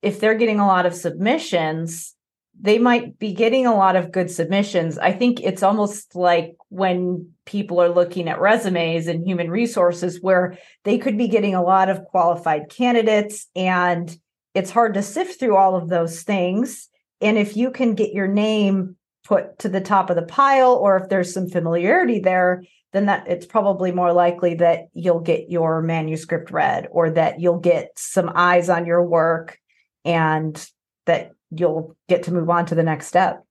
if 0.00 0.18
they're 0.18 0.34
getting 0.34 0.60
a 0.60 0.66
lot 0.66 0.86
of 0.86 0.94
submissions, 0.94 2.14
they 2.58 2.78
might 2.78 3.18
be 3.18 3.32
getting 3.32 3.66
a 3.66 3.74
lot 3.74 3.96
of 3.96 4.12
good 4.12 4.30
submissions. 4.30 4.98
I 4.98 5.12
think 5.12 5.40
it's 5.40 5.62
almost 5.62 6.14
like 6.14 6.56
when 6.68 7.32
people 7.44 7.82
are 7.82 7.88
looking 7.88 8.28
at 8.28 8.40
resumes 8.40 9.06
and 9.08 9.26
human 9.26 9.50
resources 9.50 10.20
where 10.20 10.56
they 10.84 10.98
could 10.98 11.18
be 11.18 11.28
getting 11.28 11.54
a 11.54 11.62
lot 11.62 11.90
of 11.90 12.04
qualified 12.04 12.70
candidates 12.70 13.46
and 13.54 14.14
it's 14.54 14.70
hard 14.70 14.94
to 14.94 15.02
sift 15.02 15.38
through 15.38 15.56
all 15.56 15.76
of 15.76 15.88
those 15.88 16.22
things 16.22 16.89
and 17.20 17.38
if 17.38 17.56
you 17.56 17.70
can 17.70 17.94
get 17.94 18.12
your 18.12 18.28
name 18.28 18.96
put 19.24 19.58
to 19.60 19.68
the 19.68 19.80
top 19.80 20.10
of 20.10 20.16
the 20.16 20.22
pile, 20.22 20.74
or 20.74 20.96
if 20.96 21.08
there's 21.08 21.32
some 21.32 21.48
familiarity 21.48 22.20
there, 22.20 22.64
then 22.92 23.06
that 23.06 23.26
it's 23.28 23.46
probably 23.46 23.92
more 23.92 24.12
likely 24.12 24.54
that 24.54 24.88
you'll 24.92 25.20
get 25.20 25.50
your 25.50 25.80
manuscript 25.82 26.50
read 26.50 26.88
or 26.90 27.10
that 27.10 27.40
you'll 27.40 27.60
get 27.60 27.90
some 27.96 28.30
eyes 28.34 28.68
on 28.68 28.86
your 28.86 29.06
work 29.06 29.58
and 30.04 30.68
that 31.06 31.32
you'll 31.50 31.96
get 32.08 32.24
to 32.24 32.32
move 32.32 32.50
on 32.50 32.66
to 32.66 32.74
the 32.74 32.82
next 32.82 33.06
step. 33.06 33.44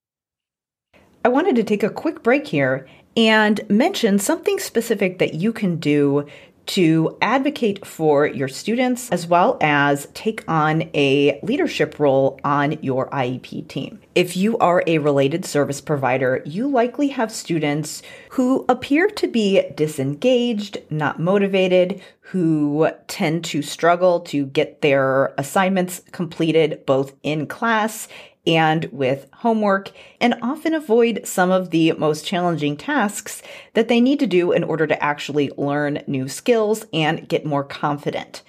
I 1.24 1.30
wanted 1.30 1.55
to 1.55 1.63
take 1.63 1.84
a 1.84 1.89
quick 1.89 2.24
break 2.24 2.47
here 2.47 2.88
and 3.15 3.61
mention 3.70 4.20
something 4.20 4.59
specific 4.59 5.20
that 5.20 5.34
you 5.34 5.51
can 5.51 5.78
do 5.78 6.26
to 6.70 7.17
advocate 7.20 7.84
for 7.84 8.28
your 8.28 8.47
students 8.47 9.09
as 9.09 9.26
well 9.26 9.57
as 9.59 10.07
take 10.13 10.43
on 10.47 10.84
a 10.93 11.39
leadership 11.41 11.99
role 11.99 12.39
on 12.43 12.74
your 12.84 13.09
IEP 13.09 13.67
team. 13.67 13.99
If 14.13 14.38
you 14.38 14.55
are 14.59 14.84
a 14.86 14.99
related 14.99 15.45
service 15.45 15.82
provider, 15.82 16.43
you 16.45 16.67
likely 16.67 17.07
have 17.07 17.32
students 17.32 18.03
who 18.30 18.65
appear 18.70 19.07
to 19.07 19.28
be 19.28 19.63
disengaged, 19.74 20.78
not 20.91 21.20
motivated, 21.20 22.01
who 22.20 22.88
tend 23.07 23.45
to 23.45 23.63
struggle 23.63 24.20
to 24.20 24.45
get 24.45 24.82
their 24.82 25.34
assignments 25.39 26.03
completed 26.11 26.86
both 26.86 27.15
in 27.24 27.47
class 27.47 28.07
and 28.49 28.85
with 28.85 29.27
homework, 29.31 29.91
and 30.19 30.33
often 30.41 30.73
avoid 30.73 31.21
some 31.23 31.51
of 31.51 31.69
the 31.69 31.91
most 31.93 32.25
challenging 32.25 32.75
tasks 32.75 33.43
that 33.75 33.87
they 33.87 34.01
need 34.01 34.19
to 34.19 34.27
do 34.27 34.51
in 34.51 34.63
order 34.63 34.87
to 34.87 35.03
actually 35.03 35.51
learn 35.55 36.01
new 36.07 36.27
skills 36.27 36.83
and 36.91 37.29
get 37.29 37.45
more 37.45 37.63
confident. 37.63 38.41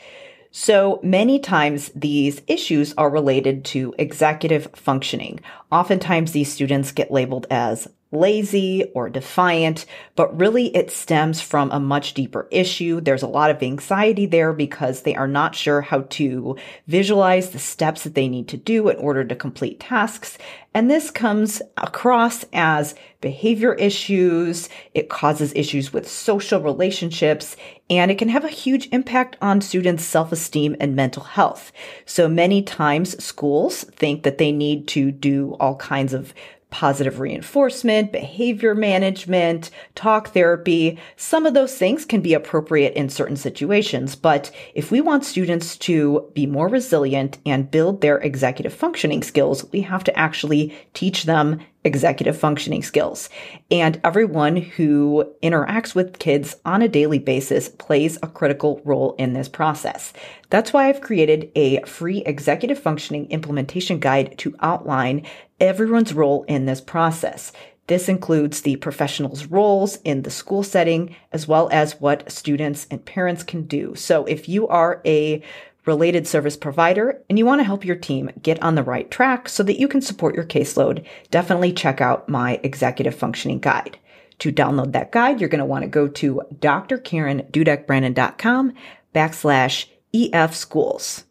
So 0.53 1.01
many 1.03 1.38
times 1.38 1.90
these 1.94 2.40
issues 2.46 2.94
are 2.96 3.11
related 3.11 3.64
to 3.66 3.94
executive 3.98 4.68
functioning. 4.74 5.40
Oftentimes 5.70 6.32
these 6.32 6.51
students 6.51 6.92
get 6.92 7.12
labeled 7.12 7.46
as 7.51 7.86
lazy 8.13 8.85
or 8.95 9.09
defiant, 9.09 9.87
but 10.17 10.37
really 10.39 10.75
it 10.75 10.91
stems 10.91 11.41
from 11.41 11.71
a 11.71 11.79
much 11.79 12.15
deeper 12.15 12.49
issue. 12.51 13.01
There's 13.01 13.23
a 13.23 13.29
lot 13.29 13.51
of 13.51 13.63
anxiety 13.63 14.27
there 14.27 14.53
because 14.53 15.03
they 15.03 15.15
are 15.15 15.29
not 15.29 15.55
sure 15.55 15.81
how 15.81 16.03
to 16.11 16.57
visualize 16.89 17.51
the 17.51 17.59
steps 17.59 18.03
that 18.03 18.15
they 18.15 18.29
need 18.29 18.49
to 18.49 18.57
do 18.57 18.89
in 18.89 18.97
order 18.97 19.25
to 19.25 19.37
complete 19.37 19.79
tasks. 19.79 20.39
And 20.75 20.91
this 20.91 21.11
comes 21.11 21.63
across 21.77 22.45
as 22.53 22.95
behavior 23.21 23.75
issues. 23.75 24.69
It 24.95 25.09
causes 25.09 25.53
issues 25.55 25.93
with 25.93 26.09
social 26.09 26.61
relationships 26.61 27.57
and 27.89 28.11
it 28.11 28.19
can 28.19 28.29
have 28.29 28.45
a 28.45 28.49
huge 28.49 28.89
impact 28.93 29.37
on 29.41 29.61
students' 29.61 30.05
self-esteem 30.05 30.77
and 30.81 30.97
mental 30.97 31.25
health. 31.25 31.73
So 32.07 32.29
many 32.29 32.63
times 32.63 33.23
schools 33.23 33.85
think 33.85 34.23
that 34.23 34.39
they 34.39 34.53
need 34.53 34.89
to 34.89 35.11
do 35.11 35.57
all 35.61 35.77
kinds 35.77 36.13
of 36.13 36.33
positive 36.71 37.21
reinforcement, 37.21 38.12
behavior 38.12 38.75
management, 38.75 39.71
talk 39.95 40.33
therapy. 40.33 40.99
Some 41.16 41.47
of 41.47 41.55
those 41.55 41.77
things 41.77 42.05
can 42.05 42.21
be 42.21 42.35
appropriate 42.35 42.95
in 42.95 43.09
certain 43.09 43.37
situations, 43.37 44.16
but 44.16 44.51
if 44.75 44.91
we 44.91 45.01
want 45.01 45.25
students 45.25 45.77
to 45.79 46.31
be 46.35 46.47
more 46.47 46.68
resilient 46.68 47.39
and 47.45 47.71
build 47.71 48.01
their 48.01 48.18
executive 48.18 48.73
functioning 48.73 49.23
skills, 49.23 49.71
we 49.73 49.83
have 49.83 50.05
to 50.05 50.18
actually 50.18 50.75
teach 50.95 51.25
them 51.25 51.61
executive 51.85 52.37
functioning 52.37 52.83
skills. 52.83 53.28
And 53.70 54.01
everyone 54.05 54.57
who 54.57 55.33
interacts 55.43 55.95
with 55.95 56.18
kids 56.18 56.57
on 56.64 56.83
a 56.83 56.89
daily 56.89 57.18
basis 57.18 57.68
plays 57.68 58.18
a 58.22 58.28
critical 58.28 58.81
role 58.85 59.14
in 59.18 59.33
this 59.33 59.49
process. 59.49 60.12
That's 60.51 60.72
why 60.72 60.89
I've 60.89 61.01
created 61.01 61.51
a 61.55 61.83
free 61.83 62.18
executive 62.26 62.78
functioning 62.78 63.31
implementation 63.31 63.99
guide 63.99 64.37
to 64.39 64.55
outline 64.61 65.26
everyone's 65.59 66.12
role 66.14 66.45
in 66.45 66.66
this 66.66 66.81
process. 66.81 67.53
This 67.87 68.09
includes 68.09 68.61
the 68.62 68.76
professionals' 68.76 69.47
roles 69.47 69.97
in 70.03 70.22
the 70.22 70.31
school 70.31 70.62
setting, 70.62 71.16
as 71.33 71.49
well 71.49 71.68
as 71.72 72.01
what 72.01 72.31
students 72.31 72.87
and 72.89 73.05
parents 73.05 73.43
can 73.43 73.62
do. 73.62 73.97
So 73.97 74.24
if 74.26 74.49
you 74.49 74.68
are 74.68 75.03
a 75.05 75.43
related 75.91 76.26
service 76.28 76.57
provider 76.57 77.20
and 77.28 77.36
you 77.36 77.45
want 77.45 77.59
to 77.59 77.64
help 77.64 77.84
your 77.84 77.97
team 77.97 78.30
get 78.43 78.62
on 78.62 78.76
the 78.76 78.84
right 78.84 79.11
track 79.11 79.49
so 79.49 79.64
that 79.64 79.80
you 79.80 79.88
can 79.88 80.01
support 80.01 80.36
your 80.36 80.45
caseload, 80.45 81.05
definitely 81.32 81.72
check 81.72 82.01
out 82.01 82.28
my 82.28 82.61
executive 82.62 83.14
functioning 83.14 83.59
guide. 83.59 83.99
To 84.38 84.53
download 84.53 84.93
that 84.93 85.11
guide, 85.11 85.41
you're 85.41 85.51
going 85.51 85.59
to 85.59 85.64
want 85.64 85.82
to 85.82 85.88
go 85.88 86.07
to 86.07 86.43
drkarendudekbrannan.com 86.61 88.72
backslash 89.12 89.86
EF 90.14 90.55
schools. 90.55 91.24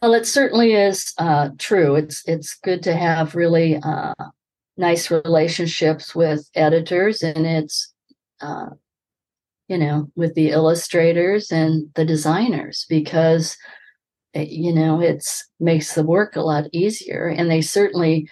Well, 0.00 0.14
it 0.14 0.26
certainly 0.26 0.74
is 0.74 1.12
uh, 1.18 1.48
true. 1.58 1.96
It's 1.96 2.22
it's 2.28 2.54
good 2.54 2.84
to 2.84 2.94
have 2.94 3.34
really 3.34 3.80
uh, 3.82 4.14
nice 4.76 5.10
relationships 5.10 6.14
with 6.14 6.48
editors, 6.54 7.22
and 7.22 7.44
it's 7.44 7.92
uh, 8.40 8.68
you 9.70 9.78
know 9.78 10.10
with 10.16 10.34
the 10.34 10.50
illustrators 10.50 11.52
and 11.52 11.88
the 11.94 12.04
designers 12.04 12.84
because 12.88 13.56
eh, 14.34 14.46
you 14.48 14.74
know 14.74 15.00
it's 15.00 15.48
makes 15.60 15.94
the 15.94 16.02
work 16.02 16.34
a 16.36 16.42
lot 16.42 16.64
easier, 16.72 17.28
and 17.28 17.48
they 17.48 17.62
certainly 17.62 18.28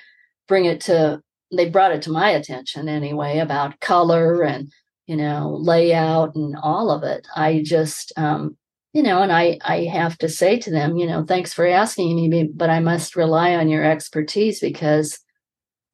bring 0.48 0.64
it 0.64 0.80
to 0.82 1.22
they 1.56 1.70
brought 1.70 1.92
it 1.92 2.02
to 2.02 2.10
my 2.10 2.28
attention 2.28 2.88
anyway 2.88 3.38
about 3.38 3.80
color 3.80 4.42
and 4.42 4.70
you 5.06 5.16
know 5.16 5.56
layout 5.60 6.34
and 6.34 6.56
all 6.60 6.90
of 6.90 7.04
it. 7.04 7.26
I 7.36 7.62
just 7.64 8.12
um, 8.16 8.56
you 8.92 9.04
know, 9.04 9.22
and 9.22 9.32
I 9.32 9.58
I 9.64 9.84
have 9.84 10.18
to 10.18 10.28
say 10.28 10.58
to 10.58 10.72
them, 10.72 10.96
you 10.96 11.06
know, 11.06 11.24
thanks 11.24 11.54
for 11.54 11.66
asking 11.68 12.16
me, 12.16 12.50
but 12.52 12.68
I 12.68 12.80
must 12.80 13.14
rely 13.14 13.54
on 13.54 13.68
your 13.68 13.84
expertise 13.84 14.58
because 14.58 15.20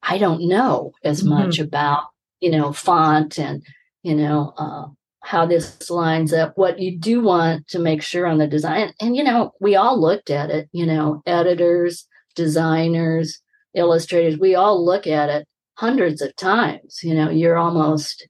I 0.01 0.17
don't 0.17 0.47
know 0.47 0.93
as 1.03 1.19
mm-hmm. 1.19 1.29
much 1.29 1.59
about 1.59 2.05
you 2.39 2.49
know 2.49 2.73
font 2.73 3.37
and 3.37 3.63
you 4.01 4.15
know 4.15 4.53
uh, 4.57 4.87
how 5.25 5.45
this 5.45 5.89
lines 5.89 6.33
up. 6.33 6.53
What 6.55 6.79
you 6.79 6.97
do 6.97 7.21
want 7.21 7.67
to 7.69 7.79
make 7.79 8.01
sure 8.01 8.27
on 8.27 8.37
the 8.37 8.47
design, 8.47 8.93
and 9.01 9.15
you 9.15 9.23
know, 9.23 9.51
we 9.59 9.75
all 9.75 9.99
looked 9.99 10.29
at 10.29 10.49
it. 10.49 10.69
You 10.71 10.85
know, 10.85 11.21
editors, 11.25 12.07
designers, 12.35 13.41
illustrators, 13.73 14.39
we 14.39 14.55
all 14.55 14.83
look 14.83 15.07
at 15.07 15.29
it 15.29 15.47
hundreds 15.75 16.21
of 16.21 16.35
times. 16.35 16.99
You 17.03 17.15
know, 17.15 17.29
you're 17.29 17.57
almost 17.57 18.27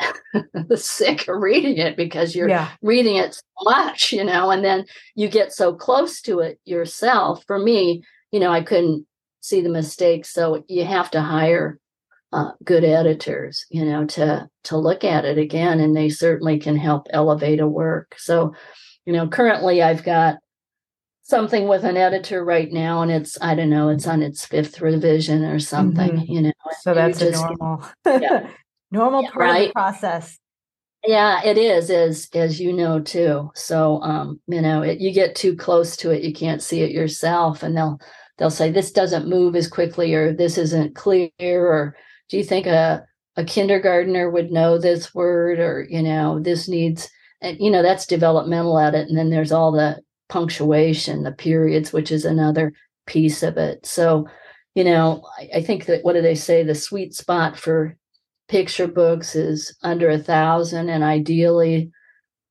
sick 0.74 1.28
of 1.28 1.40
reading 1.40 1.78
it 1.78 1.96
because 1.96 2.34
you're 2.34 2.48
yeah. 2.48 2.70
reading 2.82 3.16
it 3.16 3.34
so 3.34 3.42
much, 3.62 4.12
you 4.12 4.24
know, 4.24 4.50
and 4.50 4.64
then 4.64 4.84
you 5.14 5.28
get 5.28 5.52
so 5.52 5.74
close 5.74 6.20
to 6.22 6.40
it 6.40 6.58
yourself. 6.64 7.44
For 7.46 7.58
me, 7.58 8.02
you 8.30 8.40
know, 8.40 8.50
I 8.50 8.62
couldn't 8.62 9.06
see 9.40 9.60
the 9.60 9.68
mistakes, 9.68 10.30
so 10.30 10.64
you 10.68 10.84
have 10.84 11.10
to 11.12 11.20
hire 11.20 11.78
uh, 12.32 12.52
good 12.64 12.84
editors, 12.84 13.66
you 13.70 13.84
know, 13.84 14.06
to 14.06 14.48
to 14.64 14.76
look 14.76 15.04
at 15.04 15.24
it 15.24 15.38
again, 15.38 15.80
and 15.80 15.94
they 15.94 16.08
certainly 16.08 16.58
can 16.58 16.76
help 16.76 17.06
elevate 17.10 17.60
a 17.60 17.68
work. 17.68 18.14
So, 18.18 18.54
you 19.04 19.12
know, 19.12 19.28
currently 19.28 19.82
I've 19.82 20.04
got 20.04 20.36
something 21.22 21.68
with 21.68 21.84
an 21.84 21.96
editor 21.96 22.44
right 22.44 22.70
now, 22.72 23.02
and 23.02 23.10
it's 23.10 23.36
I 23.40 23.54
don't 23.54 23.70
know, 23.70 23.88
it's 23.90 24.06
on 24.06 24.22
its 24.22 24.46
fifth 24.46 24.80
revision 24.80 25.44
or 25.44 25.58
something, 25.58 26.10
mm-hmm. 26.10 26.32
you 26.32 26.42
know. 26.42 26.52
So 26.80 26.94
that's 26.94 27.18
just, 27.18 27.42
normal. 27.42 27.86
yeah. 28.06 28.48
normal 28.90 29.22
yeah, 29.22 29.30
part 29.30 29.42
right? 29.42 29.62
of 29.62 29.68
the 29.68 29.72
process. 29.72 30.38
Yeah, 31.04 31.42
it 31.44 31.58
is, 31.58 31.90
as 31.90 32.28
as 32.32 32.60
you 32.60 32.72
know 32.72 33.00
too. 33.00 33.50
So, 33.54 34.00
um, 34.02 34.40
you 34.46 34.62
know, 34.62 34.82
it, 34.82 35.00
you 35.00 35.12
get 35.12 35.34
too 35.34 35.56
close 35.56 35.96
to 35.98 36.10
it, 36.10 36.22
you 36.22 36.32
can't 36.32 36.62
see 36.62 36.82
it 36.82 36.92
yourself, 36.92 37.62
and 37.62 37.76
they'll 37.76 37.98
they'll 38.38 38.50
say 38.50 38.70
this 38.70 38.92
doesn't 38.92 39.28
move 39.28 39.56
as 39.56 39.66
quickly, 39.68 40.14
or 40.14 40.32
this 40.32 40.56
isn't 40.56 40.94
clear, 40.94 41.30
or 41.40 41.96
do 42.28 42.36
you 42.38 42.44
think 42.44 42.66
a 42.66 43.04
a 43.36 43.44
kindergartner 43.44 44.30
would 44.30 44.52
know 44.52 44.78
this 44.78 45.14
word, 45.14 45.58
or 45.58 45.86
you 45.88 46.02
know, 46.02 46.38
this 46.40 46.68
needs, 46.68 47.08
and 47.40 47.58
you 47.60 47.70
know, 47.70 47.82
that's 47.82 48.06
developmental 48.06 48.78
at 48.78 48.94
it 48.94 49.08
and 49.08 49.16
then 49.16 49.30
there's 49.30 49.52
all 49.52 49.72
the 49.72 50.00
punctuation, 50.28 51.22
the 51.22 51.32
periods, 51.32 51.92
which 51.92 52.10
is 52.10 52.24
another 52.24 52.72
piece 53.06 53.42
of 53.42 53.56
it. 53.58 53.84
So, 53.84 54.26
you 54.74 54.84
know, 54.84 55.22
I, 55.38 55.50
I 55.56 55.62
think 55.62 55.86
that 55.86 56.04
what 56.04 56.14
do 56.14 56.22
they 56.22 56.34
say? 56.34 56.62
The 56.62 56.74
sweet 56.74 57.14
spot 57.14 57.58
for 57.58 57.96
picture 58.48 58.86
books 58.86 59.34
is 59.34 59.76
under 59.82 60.10
a 60.10 60.18
thousand 60.18 60.88
and 60.88 61.02
ideally 61.02 61.90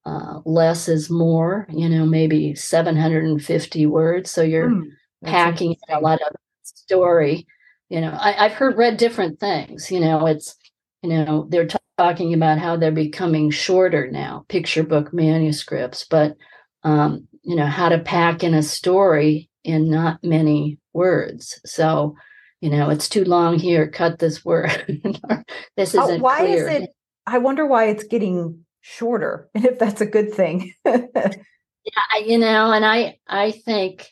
uh, 0.05 0.39
less 0.45 0.87
is 0.87 1.11
more 1.11 1.67
you 1.69 1.87
know 1.87 2.07
maybe 2.07 2.55
750 2.55 3.85
words 3.85 4.31
so 4.31 4.41
you're 4.41 4.69
mm, 4.69 4.83
packing 5.23 5.75
a 5.89 5.99
lot 5.99 6.19
of 6.21 6.35
story 6.63 7.45
you 7.91 8.01
know 8.01 8.17
I, 8.19 8.47
have 8.47 8.53
heard 8.53 8.77
read 8.77 8.97
different 8.97 9.39
things 9.39 9.91
you 9.91 9.99
know 9.99 10.25
it's 10.25 10.55
you 11.03 11.09
know 11.09 11.47
they're 11.49 11.67
t- 11.67 11.77
talking 11.97 12.33
about 12.33 12.57
how 12.57 12.77
they're 12.77 12.91
becoming 12.91 13.51
shorter 13.51 14.09
now 14.09 14.45
picture 14.47 14.83
book 14.83 15.13
manuscripts 15.13 16.05
but 16.09 16.35
um, 16.83 17.27
you 17.43 17.55
know 17.55 17.67
how 17.67 17.89
to 17.89 17.99
pack 17.99 18.43
in 18.43 18.53
a 18.53 18.63
story 18.63 19.49
in 19.63 19.89
not 19.89 20.23
many 20.23 20.79
words 20.93 21.59
so 21.65 22.15
you 22.61 22.69
know, 22.69 22.91
it's 22.91 23.09
too 23.09 23.23
long 23.23 23.57
here, 23.57 23.89
cut 23.89 24.19
this 24.19 24.45
word. 24.45 24.69
this 25.75 25.95
isn't 25.95 26.19
uh, 26.19 26.23
why 26.23 26.37
clear. 26.37 26.67
is 26.67 26.83
it 26.83 26.89
I 27.25 27.39
wonder 27.39 27.65
why 27.65 27.85
it's 27.85 28.03
getting 28.03 28.65
shorter 28.81 29.49
and 29.53 29.65
if 29.71 29.79
that's 29.79 30.01
a 30.01 30.05
good 30.05 30.33
thing. 30.33 30.73
yeah, 30.85 32.17
you 32.23 32.37
know, 32.37 32.71
and 32.71 32.85
I 32.85 33.17
I 33.27 33.51
think 33.51 34.09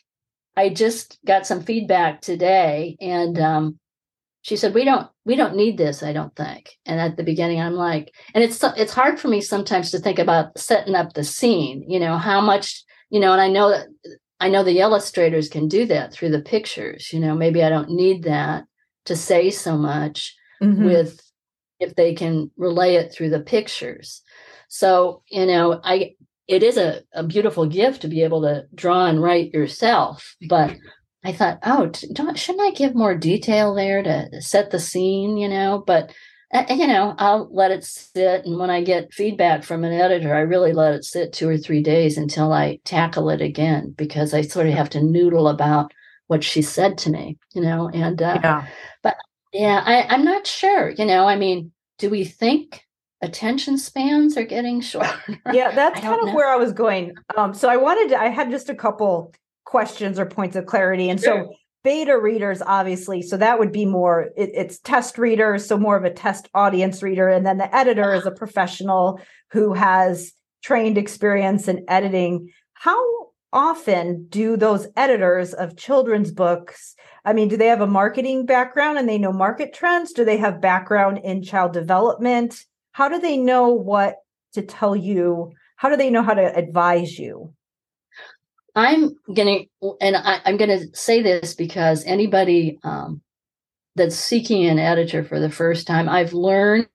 I 0.60 0.68
just 0.68 1.18
got 1.24 1.46
some 1.46 1.62
feedback 1.62 2.20
today 2.20 2.96
and 3.00 3.38
um 3.38 3.78
she 4.42 4.56
said 4.56 4.74
we 4.74 4.84
don't 4.84 5.08
we 5.24 5.36
don't 5.36 5.56
need 5.56 5.76
this 5.76 6.02
i 6.02 6.12
don't 6.12 6.34
think 6.34 6.70
and 6.86 6.98
at 6.98 7.16
the 7.16 7.22
beginning 7.22 7.60
i'm 7.60 7.74
like 7.74 8.10
and 8.34 8.42
it's 8.42 8.62
it's 8.76 8.94
hard 8.94 9.20
for 9.20 9.28
me 9.28 9.40
sometimes 9.40 9.90
to 9.90 9.98
think 9.98 10.18
about 10.18 10.58
setting 10.58 10.94
up 10.94 11.12
the 11.12 11.24
scene 11.24 11.84
you 11.86 12.00
know 12.00 12.16
how 12.16 12.40
much 12.40 12.82
you 13.10 13.20
know 13.20 13.32
and 13.32 13.40
i 13.40 13.48
know 13.48 13.68
that 13.70 13.86
I 14.40 14.48
know 14.48 14.64
the 14.64 14.80
illustrators 14.80 15.50
can 15.50 15.68
do 15.68 15.84
that 15.86 16.12
through 16.12 16.30
the 16.30 16.40
pictures. 16.40 17.12
You 17.12 17.20
know, 17.20 17.34
maybe 17.34 17.62
I 17.62 17.68
don't 17.68 17.90
need 17.90 18.24
that 18.24 18.64
to 19.04 19.14
say 19.14 19.50
so 19.50 19.76
much 19.76 20.34
mm-hmm. 20.62 20.84
with 20.84 21.20
if 21.78 21.94
they 21.94 22.14
can 22.14 22.50
relay 22.56 22.94
it 22.94 23.12
through 23.12 23.30
the 23.30 23.40
pictures. 23.40 24.22
So, 24.68 25.22
you 25.28 25.46
know, 25.46 25.80
I 25.84 26.14
it 26.50 26.64
is 26.64 26.76
a, 26.76 27.02
a 27.12 27.22
beautiful 27.22 27.64
gift 27.64 28.02
to 28.02 28.08
be 28.08 28.24
able 28.24 28.42
to 28.42 28.66
draw 28.74 29.06
and 29.06 29.22
write 29.22 29.54
yourself, 29.54 30.34
but 30.48 30.76
I 31.22 31.32
thought, 31.32 31.60
oh, 31.62 31.92
don't, 32.12 32.36
shouldn't 32.36 32.66
I 32.66 32.76
give 32.76 32.94
more 32.94 33.14
detail 33.14 33.72
there 33.72 34.02
to 34.02 34.42
set 34.42 34.70
the 34.70 34.80
scene, 34.80 35.36
you 35.36 35.48
know? 35.48 35.84
But 35.86 36.12
uh, 36.52 36.64
you 36.68 36.88
know, 36.88 37.14
I'll 37.18 37.48
let 37.52 37.70
it 37.70 37.84
sit. 37.84 38.44
And 38.44 38.58
when 38.58 38.70
I 38.70 38.82
get 38.82 39.14
feedback 39.14 39.62
from 39.62 39.84
an 39.84 39.92
editor, 39.92 40.34
I 40.34 40.40
really 40.40 40.72
let 40.72 40.94
it 40.94 41.04
sit 41.04 41.32
two 41.32 41.48
or 41.48 41.56
three 41.56 41.80
days 41.82 42.18
until 42.18 42.52
I 42.52 42.80
tackle 42.84 43.30
it 43.30 43.40
again 43.40 43.94
because 43.96 44.34
I 44.34 44.40
sort 44.40 44.66
of 44.66 44.74
have 44.74 44.90
to 44.90 45.00
noodle 45.00 45.46
about 45.46 45.92
what 46.26 46.42
she 46.42 46.62
said 46.62 46.98
to 46.98 47.10
me, 47.10 47.38
you 47.54 47.62
know. 47.62 47.88
And, 47.88 48.20
uh, 48.20 48.40
yeah. 48.42 48.66
but 49.04 49.16
yeah, 49.52 49.80
I, 49.86 50.12
I'm 50.12 50.24
not 50.24 50.48
sure, 50.48 50.90
you 50.90 51.04
know, 51.04 51.26
I 51.28 51.36
mean, 51.36 51.70
do 51.98 52.10
we 52.10 52.24
think 52.24 52.82
attention 53.22 53.78
spans 53.78 54.36
are 54.36 54.44
getting 54.44 54.80
shorter? 54.80 55.40
Yeah, 55.52 55.70
that's 55.72 56.00
kind 56.00 56.20
of 56.20 56.28
know. 56.28 56.34
where 56.34 56.52
I 56.52 56.56
was 56.56 56.72
going. 56.72 57.14
Um, 57.36 57.54
so 57.54 57.68
I 57.68 57.76
wanted 57.76 58.10
to, 58.10 58.20
I 58.20 58.28
had 58.28 58.50
just 58.50 58.68
a 58.68 58.74
couple 58.74 59.32
questions 59.64 60.18
or 60.18 60.26
points 60.26 60.56
of 60.56 60.66
clarity. 60.66 61.10
And 61.10 61.20
sure. 61.20 61.44
so 61.44 61.54
beta 61.82 62.18
readers 62.18 62.60
obviously 62.62 63.22
so 63.22 63.36
that 63.36 63.58
would 63.58 63.72
be 63.72 63.86
more 63.86 64.30
it, 64.36 64.50
it's 64.52 64.78
test 64.80 65.16
readers 65.16 65.66
so 65.66 65.78
more 65.78 65.96
of 65.96 66.04
a 66.04 66.12
test 66.12 66.48
audience 66.54 67.02
reader 67.02 67.28
and 67.28 67.46
then 67.46 67.58
the 67.58 67.74
editor 67.74 68.12
is 68.12 68.26
a 68.26 68.30
professional 68.30 69.18
who 69.50 69.72
has 69.72 70.32
trained 70.62 70.98
experience 70.98 71.68
in 71.68 71.82
editing 71.88 72.50
how 72.74 73.02
often 73.52 74.26
do 74.28 74.56
those 74.56 74.86
editors 74.96 75.54
of 75.54 75.76
children's 75.76 76.30
books 76.30 76.94
i 77.24 77.32
mean 77.32 77.48
do 77.48 77.56
they 77.56 77.66
have 77.66 77.80
a 77.80 77.86
marketing 77.86 78.44
background 78.44 78.98
and 78.98 79.08
they 79.08 79.18
know 79.18 79.32
market 79.32 79.72
trends 79.72 80.12
do 80.12 80.22
they 80.22 80.36
have 80.36 80.60
background 80.60 81.18
in 81.24 81.42
child 81.42 81.72
development 81.72 82.66
how 83.00 83.08
do 83.08 83.18
they 83.18 83.38
know 83.38 83.68
what 83.68 84.16
to 84.52 84.60
tell 84.60 84.94
you 84.94 85.52
how 85.76 85.88
do 85.88 85.96
they 85.96 86.10
know 86.10 86.22
how 86.22 86.34
to 86.34 86.54
advise 86.54 87.18
you 87.18 87.54
I'm 88.76 89.16
to, 89.34 89.66
and 90.00 90.16
I, 90.16 90.40
am 90.44 90.58
to 90.58 90.86
say 90.94 91.22
this 91.22 91.54
because 91.54 92.04
anybody 92.04 92.78
um, 92.84 93.20
that's 93.96 94.16
seeking 94.16 94.66
an 94.66 94.78
editor 94.78 95.24
for 95.24 95.40
the 95.40 95.50
first 95.50 95.86
time, 95.86 96.08
I've 96.08 96.32
learned 96.32 96.86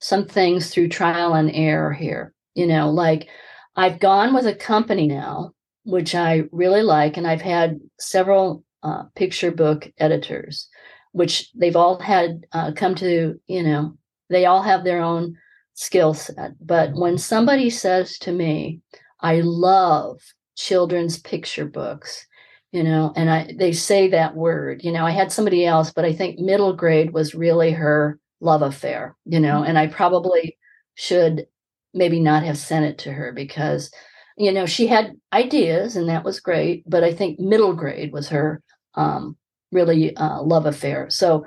some 0.00 0.26
things 0.26 0.70
through 0.70 0.88
trial 0.88 1.34
and 1.34 1.50
error 1.54 1.92
here. 1.92 2.34
You 2.54 2.66
know, 2.66 2.90
like 2.90 3.28
I've 3.76 4.00
gone 4.00 4.34
with 4.34 4.46
a 4.46 4.54
company 4.54 5.06
now, 5.06 5.52
which 5.84 6.14
I 6.14 6.44
really 6.50 6.82
like, 6.82 7.16
and 7.16 7.26
I've 7.26 7.40
had 7.40 7.80
several 7.98 8.64
uh, 8.82 9.04
picture 9.14 9.52
book 9.52 9.90
editors, 9.98 10.68
which 11.12 11.50
they've 11.54 11.76
all 11.76 12.00
had 12.00 12.44
uh, 12.52 12.72
come 12.72 12.94
to, 12.96 13.40
you 13.46 13.62
know, 13.62 13.96
they 14.32 14.46
all 14.46 14.62
have 14.62 14.84
their 14.84 15.00
own 15.00 15.36
skill 15.74 16.14
set. 16.14 16.52
But 16.60 16.94
when 16.94 17.18
somebody 17.18 17.70
says 17.70 18.18
to 18.18 18.32
me, 18.32 18.80
I 19.20 19.40
love 19.42 20.20
children's 20.56 21.18
picture 21.18 21.64
books 21.64 22.26
you 22.72 22.82
know 22.82 23.12
and 23.16 23.30
i 23.30 23.54
they 23.58 23.72
say 23.72 24.08
that 24.08 24.34
word 24.34 24.82
you 24.82 24.90
know 24.90 25.04
i 25.04 25.10
had 25.10 25.30
somebody 25.30 25.64
else 25.64 25.92
but 25.92 26.04
i 26.04 26.12
think 26.12 26.38
middle 26.38 26.72
grade 26.72 27.12
was 27.12 27.34
really 27.34 27.70
her 27.70 28.18
love 28.40 28.62
affair 28.62 29.16
you 29.24 29.38
know 29.38 29.56
mm-hmm. 29.56 29.68
and 29.68 29.78
i 29.78 29.86
probably 29.86 30.58
should 30.94 31.46
maybe 31.94 32.18
not 32.20 32.42
have 32.42 32.58
sent 32.58 32.84
it 32.84 32.98
to 32.98 33.12
her 33.12 33.32
because 33.32 33.90
you 34.36 34.50
know 34.52 34.66
she 34.66 34.86
had 34.86 35.12
ideas 35.32 35.96
and 35.96 36.08
that 36.08 36.24
was 36.24 36.40
great 36.40 36.82
but 36.88 37.04
i 37.04 37.12
think 37.12 37.38
middle 37.38 37.74
grade 37.74 38.12
was 38.12 38.28
her 38.28 38.62
um 38.94 39.36
really 39.70 40.14
uh, 40.16 40.42
love 40.42 40.66
affair 40.66 41.08
so 41.08 41.46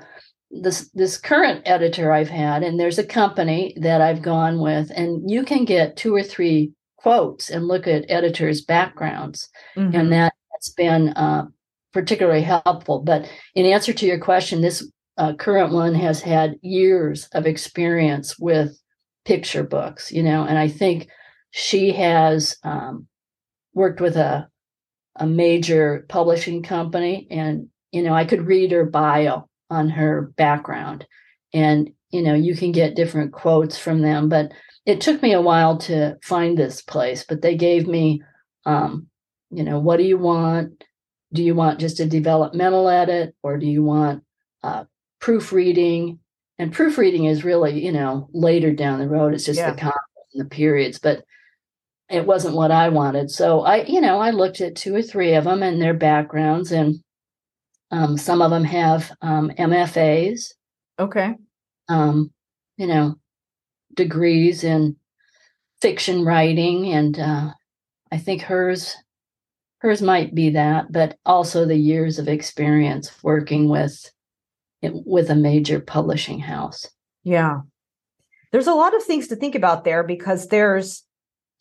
this 0.62 0.90
this 0.94 1.18
current 1.18 1.62
editor 1.66 2.12
i've 2.12 2.28
had 2.28 2.62
and 2.62 2.78
there's 2.78 2.98
a 2.98 3.04
company 3.04 3.74
that 3.80 4.00
i've 4.00 4.22
gone 4.22 4.60
with 4.60 4.90
and 4.94 5.30
you 5.30 5.42
can 5.42 5.64
get 5.64 5.96
two 5.96 6.14
or 6.14 6.22
three 6.22 6.72
quotes 7.06 7.50
and 7.50 7.68
look 7.68 7.86
at 7.86 8.04
editors' 8.08 8.62
backgrounds. 8.62 9.48
Mm-hmm. 9.76 9.94
And 9.94 10.12
that, 10.12 10.32
has 10.54 10.72
been 10.74 11.10
uh, 11.10 11.44
particularly 11.92 12.42
helpful. 12.42 13.00
But 13.00 13.30
in 13.54 13.66
answer 13.66 13.92
to 13.92 14.06
your 14.06 14.18
question, 14.18 14.62
this 14.62 14.90
uh, 15.18 15.34
current 15.34 15.72
one 15.72 15.94
has 15.94 16.20
had 16.20 16.56
years 16.62 17.28
of 17.32 17.46
experience 17.46 18.38
with 18.38 18.76
picture 19.24 19.62
books, 19.62 20.10
you 20.10 20.22
know, 20.22 20.44
and 20.44 20.58
I 20.58 20.68
think 20.68 21.08
she 21.50 21.92
has 21.92 22.56
um, 22.64 23.06
worked 23.74 24.00
with 24.00 24.16
a 24.16 24.48
a 25.18 25.26
major 25.26 26.04
publishing 26.08 26.62
company 26.62 27.26
and 27.30 27.68
you 27.90 28.02
know 28.02 28.12
i 28.12 28.26
could 28.26 28.46
read 28.46 28.70
her 28.70 28.84
bio 28.84 29.48
on 29.70 29.88
her 29.88 30.32
background 30.36 31.06
and 31.52 31.90
you 32.10 32.22
know 32.22 32.34
you 32.34 32.54
can 32.56 32.72
get 32.72 32.96
different 32.96 33.32
quotes 33.32 33.76
from 33.76 34.00
them 34.00 34.28
but 34.28 34.52
it 34.86 35.00
took 35.00 35.20
me 35.20 35.32
a 35.32 35.42
while 35.42 35.76
to 35.78 36.16
find 36.22 36.56
this 36.56 36.80
place, 36.80 37.24
but 37.28 37.42
they 37.42 37.56
gave 37.56 37.88
me, 37.88 38.22
um, 38.64 39.08
you 39.50 39.64
know, 39.64 39.80
what 39.80 39.96
do 39.96 40.04
you 40.04 40.16
want? 40.16 40.84
Do 41.32 41.42
you 41.42 41.56
want 41.56 41.80
just 41.80 41.98
a 41.98 42.06
developmental 42.06 42.88
edit 42.88 43.34
or 43.42 43.58
do 43.58 43.66
you 43.66 43.82
want 43.82 44.22
uh, 44.62 44.84
proofreading? 45.20 46.20
And 46.58 46.72
proofreading 46.72 47.24
is 47.24 47.44
really, 47.44 47.84
you 47.84 47.92
know, 47.92 48.28
later 48.32 48.72
down 48.72 49.00
the 49.00 49.08
road. 49.08 49.34
It's 49.34 49.44
just 49.44 49.58
yeah. 49.58 49.72
the 49.72 49.76
comments 49.76 49.98
and 50.32 50.44
the 50.44 50.48
periods, 50.48 51.00
but 51.00 51.24
it 52.08 52.24
wasn't 52.24 52.54
what 52.54 52.70
I 52.70 52.88
wanted. 52.88 53.32
So 53.32 53.62
I, 53.62 53.82
you 53.82 54.00
know, 54.00 54.20
I 54.20 54.30
looked 54.30 54.60
at 54.60 54.76
two 54.76 54.94
or 54.94 55.02
three 55.02 55.34
of 55.34 55.44
them 55.44 55.64
and 55.64 55.82
their 55.82 55.94
backgrounds, 55.94 56.70
and 56.70 57.02
um, 57.90 58.16
some 58.16 58.42
of 58.42 58.50
them 58.50 58.64
have 58.64 59.12
um, 59.22 59.50
MFAs. 59.58 60.52
Okay. 60.98 61.34
Um, 61.88 62.32
you 62.76 62.86
know, 62.86 63.16
degrees 63.94 64.64
in 64.64 64.96
fiction 65.80 66.24
writing, 66.24 66.92
and 66.92 67.18
uh, 67.18 67.50
I 68.10 68.18
think 68.18 68.42
hers 68.42 68.96
hers 69.78 70.02
might 70.02 70.34
be 70.34 70.50
that, 70.50 70.90
but 70.90 71.16
also 71.24 71.64
the 71.64 71.76
years 71.76 72.18
of 72.18 72.28
experience 72.28 73.22
working 73.22 73.68
with 73.68 74.10
with 74.82 75.30
a 75.30 75.34
major 75.34 75.80
publishing 75.80 76.38
house. 76.38 76.86
Yeah. 77.24 77.60
There's 78.52 78.66
a 78.66 78.74
lot 78.74 78.94
of 78.94 79.02
things 79.02 79.28
to 79.28 79.36
think 79.36 79.54
about 79.54 79.84
there 79.84 80.02
because 80.02 80.48
there's 80.48 81.02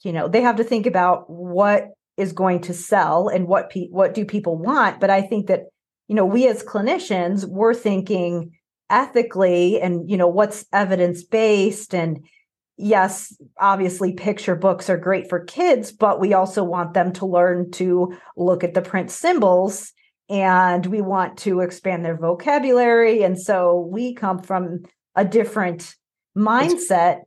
you 0.04 0.14
know, 0.14 0.28
they 0.28 0.42
have 0.42 0.58
to 0.58 0.64
think 0.64 0.86
about 0.86 1.30
what 1.30 1.88
is 2.16 2.32
going 2.32 2.62
to 2.62 2.74
sell 2.74 3.28
and 3.28 3.48
what 3.48 3.70
pe- 3.70 3.90
what 3.90 4.14
do 4.14 4.24
people 4.24 4.58
want, 4.58 5.00
but 5.00 5.10
I 5.10 5.22
think 5.22 5.48
that 5.48 5.62
you 6.08 6.16
know, 6.16 6.26
we 6.26 6.48
as 6.48 6.64
clinicians, 6.64 7.46
we're 7.46 7.74
thinking 7.74 8.58
ethically 8.90 9.82
and 9.82 10.10
you 10.10 10.16
know 10.16 10.28
what's 10.28 10.66
evidence 10.72 11.24
based 11.24 11.96
and 11.96 12.24
yes, 12.78 13.36
obviously 13.60 14.14
picture 14.14 14.56
books 14.56 14.90
are 14.90 14.98
great 14.98 15.30
for 15.30 15.44
kids, 15.44 15.92
but 15.92 16.20
we 16.20 16.34
also 16.34 16.64
want 16.64 16.94
them 16.94 17.14
to 17.14 17.26
learn 17.26 17.72
to 17.72 18.16
look 18.36 18.64
at 18.64 18.74
the 18.74 18.82
print 18.82 19.10
symbols 19.10 19.94
and 20.30 20.86
we 20.88 21.02
want 21.02 21.38
to 21.38 21.62
expand 21.62 22.04
their 22.04 22.18
vocabulary. 22.18 23.24
And 23.24 23.40
so 23.40 23.88
we 23.92 24.14
come 24.14 24.40
from 24.40 24.84
a 25.16 25.24
different 25.24 25.96
mindset. 26.38 27.22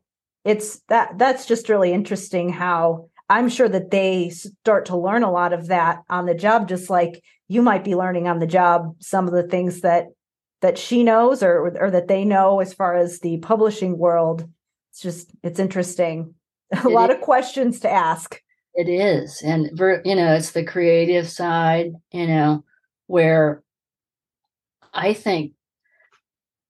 It's 0.44 0.80
that 0.88 1.18
that's 1.18 1.46
just 1.46 1.68
really 1.68 1.92
interesting 1.92 2.50
how 2.50 3.08
I'm 3.28 3.48
sure 3.48 3.68
that 3.68 3.90
they 3.90 4.30
start 4.30 4.86
to 4.86 4.96
learn 4.96 5.22
a 5.22 5.30
lot 5.30 5.52
of 5.52 5.68
that 5.68 6.00
on 6.08 6.26
the 6.26 6.34
job, 6.34 6.68
just 6.68 6.90
like 6.90 7.22
you 7.48 7.62
might 7.62 7.82
be 7.82 7.96
learning 7.96 8.28
on 8.28 8.38
the 8.38 8.46
job 8.46 8.94
some 9.00 9.26
of 9.26 9.32
the 9.34 9.42
things 9.42 9.80
that 9.80 10.08
that 10.60 10.78
she 10.78 11.02
knows 11.02 11.42
or 11.42 11.76
or 11.78 11.90
that 11.90 12.08
they 12.08 12.24
know 12.24 12.60
as 12.60 12.74
far 12.74 12.94
as 12.94 13.20
the 13.20 13.38
publishing 13.38 13.98
world 13.98 14.48
it's 14.92 15.00
just 15.00 15.30
it's 15.42 15.58
interesting 15.58 16.34
a 16.72 16.86
it 16.86 16.92
lot 16.92 17.10
is. 17.10 17.16
of 17.16 17.22
questions 17.22 17.80
to 17.80 17.90
ask 17.90 18.40
it 18.74 18.88
is 18.88 19.42
and 19.42 19.70
you 20.04 20.14
know 20.14 20.34
it's 20.34 20.52
the 20.52 20.64
creative 20.64 21.28
side 21.28 21.92
you 22.12 22.26
know 22.26 22.64
where 23.06 23.62
i 24.92 25.12
think 25.12 25.52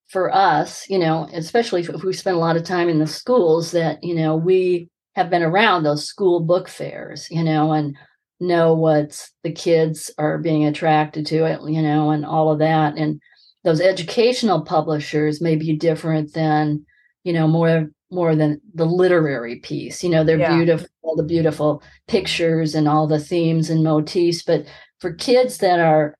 for 0.07 0.33
us 0.33 0.89
you 0.89 0.97
know 0.97 1.27
especially 1.33 1.81
if 1.81 2.03
we 2.03 2.13
spend 2.13 2.35
a 2.35 2.39
lot 2.39 2.57
of 2.57 2.63
time 2.63 2.89
in 2.89 2.99
the 2.99 3.07
schools 3.07 3.71
that 3.71 4.03
you 4.03 4.15
know 4.15 4.35
we 4.35 4.89
have 5.15 5.29
been 5.29 5.43
around 5.43 5.83
those 5.83 6.05
school 6.05 6.39
book 6.39 6.67
fairs 6.67 7.27
you 7.29 7.43
know 7.43 7.73
and 7.73 7.95
know 8.39 8.73
what 8.73 9.29
the 9.43 9.51
kids 9.51 10.11
are 10.17 10.37
being 10.37 10.65
attracted 10.65 11.25
to 11.25 11.45
it 11.45 11.59
you 11.69 11.81
know 11.81 12.11
and 12.11 12.25
all 12.25 12.51
of 12.51 12.59
that 12.59 12.97
and 12.97 13.21
those 13.63 13.81
educational 13.81 14.61
publishers 14.61 15.41
may 15.41 15.55
be 15.55 15.75
different 15.75 16.33
than 16.33 16.85
you 17.23 17.33
know 17.33 17.47
more 17.47 17.89
more 18.11 18.35
than 18.35 18.61
the 18.73 18.85
literary 18.85 19.57
piece. 19.57 20.03
You 20.03 20.09
know, 20.09 20.23
they're 20.23 20.39
yeah. 20.39 20.55
beautiful, 20.55 21.15
the 21.15 21.23
beautiful 21.23 21.83
pictures 22.07 22.75
and 22.75 22.87
all 22.87 23.07
the 23.07 23.19
themes 23.19 23.69
and 23.69 23.83
motifs. 23.83 24.41
But 24.41 24.65
for 24.99 25.13
kids 25.13 25.59
that 25.59 25.79
are 25.79 26.15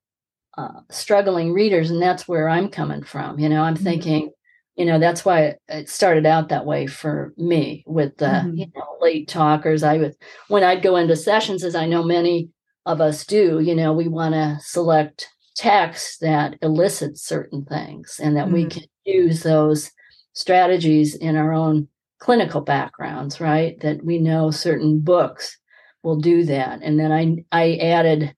uh, 0.58 0.82
struggling 0.90 1.54
readers, 1.54 1.90
and 1.90 2.02
that's 2.02 2.28
where 2.28 2.48
I'm 2.48 2.70
coming 2.70 3.04
from, 3.04 3.40
you 3.40 3.50
know, 3.50 3.64
I'm 3.64 3.76
mm-hmm. 3.76 3.84
thinking, 3.84 4.32
you 4.80 4.86
know, 4.86 4.98
that's 4.98 5.26
why 5.26 5.56
it 5.68 5.90
started 5.90 6.26
out 6.26 6.50
that 6.50 6.66
way 6.66 6.88
for 6.88 7.34
me 7.36 7.84
with 7.86 8.16
the, 8.16 8.26
mm-hmm. 8.26 8.56
you 8.56 8.66
know, 8.74 8.98
late 9.02 9.28
talkers. 9.28 9.84
I 9.84 9.98
would, 9.98 10.16
when 10.48 10.64
I'd 10.64 10.82
go 10.82 10.96
into 10.96 11.18
sessions, 11.18 11.66
as 11.66 11.76
I 11.76 11.86
know 11.86 12.02
many 12.02 12.50
of 12.86 13.02
us 13.02 13.26
do, 13.26 13.60
you 13.60 13.76
know, 13.76 13.92
we 13.92 14.08
want 14.08 14.36
to 14.36 14.58
select 14.62 15.28
text 15.56 16.22
that 16.22 16.56
elicits 16.62 17.22
certain 17.22 17.66
things 17.66 18.22
and 18.24 18.38
that 18.38 18.46
mm-hmm. 18.46 18.54
we 18.54 18.66
can 18.68 18.84
use 19.04 19.44
those 19.44 19.92
strategies 20.32 21.14
in 21.14 21.36
our 21.36 21.52
own 21.52 21.90
clinical 22.20 22.62
backgrounds, 22.62 23.42
right? 23.42 23.78
That 23.82 24.06
we 24.06 24.18
know 24.18 24.50
certain 24.50 25.02
books 25.02 25.58
will 26.04 26.22
do 26.22 26.46
that. 26.46 26.80
And 26.82 26.98
then 26.98 27.12
I 27.12 27.44
I 27.52 27.76
added, 27.76 28.34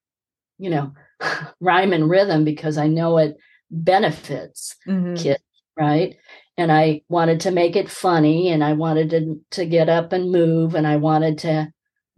you 0.58 0.72
know, 0.72 0.94
rhyme 1.60 1.94
and 1.94 2.10
rhythm 2.10 2.44
because 2.44 2.80
I 2.80 2.88
know 2.88 3.20
it 3.20 3.38
benefits 3.70 4.76
mm-hmm. 4.88 5.14
kids, 5.14 5.44
right? 5.78 6.16
And 6.58 6.72
I 6.72 7.02
wanted 7.10 7.40
to 7.42 7.52
make 7.52 7.76
it 7.76 7.90
funny 7.90 8.50
and 8.50 8.64
I 8.64 8.74
wanted 8.74 9.10
to, 9.12 9.40
to 9.52 9.66
get 9.66 9.90
up 9.90 10.14
and 10.14 10.32
move 10.32 10.76
and 10.76 10.86
I 10.86 10.98
wanted 10.98 11.38
to 11.40 11.72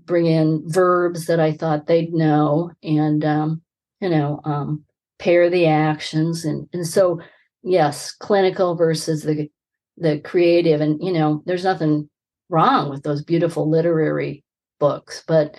bring 0.04 0.26
in 0.26 0.64
verbs 0.66 1.28
that 1.28 1.40
I 1.40 1.54
thought 1.54 1.88
they'd 1.88 2.14
know 2.14 2.72
and 2.82 3.24
um, 3.24 3.62
you 4.02 4.10
know, 4.10 4.42
um, 4.44 4.84
pair 5.20 5.50
the 5.50 5.68
actions 5.68 6.44
and 6.44 6.68
and 6.74 6.86
so 6.86 7.22
yes, 7.62 8.12
clinical 8.12 8.76
versus 8.76 9.24
the 9.24 9.50
the 9.98 10.20
creative 10.20 10.82
and 10.82 11.02
you 11.02 11.12
know 11.12 11.44
there's 11.46 11.64
nothing 11.64 12.10
wrong 12.50 12.90
with 12.90 13.04
those 13.04 13.24
beautiful 13.24 13.70
literary 13.70 14.44
books 14.80 15.24
but 15.28 15.56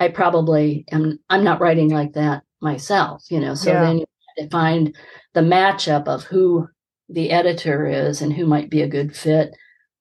i 0.00 0.08
probably 0.08 0.84
am 0.92 1.18
i'm 1.30 1.42
not 1.42 1.60
writing 1.60 1.88
like 1.88 2.12
that 2.12 2.42
myself 2.60 3.24
you 3.30 3.40
know 3.40 3.54
so 3.54 3.72
yeah. 3.72 3.82
then 3.82 3.98
you 3.98 4.48
find 4.50 4.94
the 5.34 5.40
matchup 5.40 6.06
of 6.06 6.22
who 6.24 6.68
the 7.08 7.30
editor 7.30 7.86
is 7.86 8.20
and 8.20 8.32
who 8.32 8.46
might 8.46 8.70
be 8.70 8.82
a 8.82 8.88
good 8.88 9.16
fit 9.16 9.54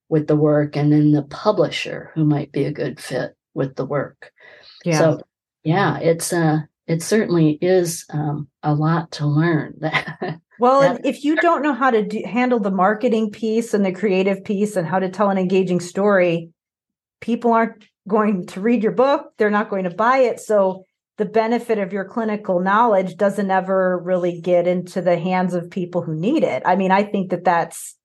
with 0.09 0.27
the 0.27 0.35
work 0.35 0.75
and 0.75 0.91
then 0.91 1.11
the 1.11 1.23
publisher 1.23 2.11
who 2.13 2.25
might 2.25 2.51
be 2.51 2.65
a 2.65 2.71
good 2.71 2.99
fit 2.99 3.35
with 3.53 3.75
the 3.75 3.85
work 3.85 4.31
yeah. 4.85 4.97
so 4.97 5.21
yeah 5.63 5.97
it's 5.99 6.31
uh 6.31 6.59
it 6.87 7.03
certainly 7.03 7.57
is 7.61 8.05
um, 8.11 8.47
a 8.63 8.73
lot 8.73 9.11
to 9.11 9.25
learn 9.25 9.73
Well, 10.59 10.81
and 10.81 11.05
if 11.05 11.23
you 11.23 11.35
don't 11.35 11.61
know 11.61 11.73
how 11.73 11.91
to 11.91 12.03
do, 12.03 12.23
handle 12.25 12.59
the 12.59 12.71
marketing 12.71 13.31
piece 13.31 13.73
and 13.73 13.85
the 13.85 13.91
creative 13.91 14.43
piece 14.43 14.75
and 14.75 14.87
how 14.87 14.99
to 14.99 15.09
tell 15.09 15.29
an 15.29 15.37
engaging 15.37 15.79
story, 15.79 16.49
people 17.21 17.53
aren't 17.53 17.85
going 18.07 18.45
to 18.47 18.61
read 18.61 18.81
your 18.81 18.91
book. 18.91 19.27
They're 19.37 19.51
not 19.51 19.69
going 19.69 19.83
to 19.83 19.91
buy 19.91 20.19
it. 20.19 20.39
So 20.39 20.85
the 21.17 21.25
benefit 21.25 21.79
of 21.79 21.91
your 21.91 22.05
clinical 22.05 22.59
knowledge 22.59 23.17
doesn't 23.17 23.49
ever 23.49 23.97
really 23.97 24.39
get 24.39 24.67
into 24.67 25.01
the 25.01 25.17
hands 25.17 25.55
of 25.55 25.69
people 25.69 26.03
who 26.03 26.15
need 26.15 26.43
it. 26.43 26.61
I 26.65 26.75
mean, 26.75 26.91
I 26.91 27.03
think 27.03 27.31
that 27.31 27.43
that's 27.43 27.95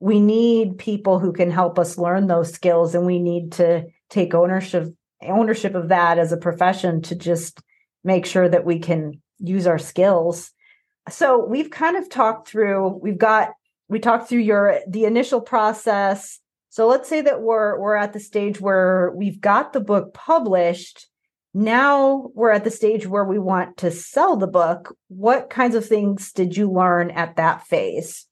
we 0.00 0.20
need 0.20 0.78
people 0.78 1.18
who 1.18 1.32
can 1.32 1.50
help 1.50 1.78
us 1.78 1.98
learn 1.98 2.26
those 2.26 2.52
skills 2.52 2.94
and 2.94 3.04
we 3.04 3.18
need 3.18 3.52
to 3.52 3.86
take 4.10 4.34
ownership 4.34 4.94
ownership 5.22 5.74
of 5.74 5.88
that 5.88 6.18
as 6.18 6.30
a 6.30 6.36
profession 6.36 7.02
to 7.02 7.16
just 7.16 7.60
make 8.04 8.24
sure 8.24 8.48
that 8.48 8.64
we 8.64 8.78
can 8.78 9.20
use 9.40 9.66
our 9.66 9.78
skills. 9.78 10.52
So 11.10 11.44
we've 11.44 11.70
kind 11.70 11.96
of 11.96 12.08
talked 12.08 12.48
through 12.48 13.00
we've 13.02 13.18
got 13.18 13.52
we 13.88 13.98
talked 13.98 14.28
through 14.28 14.40
your 14.40 14.80
the 14.86 15.06
initial 15.06 15.40
process. 15.40 16.38
So 16.68 16.86
let's 16.86 17.08
say 17.08 17.22
that 17.22 17.40
we're 17.40 17.80
we're 17.80 17.96
at 17.96 18.12
the 18.12 18.20
stage 18.20 18.60
where 18.60 19.10
we've 19.16 19.40
got 19.40 19.72
the 19.72 19.80
book 19.80 20.12
published 20.12 21.06
now 21.54 22.30
we're 22.34 22.50
at 22.50 22.64
the 22.64 22.70
stage 22.70 23.06
where 23.06 23.24
we 23.24 23.38
want 23.38 23.78
to 23.78 23.90
sell 23.90 24.36
the 24.36 24.46
book. 24.46 24.94
What 25.08 25.50
kinds 25.50 25.74
of 25.74 25.86
things 25.86 26.32
did 26.32 26.56
you 26.56 26.70
learn 26.70 27.10
at 27.10 27.36
that 27.36 27.66
phase? 27.66 28.26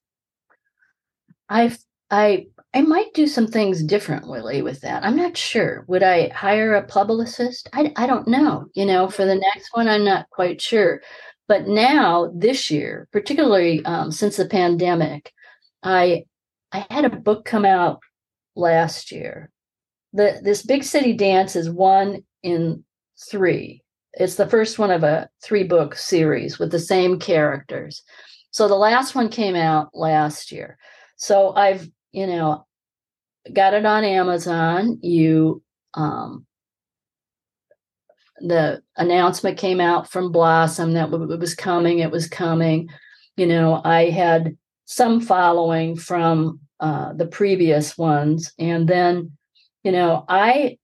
I 1.49 1.75
i 2.09 2.47
i 2.73 2.81
might 2.81 3.13
do 3.13 3.27
some 3.27 3.47
things 3.47 3.83
differently 3.83 4.61
with 4.61 4.81
that. 4.81 5.03
I'm 5.03 5.15
not 5.15 5.37
sure. 5.37 5.85
Would 5.87 6.03
i 6.03 6.29
hire 6.29 6.75
a 6.75 6.83
publicist? 6.85 7.69
I, 7.73 7.91
I 7.95 8.07
don't 8.07 8.27
know 8.27 8.67
you 8.73 8.85
know 8.85 9.09
for 9.09 9.25
the 9.25 9.35
next 9.35 9.69
one 9.73 9.87
i'm 9.87 10.05
not 10.05 10.29
quite 10.29 10.61
sure. 10.61 11.01
But 11.47 11.67
now, 11.67 12.31
this 12.35 12.69
year, 12.69 13.07
particularly 13.11 13.83
um, 13.85 14.11
since 14.11 14.35
the 14.35 14.45
pandemic, 14.45 15.31
I 15.81 16.25
I 16.71 16.85
had 16.89 17.05
a 17.05 17.09
book 17.09 17.45
come 17.45 17.65
out 17.65 18.01
last 18.55 19.11
year. 19.11 19.49
The 20.13 20.41
this 20.43 20.63
big 20.63 20.83
city 20.83 21.13
dance 21.13 21.55
is 21.55 21.69
one 21.69 22.23
in 22.43 22.83
three. 23.29 23.83
It's 24.13 24.35
the 24.35 24.47
first 24.47 24.79
one 24.79 24.91
of 24.91 25.03
a 25.03 25.29
three 25.43 25.63
book 25.63 25.95
series 25.95 26.59
with 26.59 26.71
the 26.71 26.79
same 26.79 27.19
characters. 27.19 28.03
So 28.51 28.67
the 28.67 28.75
last 28.75 29.15
one 29.15 29.29
came 29.29 29.55
out 29.55 29.89
last 29.93 30.51
year. 30.51 30.77
So 31.17 31.53
I've 31.55 31.89
you 32.11 32.27
know 32.27 32.65
got 33.53 33.73
it 33.73 33.85
on 33.85 34.03
Amazon. 34.03 34.99
You 35.01 35.61
um, 35.93 36.45
the 38.39 38.81
announcement 38.95 39.57
came 39.57 39.81
out 39.81 40.09
from 40.09 40.31
Blossom 40.31 40.93
that 40.93 41.11
it 41.11 41.39
was 41.39 41.55
coming, 41.55 41.99
it 41.99 42.11
was 42.11 42.27
coming. 42.27 42.89
You 43.35 43.47
know, 43.47 43.81
I 43.83 44.09
had 44.09 44.57
some 44.85 45.21
following 45.21 45.95
from 45.95 46.59
uh, 46.79 47.13
the 47.13 47.27
previous 47.27 47.97
ones. 47.97 48.53
And 48.59 48.87
then, 48.87 49.31
you 49.83 49.91
know, 49.91 50.25
I 50.27 50.77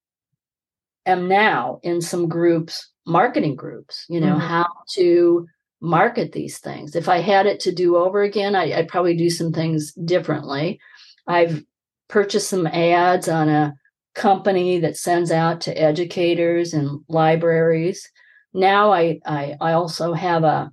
am 1.06 1.28
now 1.28 1.80
in 1.84 2.02
some 2.02 2.28
groups, 2.28 2.90
marketing 3.06 3.56
groups, 3.56 4.06
you 4.10 4.20
know, 4.20 4.36
mm-hmm. 4.36 4.48
how 4.48 4.68
to 4.94 5.48
market 5.82 6.32
these 6.32 6.60
things. 6.60 6.96
If 6.96 7.10
I 7.10 7.18
had 7.18 7.46
it 7.46 7.60
to 7.62 7.72
do 7.72 7.98
over 7.98 8.22
again, 8.22 8.56
I, 8.56 8.68
would 8.78 8.88
probably 8.88 9.16
do 9.16 9.30
some 9.30 9.52
things 9.52 9.94
differently. 9.94 10.80
I've 11.28 11.64
purchased 12.08 12.50
some 12.50 12.68
ads 12.68 13.28
on 13.28 13.50
a 13.50 13.74
company 14.16 14.80
that 14.80 14.98
sends 14.98 15.32
out 15.32 15.62
to 15.62 15.78
educators 15.78 16.74
and 16.74 17.02
libraries. 17.08 18.10
Now 18.54 18.94
I 18.94 19.20
I, 19.26 19.56
I 19.60 19.74
also 19.74 20.14
have 20.14 20.44
a 20.44 20.72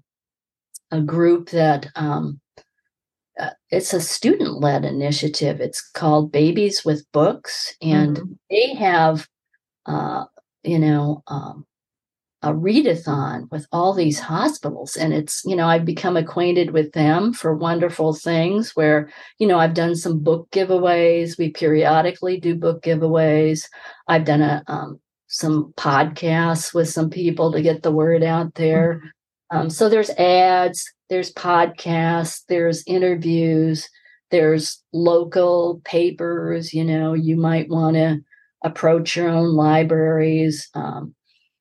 a 0.91 1.01
group 1.01 1.51
that 1.51 1.89
um, 1.95 2.41
uh, 3.39 3.51
it's 3.71 3.95
a 3.95 4.01
student 4.01 4.61
led 4.61 4.85
initiative. 4.85 5.61
It's 5.61 5.81
called 5.81 6.33
Babies 6.33 6.85
with 6.85 7.11
Books, 7.13 7.75
and 7.81 8.17
mm-hmm. 8.17 8.33
they 8.51 8.75
have 8.75 9.27
uh, 9.87 10.25
you 10.63 10.79
know 10.79 11.23
um, 11.27 11.67
a 12.43 12.53
readathon 12.53 13.51
with 13.51 13.67
all 13.71 13.93
these 13.93 14.19
hospitals. 14.19 14.97
And 14.97 15.13
it's 15.13 15.43
you 15.45 15.55
know 15.55 15.67
i've 15.67 15.85
become 15.85 16.17
acquainted 16.17 16.71
with 16.71 16.93
them 16.93 17.33
for 17.33 17.55
wonderful 17.55 18.15
things 18.15 18.75
where 18.75 19.11
you 19.39 19.47
know 19.47 19.59
i've 19.59 19.75
done 19.75 19.95
some 19.95 20.21
book 20.21 20.49
giveaways. 20.51 21.39
We 21.39 21.51
periodically 21.51 22.41
do 22.41 22.55
book 22.55 22.83
giveaways. 22.83 23.67
I've 24.09 24.25
done 24.25 24.43
a 24.43 24.63
um, 24.67 25.01
some 25.27 25.73
podcasts 25.77 26.75
with 26.75 26.89
some 26.89 27.09
people 27.11 27.53
to 27.53 27.63
get 27.63 27.83
the 27.83 27.93
word 27.93 28.25
out 28.25 28.55
there. 28.55 28.97
Mm-hmm. 29.53 29.57
um, 29.57 29.71
so 29.71 29.89
there's 29.89 30.11
ads 30.11 30.91
there's 31.11 31.33
podcasts 31.35 32.43
there's 32.49 32.85
interviews 32.87 33.89
there's 34.31 34.83
local 34.93 35.83
papers 35.85 36.73
you 36.73 36.85
know 36.85 37.13
you 37.13 37.37
might 37.37 37.69
want 37.69 37.97
to 37.97 38.21
approach 38.63 39.17
your 39.17 39.29
own 39.29 39.55
libraries 39.55 40.69
um, 40.75 41.15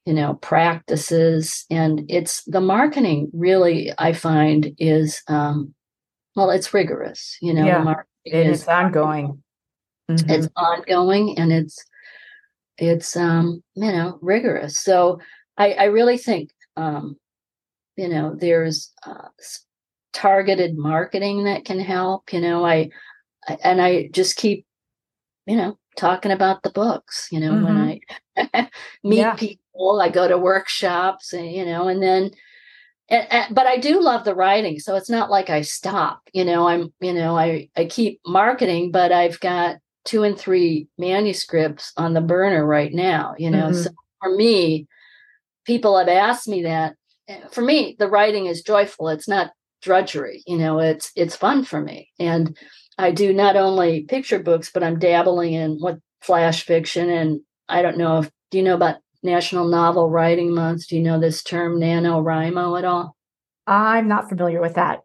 you 0.06 0.14
know 0.14 0.36
practices. 0.36 1.66
And 1.70 2.04
it's 2.10 2.44
the 2.46 2.62
marketing 2.62 3.30
really 3.34 3.92
i 3.98 4.14
find 4.14 4.74
is 4.78 5.22
um, 5.28 5.74
well 6.36 6.50
it's 6.50 6.74
rigorous 6.74 7.38
you 7.42 7.54
know 7.54 7.66
yeah, 7.66 7.96
and 8.26 8.50
it's 8.50 8.68
ongoing. 8.68 9.44
Mm-hmm. 10.10 10.30
it's 10.30 10.48
ongoing 10.56 11.38
and 11.38 11.52
it's 11.52 11.78
it's 12.78 13.16
um 13.16 13.64
you 13.76 13.92
know 13.92 14.18
rigorous. 14.22 14.80
So 14.80 15.20
i 15.58 15.74
i 15.74 15.84
really 15.86 16.18
think 16.18 16.52
um 16.76 17.18
you 17.96 18.08
know 18.08 18.36
there's 18.36 18.92
uh, 19.06 19.28
targeted 20.14 20.78
marketing 20.78 21.44
that 21.44 21.66
can 21.66 21.80
help 21.80 22.34
you 22.34 22.42
know 22.42 22.66
i 22.66 22.90
and 23.64 23.82
i 23.82 24.08
just 24.12 24.38
keep 24.38 24.66
you 25.46 25.56
know 25.56 25.78
talking 26.00 26.32
about 26.32 26.64
the 26.64 26.70
books 26.70 27.28
you 27.30 27.40
know 27.40 27.52
mm-hmm. 27.52 27.66
when 27.66 28.00
i 28.54 28.70
meet 29.04 29.18
yeah. 29.18 29.36
people 29.36 30.00
i 30.02 30.08
go 30.08 30.28
to 30.28 30.38
workshops 30.38 31.34
and 31.34 31.52
you 31.52 31.66
know 31.66 31.90
and 31.90 32.02
then 32.02 32.32
and, 33.10 33.28
and, 33.30 33.54
but 33.54 33.68
i 33.68 33.78
do 33.78 34.02
love 34.02 34.24
the 34.24 34.34
writing 34.34 34.80
so 34.80 34.96
it's 34.96 35.10
not 35.10 35.30
like 35.30 35.50
i 35.50 35.62
stop 35.62 36.22
you 36.32 36.46
know 36.46 36.68
i'm 36.70 36.94
you 37.02 37.14
know 37.14 37.38
i 37.38 37.68
i 37.76 37.84
keep 37.84 38.22
marketing 38.26 38.92
but 38.92 39.12
i've 39.12 39.40
got 39.42 39.76
two 40.06 40.24
and 40.24 40.40
three 40.40 40.88
manuscripts 40.98 41.92
on 41.98 42.14
the 42.14 42.22
burner 42.22 42.66
right 42.66 42.94
now 42.94 43.36
you 43.38 43.52
know 43.52 43.66
mm-hmm. 43.66 43.82
so 43.84 43.90
for 44.22 44.34
me 44.36 44.88
people 45.66 45.98
have 45.98 46.08
asked 46.08 46.48
me 46.48 46.64
that 46.64 46.96
for 47.52 47.62
me 47.62 47.98
the 48.00 48.08
writing 48.08 48.46
is 48.46 48.62
joyful 48.62 49.10
it's 49.10 49.28
not 49.28 49.52
drudgery 49.82 50.44
you 50.48 50.58
know 50.58 50.80
it's 50.80 51.12
it's 51.16 51.36
fun 51.36 51.64
for 51.64 51.82
me 51.82 52.10
and 52.20 52.58
i 53.00 53.12
do 53.12 53.34
not 53.34 53.56
only 53.56 54.04
picture 54.04 54.40
books 54.40 54.70
but 54.72 54.84
i'm 54.84 55.00
dabbling 55.00 55.54
in 55.54 55.78
what 55.80 55.98
flash 56.22 56.64
fiction 56.64 57.10
and 57.10 57.42
i 57.68 57.82
don't 57.82 57.98
know 57.98 58.20
if 58.20 58.30
do 58.52 58.58
you 58.58 58.64
know 58.64 58.76
about 58.76 58.98
national 59.24 59.68
novel 59.68 60.10
writing 60.10 60.54
month 60.54 60.88
do 60.88 60.96
you 60.96 61.02
know 61.02 61.20
this 61.20 61.44
term 61.44 61.80
nanowrimo 61.80 62.78
at 62.78 62.86
all 62.86 63.16
i'm 63.68 64.08
not 64.08 64.30
familiar 64.30 64.62
with 64.62 64.76
that 64.76 65.00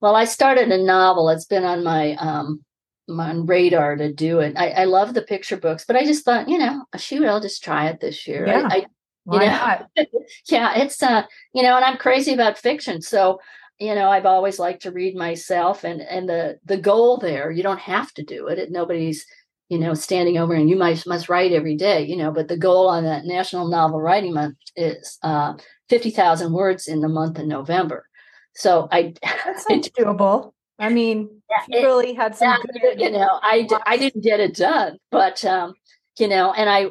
well 0.00 0.14
i 0.14 0.24
started 0.24 0.70
a 0.70 0.82
novel 0.82 1.28
it's 1.30 1.46
been 1.46 1.64
on 1.64 1.82
my 1.82 2.14
um 2.16 2.62
my 3.06 3.32
radar 3.34 3.96
to 3.96 4.12
do 4.12 4.40
it 4.40 4.54
I, 4.56 4.70
I 4.70 4.84
love 4.84 5.12
the 5.12 5.22
picture 5.22 5.56
books 5.56 5.84
but 5.86 5.96
i 5.96 6.04
just 6.04 6.24
thought 6.24 6.48
you 6.48 6.58
know 6.58 6.84
shoot 6.96 7.26
i'll 7.26 7.40
just 7.40 7.62
try 7.62 7.88
it 7.88 8.00
this 8.00 8.26
year 8.26 8.46
yeah. 8.46 8.68
I, 8.70 8.76
I 8.76 8.86
why 9.24 9.86
know? 9.96 10.04
yeah, 10.48 10.78
it's 10.78 11.02
uh, 11.02 11.24
you 11.54 11.62
know, 11.62 11.76
and 11.76 11.84
I'm 11.84 11.96
crazy 11.96 12.32
about 12.34 12.58
fiction. 12.58 13.00
So, 13.00 13.40
you 13.78 13.94
know, 13.94 14.08
I've 14.08 14.26
always 14.26 14.58
liked 14.58 14.82
to 14.82 14.92
read 14.92 15.16
myself 15.16 15.84
and 15.84 16.00
and 16.00 16.28
the 16.28 16.58
the 16.64 16.76
goal 16.76 17.18
there, 17.18 17.50
you 17.50 17.62
don't 17.62 17.80
have 17.80 18.12
to 18.14 18.22
do 18.22 18.46
it. 18.48 18.58
it 18.58 18.70
nobody's, 18.70 19.26
you 19.68 19.78
know, 19.78 19.94
standing 19.94 20.38
over 20.38 20.54
and 20.54 20.70
you 20.70 20.76
must 20.76 21.06
must 21.06 21.28
write 21.28 21.52
every 21.52 21.76
day, 21.76 22.04
you 22.04 22.16
know, 22.16 22.30
but 22.30 22.48
the 22.48 22.56
goal 22.56 22.88
on 22.88 23.04
that 23.04 23.24
National 23.24 23.68
Novel 23.68 24.00
Writing 24.00 24.34
Month 24.34 24.56
is 24.76 25.18
uh 25.22 25.54
50,000 25.88 26.52
words 26.52 26.86
in 26.88 27.00
the 27.00 27.08
month 27.08 27.38
of 27.38 27.46
November. 27.46 28.06
So 28.54 28.88
I 28.92 29.14
That's 29.44 29.66
doable. 29.90 30.52
I 30.78 30.88
mean, 30.88 31.42
yeah, 31.50 31.78
you 31.80 31.86
really 31.86 32.14
had 32.14 32.34
some 32.36 32.56
good, 32.80 33.00
you 33.00 33.10
know, 33.10 33.28
I 33.42 33.68
I 33.86 33.96
didn't 33.96 34.22
get 34.22 34.40
it 34.40 34.56
done, 34.56 34.98
but 35.10 35.44
um, 35.44 35.74
you 36.18 36.28
know, 36.28 36.52
and 36.52 36.68
I 36.68 36.88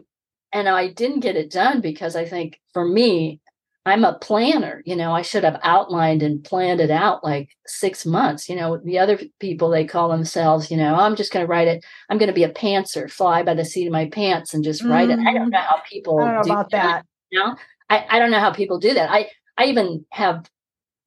and 0.54 0.70
I 0.70 0.88
didn't 0.88 1.22
get 1.22 1.36
it 1.36 1.52
done 1.52 1.82
because 1.82 2.16
I 2.16 2.26
think 2.26 2.60
for 2.74 2.88
me, 2.88 3.42
I'm 3.86 4.06
a 4.06 4.18
planner. 4.20 4.82
You 4.86 4.96
know, 4.96 5.14
I 5.14 5.22
should 5.22 5.44
have 5.44 5.60
outlined 5.62 6.24
and 6.24 6.44
planned 6.44 6.80
it 6.80 6.90
out 6.90 7.24
like 7.24 7.50
six 7.68 8.06
months. 8.06 8.48
You 8.48 8.56
know, 8.56 8.78
the 8.78 8.98
other 8.98 9.20
people, 9.40 9.70
they 9.70 9.86
call 9.86 10.10
themselves, 10.10 10.72
you 10.72 10.78
know, 10.78 10.96
I'm 10.96 11.16
just 11.16 11.34
going 11.34 11.46
to 11.46 11.50
write 11.50 11.68
it. 11.68 11.84
I'm 12.10 12.18
going 12.18 12.28
to 12.28 12.34
be 12.34 12.46
a 12.46 12.54
pantser, 12.54 13.12
fly 13.12 13.44
by 13.44 13.54
the 13.54 13.66
seat 13.66 13.88
of 13.88 13.92
my 13.92 14.08
pants 14.08 14.54
and 14.54 14.64
just 14.64 14.84
write 14.84 15.10
mm. 15.10 15.22
it. 15.22 15.28
I 15.28 15.34
don't 15.34 15.50
know 15.50 15.60
how 15.60 15.82
people 15.90 16.18
know 16.20 16.42
do 16.44 16.52
about 16.52 16.72
that. 16.72 16.84
that. 16.84 17.06
You 17.30 17.40
know, 17.40 17.56
I, 17.90 18.06
I 18.10 18.20
don't 18.20 18.32
know 18.32 18.40
how 18.40 18.54
people 18.54 18.80
do 18.80 18.94
that. 18.94 19.12
I, 19.12 19.28
I 19.58 19.66
even 19.66 20.06
have 20.12 20.50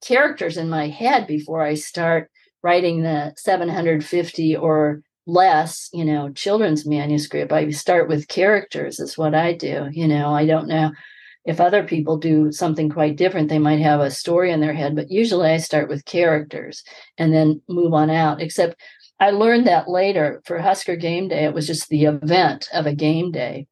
characters 0.04 0.58
in 0.58 0.68
my 0.68 0.88
head 0.88 1.26
before 1.26 1.62
I 1.62 1.74
start 1.74 2.30
writing 2.62 3.02
the 3.02 3.32
750 3.38 4.56
or 4.56 5.02
less, 5.26 5.88
you 5.94 6.04
know, 6.04 6.30
children's 6.30 6.86
manuscript. 6.86 7.52
I 7.52 7.70
start 7.70 8.08
with 8.08 8.28
characters, 8.28 9.00
is 9.00 9.16
what 9.16 9.34
I 9.34 9.54
do. 9.54 9.88
You 9.92 10.06
know, 10.08 10.34
I 10.34 10.46
don't 10.46 10.68
know 10.68 10.90
if 11.46 11.60
other 11.60 11.82
people 11.82 12.16
do 12.16 12.50
something 12.52 12.90
quite 12.90 13.16
different. 13.16 13.48
They 13.48 13.58
might 13.58 13.80
have 13.80 14.00
a 14.00 14.10
story 14.10 14.50
in 14.52 14.60
their 14.60 14.74
head, 14.74 14.96
but 14.96 15.10
usually 15.10 15.50
I 15.50 15.58
start 15.58 15.88
with 15.88 16.04
characters 16.04 16.82
and 17.16 17.32
then 17.32 17.62
move 17.68 17.94
on 17.94 18.10
out. 18.10 18.42
Except 18.42 18.80
I 19.20 19.30
learned 19.30 19.66
that 19.66 19.88
later 19.88 20.42
for 20.44 20.58
Husker 20.58 20.96
Game 20.96 21.28
Day, 21.28 21.44
it 21.44 21.54
was 21.54 21.66
just 21.66 21.88
the 21.88 22.04
event 22.04 22.68
of 22.72 22.86
a 22.86 22.94
game 22.94 23.30
day. 23.30 23.66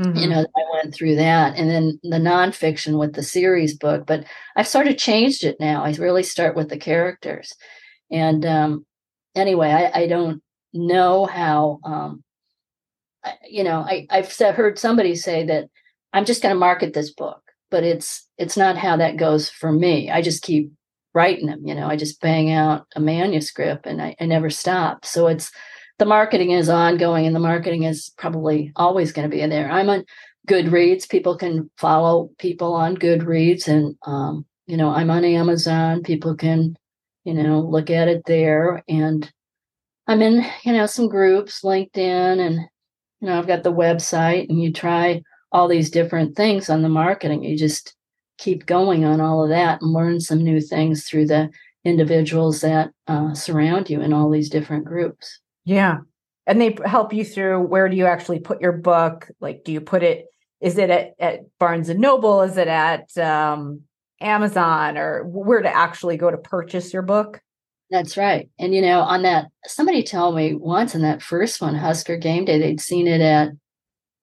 Mm-hmm. 0.00 0.16
You 0.16 0.28
know, 0.28 0.40
I 0.40 0.62
went 0.72 0.94
through 0.94 1.16
that 1.16 1.56
and 1.56 1.68
then 1.68 2.00
the 2.02 2.16
nonfiction 2.16 2.98
with 2.98 3.12
the 3.12 3.22
series 3.22 3.76
book, 3.76 4.06
but 4.06 4.24
I've 4.56 4.66
sort 4.66 4.86
of 4.88 4.96
changed 4.96 5.44
it 5.44 5.58
now. 5.60 5.84
I 5.84 5.92
really 5.92 6.22
start 6.22 6.56
with 6.56 6.70
the 6.70 6.78
characters. 6.78 7.52
And 8.10 8.46
um, 8.46 8.86
anyway, 9.34 9.68
I, 9.68 10.00
I 10.02 10.06
don't 10.06 10.42
know 10.72 11.26
how 11.26 11.80
um, 11.84 12.22
you 13.48 13.64
know 13.64 13.80
I, 13.80 14.06
i've 14.10 14.32
heard 14.38 14.78
somebody 14.78 15.14
say 15.14 15.44
that 15.46 15.68
i'm 16.12 16.24
just 16.24 16.42
going 16.42 16.54
to 16.54 16.58
market 16.58 16.92
this 16.92 17.12
book 17.12 17.42
but 17.70 17.84
it's 17.84 18.26
it's 18.36 18.56
not 18.56 18.76
how 18.76 18.96
that 18.96 19.16
goes 19.16 19.48
for 19.48 19.72
me. 19.72 20.10
I 20.10 20.22
just 20.22 20.42
keep 20.42 20.72
writing 21.12 21.46
them 21.46 21.60
you 21.64 21.74
know 21.74 21.88
i 21.88 21.96
just 21.96 22.20
bang 22.20 22.52
out 22.52 22.86
a 22.94 23.00
manuscript 23.00 23.84
and 23.84 24.00
i, 24.00 24.14
I 24.20 24.26
never 24.26 24.48
stop. 24.50 25.04
So 25.04 25.26
it's 25.26 25.50
the 25.98 26.04
marketing 26.06 26.52
is 26.52 26.68
ongoing 26.68 27.26
and 27.26 27.34
the 27.34 27.40
marketing 27.40 27.82
is 27.82 28.10
probably 28.16 28.72
always 28.76 29.12
going 29.12 29.28
to 29.28 29.36
be 29.36 29.42
in 29.42 29.50
there. 29.50 29.70
I'm 29.70 29.90
on 29.90 30.04
goodreads. 30.48 31.08
People 31.08 31.36
can 31.36 31.68
follow 31.76 32.30
people 32.38 32.72
on 32.72 32.96
goodreads 32.96 33.68
and 33.68 33.96
um, 34.06 34.46
you 34.66 34.76
know 34.76 34.90
i'm 34.90 35.10
on 35.10 35.24
amazon. 35.24 36.02
People 36.02 36.36
can 36.36 36.76
you 37.24 37.34
know 37.34 37.60
look 37.60 37.90
at 37.90 38.08
it 38.08 38.22
there. 38.26 38.82
And 38.88 39.30
I'm 40.06 40.22
in, 40.22 40.44
you 40.64 40.72
know, 40.72 40.86
some 40.86 41.08
groups, 41.08 41.62
LinkedIn, 41.62 42.40
and 42.40 42.54
you 43.20 43.28
know, 43.28 43.38
I've 43.38 43.46
got 43.46 43.62
the 43.62 43.72
website, 43.72 44.48
and 44.48 44.60
you 44.60 44.72
try 44.72 45.22
all 45.52 45.68
these 45.68 45.90
different 45.90 46.36
things 46.36 46.70
on 46.70 46.82
the 46.82 46.88
marketing. 46.88 47.44
You 47.44 47.56
just 47.56 47.94
keep 48.38 48.66
going 48.66 49.04
on 49.04 49.20
all 49.20 49.42
of 49.42 49.50
that 49.50 49.82
and 49.82 49.92
learn 49.92 50.20
some 50.20 50.42
new 50.42 50.60
things 50.60 51.04
through 51.04 51.26
the 51.26 51.50
individuals 51.84 52.60
that 52.60 52.90
uh, 53.06 53.34
surround 53.34 53.90
you 53.90 54.00
in 54.00 54.12
all 54.12 54.30
these 54.30 54.48
different 54.48 54.84
groups. 54.84 55.40
Yeah. 55.64 55.98
And 56.46 56.60
they 56.60 56.76
help 56.84 57.12
you 57.12 57.24
through 57.24 57.60
where 57.60 57.88
do 57.88 57.96
you 57.96 58.06
actually 58.06 58.40
put 58.40 58.60
your 58.60 58.72
book? 58.72 59.30
Like, 59.40 59.64
do 59.64 59.72
you 59.72 59.80
put 59.80 60.02
it, 60.02 60.26
is 60.60 60.78
it 60.78 60.90
at, 60.90 61.12
at 61.18 61.40
Barnes 61.58 61.88
and 61.88 62.00
Noble? 62.00 62.42
Is 62.42 62.56
it 62.56 62.68
at 62.68 63.16
um, 63.18 63.82
Amazon 64.20 64.96
or 64.96 65.24
where 65.24 65.62
to 65.62 65.74
actually 65.74 66.16
go 66.16 66.30
to 66.30 66.38
purchase 66.38 66.92
your 66.92 67.02
book? 67.02 67.40
That's 67.90 68.16
right. 68.16 68.48
And 68.58 68.74
you 68.74 68.82
know, 68.82 69.00
on 69.00 69.22
that, 69.22 69.46
somebody 69.66 70.02
told 70.02 70.36
me 70.36 70.54
once 70.54 70.94
in 70.94 71.02
that 71.02 71.22
first 71.22 71.60
one, 71.60 71.74
Husker 71.74 72.16
Game 72.16 72.44
Day, 72.44 72.58
they'd 72.58 72.80
seen 72.80 73.06
it 73.06 73.20
at 73.20 73.50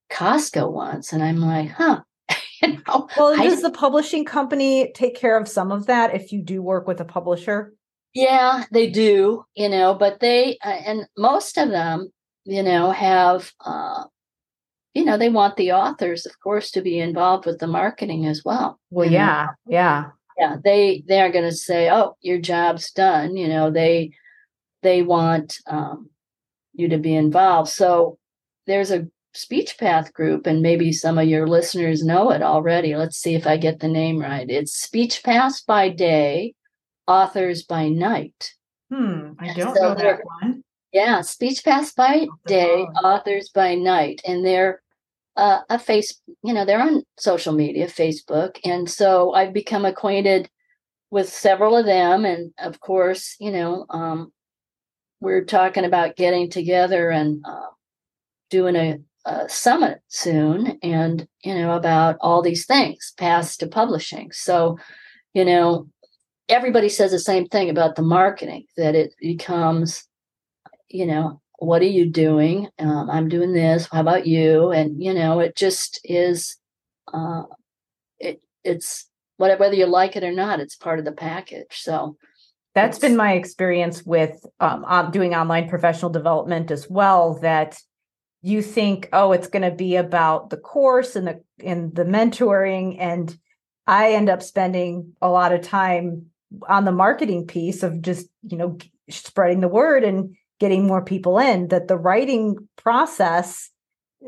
Costco 0.09 0.71
once, 0.71 1.13
and 1.13 1.23
I'm 1.23 1.37
like, 1.37 1.69
huh. 1.69 2.01
you 2.61 2.77
know, 2.87 3.07
well, 3.17 3.35
does 3.35 3.61
the 3.61 3.71
publishing 3.71 4.25
company 4.25 4.91
take 4.93 5.15
care 5.15 5.37
of 5.37 5.47
some 5.47 5.71
of 5.71 5.85
that 5.87 6.13
if 6.15 6.31
you 6.31 6.41
do 6.41 6.61
work 6.61 6.87
with 6.87 6.99
a 6.99 7.05
publisher? 7.05 7.73
Yeah, 8.13 8.65
they 8.71 8.89
do. 8.89 9.45
You 9.55 9.69
know, 9.69 9.93
but 9.93 10.19
they 10.19 10.57
uh, 10.63 10.69
and 10.69 11.05
most 11.17 11.57
of 11.57 11.69
them, 11.69 12.11
you 12.45 12.63
know, 12.63 12.91
have. 12.91 13.51
uh 13.63 14.05
you 14.97 15.05
know 15.05 15.15
they 15.15 15.29
want 15.29 15.55
the 15.57 15.71
authors 15.73 16.25
of 16.25 16.39
course 16.39 16.71
to 16.71 16.81
be 16.81 16.99
involved 16.99 17.45
with 17.45 17.59
the 17.59 17.67
marketing 17.67 18.25
as 18.25 18.43
well 18.43 18.79
well 18.89 19.09
yeah 19.09 19.45
know? 19.67 19.71
yeah 19.71 20.05
yeah 20.39 20.55
they 20.63 21.03
they 21.07 21.21
are 21.21 21.31
going 21.31 21.45
to 21.45 21.55
say 21.55 21.87
oh 21.91 22.15
your 22.21 22.39
job's 22.39 22.91
done 22.91 23.37
you 23.37 23.47
know 23.47 23.69
they 23.69 24.11
they 24.81 25.03
want 25.03 25.59
um, 25.67 26.09
you 26.73 26.89
to 26.89 26.97
be 26.97 27.13
involved 27.15 27.69
so 27.69 28.17
there's 28.65 28.89
a 28.89 29.07
speech 29.37 29.77
path 29.77 30.13
group 30.13 30.47
and 30.47 30.61
maybe 30.61 30.91
some 30.91 31.17
of 31.17 31.27
your 31.27 31.47
listeners 31.47 32.03
know 32.03 32.31
it 32.31 32.41
already. 32.41 32.95
Let's 32.95 33.17
see 33.17 33.35
if 33.35 33.45
i 33.45 33.57
get 33.57 33.79
the 33.79 33.87
name 33.87 34.19
right. 34.19 34.49
It's 34.49 34.73
speech 34.73 35.23
paths 35.23 35.61
by 35.61 35.89
day 35.89 36.53
authors 37.07 37.63
by 37.63 37.89
night. 37.89 38.53
Hmm 38.91 39.33
i 39.39 39.53
don't 39.53 39.75
so 39.75 39.81
know 39.81 39.95
that 39.95 40.19
one. 40.41 40.63
Yeah 40.91 41.21
speech 41.21 41.63
paths 41.63 41.93
by 41.93 42.27
day 42.45 42.81
authors 43.03 43.49
by 43.49 43.75
night. 43.75 44.21
And 44.25 44.45
they're 44.45 44.81
uh, 45.37 45.59
a 45.69 45.77
face, 45.77 46.19
you 46.43 46.51
know, 46.53 46.65
they're 46.65 46.81
on 46.81 47.03
social 47.19 47.53
media, 47.53 47.85
Facebook. 47.85 48.57
And 48.65 48.89
so 48.89 49.33
I've 49.33 49.53
become 49.53 49.85
acquainted 49.85 50.49
with 51.11 51.29
several 51.29 51.77
of 51.77 51.85
them. 51.85 52.25
And 52.25 52.51
of 52.57 52.79
course, 52.79 53.35
you 53.39 53.51
know, 53.51 53.85
um, 53.89 54.33
we're 55.21 55.45
talking 55.45 55.85
about 55.85 56.15
getting 56.15 56.49
together 56.49 57.11
and 57.11 57.43
uh, 57.45 57.67
doing 58.49 58.75
a, 58.75 58.99
a, 59.27 59.49
summit 59.49 60.01
soon 60.07 60.79
and, 60.81 61.27
you 61.43 61.53
know, 61.53 61.75
about 61.75 62.17
all 62.21 62.41
these 62.41 62.65
things, 62.65 63.13
paths 63.17 63.57
to 63.57 63.67
publishing. 63.67 64.31
So, 64.31 64.77
you 65.33 65.45
know, 65.45 65.87
everybody 66.49 66.89
says 66.89 67.11
the 67.11 67.19
same 67.19 67.47
thing 67.47 67.69
about 67.69 67.95
the 67.95 68.01
marketing 68.01 68.65
that 68.77 68.95
it 68.95 69.13
becomes 69.19 70.07
you 70.89 71.05
know, 71.05 71.41
what 71.59 71.81
are 71.81 71.85
you 71.85 72.09
doing? 72.09 72.69
Um, 72.79 73.09
I'm 73.09 73.29
doing 73.29 73.53
this. 73.53 73.87
How 73.91 74.01
about 74.01 74.27
you? 74.27 74.71
And 74.71 75.01
you 75.01 75.13
know, 75.13 75.39
it 75.39 75.55
just 75.55 75.99
is. 76.03 76.57
Uh, 77.11 77.43
it 78.19 78.41
it's 78.63 79.09
whether 79.37 79.73
you 79.73 79.85
like 79.85 80.15
it 80.15 80.23
or 80.23 80.31
not, 80.31 80.59
it's 80.59 80.75
part 80.75 80.99
of 80.99 81.05
the 81.05 81.11
package. 81.11 81.67
So 81.71 82.17
that's 82.73 82.99
been 82.99 83.15
my 83.15 83.33
experience 83.33 84.03
with 84.05 84.43
um, 84.59 85.11
doing 85.11 85.35
online 85.35 85.69
professional 85.69 86.11
development 86.11 86.71
as 86.71 86.89
well. 86.89 87.39
That 87.41 87.77
you 88.47 88.61
think, 88.61 89.09
oh, 89.11 89.33
it's 89.33 89.47
going 89.47 89.69
to 89.69 89.75
be 89.75 89.97
about 89.97 90.49
the 90.49 90.57
course 90.57 91.17
and 91.17 91.27
the 91.27 91.43
and 91.63 91.93
the 91.93 92.05
mentoring, 92.05 92.95
and 92.97 93.37
I 93.85 94.13
end 94.13 94.29
up 94.29 94.41
spending 94.41 95.13
a 95.21 95.29
lot 95.29 95.51
of 95.51 95.61
time 95.61 96.27
on 96.69 96.85
the 96.85 96.93
marketing 96.93 97.45
piece 97.45 97.83
of 97.83 98.01
just 98.01 98.27
you 98.47 98.57
know 98.57 98.77
spreading 99.09 99.59
the 99.59 99.67
word 99.67 100.05
and 100.05 100.35
getting 100.61 100.87
more 100.87 101.03
people 101.03 101.39
in. 101.39 101.67
That 101.67 101.89
the 101.89 101.97
writing 101.97 102.69
process, 102.77 103.69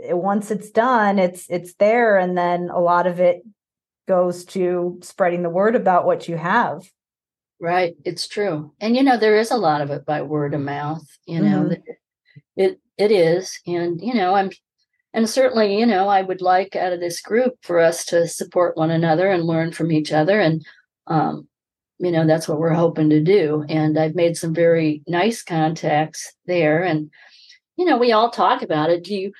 eh, 0.04 0.12
once 0.12 0.52
it's 0.52 0.70
done, 0.70 1.18
it's 1.18 1.46
it's 1.50 1.76
there, 1.76 2.18
and 2.18 2.38
then 2.38 2.70
a 2.70 2.80
lot 2.80 3.08
of 3.08 3.22
it 3.22 3.42
goes 4.06 4.44
to 4.44 5.00
spreading 5.02 5.44
the 5.44 5.50
word 5.50 5.76
about 5.76 6.06
what 6.06 6.28
you 6.28 6.36
have. 6.36 6.84
Right, 7.62 7.96
it's 8.04 8.28
true, 8.28 8.74
and 8.82 8.98
you 8.98 9.04
know 9.04 9.18
there 9.18 9.38
is 9.38 9.52
a 9.52 9.58
lot 9.58 9.80
of 9.80 9.92
it 9.92 10.06
by 10.06 10.24
word 10.24 10.54
of 10.54 10.62
mouth. 10.62 11.08
You 11.26 11.40
know, 11.40 11.64
mm-hmm. 11.64 11.89
It 12.60 12.80
it 12.98 13.12
is, 13.12 13.60
and 13.66 14.00
you 14.02 14.14
know 14.14 14.36
I'm, 14.36 14.52
and 15.14 15.28
certainly 15.28 15.80
you 15.80 15.86
know 15.86 16.08
I 16.10 16.22
would 16.22 16.42
like 16.42 16.76
out 16.76 16.94
of 16.94 17.00
this 17.00 17.22
group 17.22 17.56
for 17.64 17.80
us 17.80 18.06
to 18.08 18.28
support 18.28 18.78
one 18.78 18.92
another 18.92 19.30
and 19.30 19.46
learn 19.46 19.72
from 19.72 19.92
each 19.92 20.12
other, 20.12 20.40
and 20.40 20.66
um, 21.08 21.48
you 22.00 22.12
know 22.12 22.28
that's 22.28 22.48
what 22.48 22.60
we're 22.60 22.74
hoping 22.74 23.10
to 23.10 23.22
do. 23.22 23.66
And 23.70 23.98
I've 23.98 24.16
made 24.16 24.38
some 24.38 24.54
very 24.54 25.02
nice 25.08 25.42
contacts 25.42 26.34
there, 26.46 26.84
and 26.84 27.10
you 27.78 27.86
know 27.86 27.98
we 27.98 28.12
all 28.12 28.30
talk 28.30 28.62
about 28.62 28.90
it. 28.92 29.04
Do 29.06 29.16
you 29.16 29.32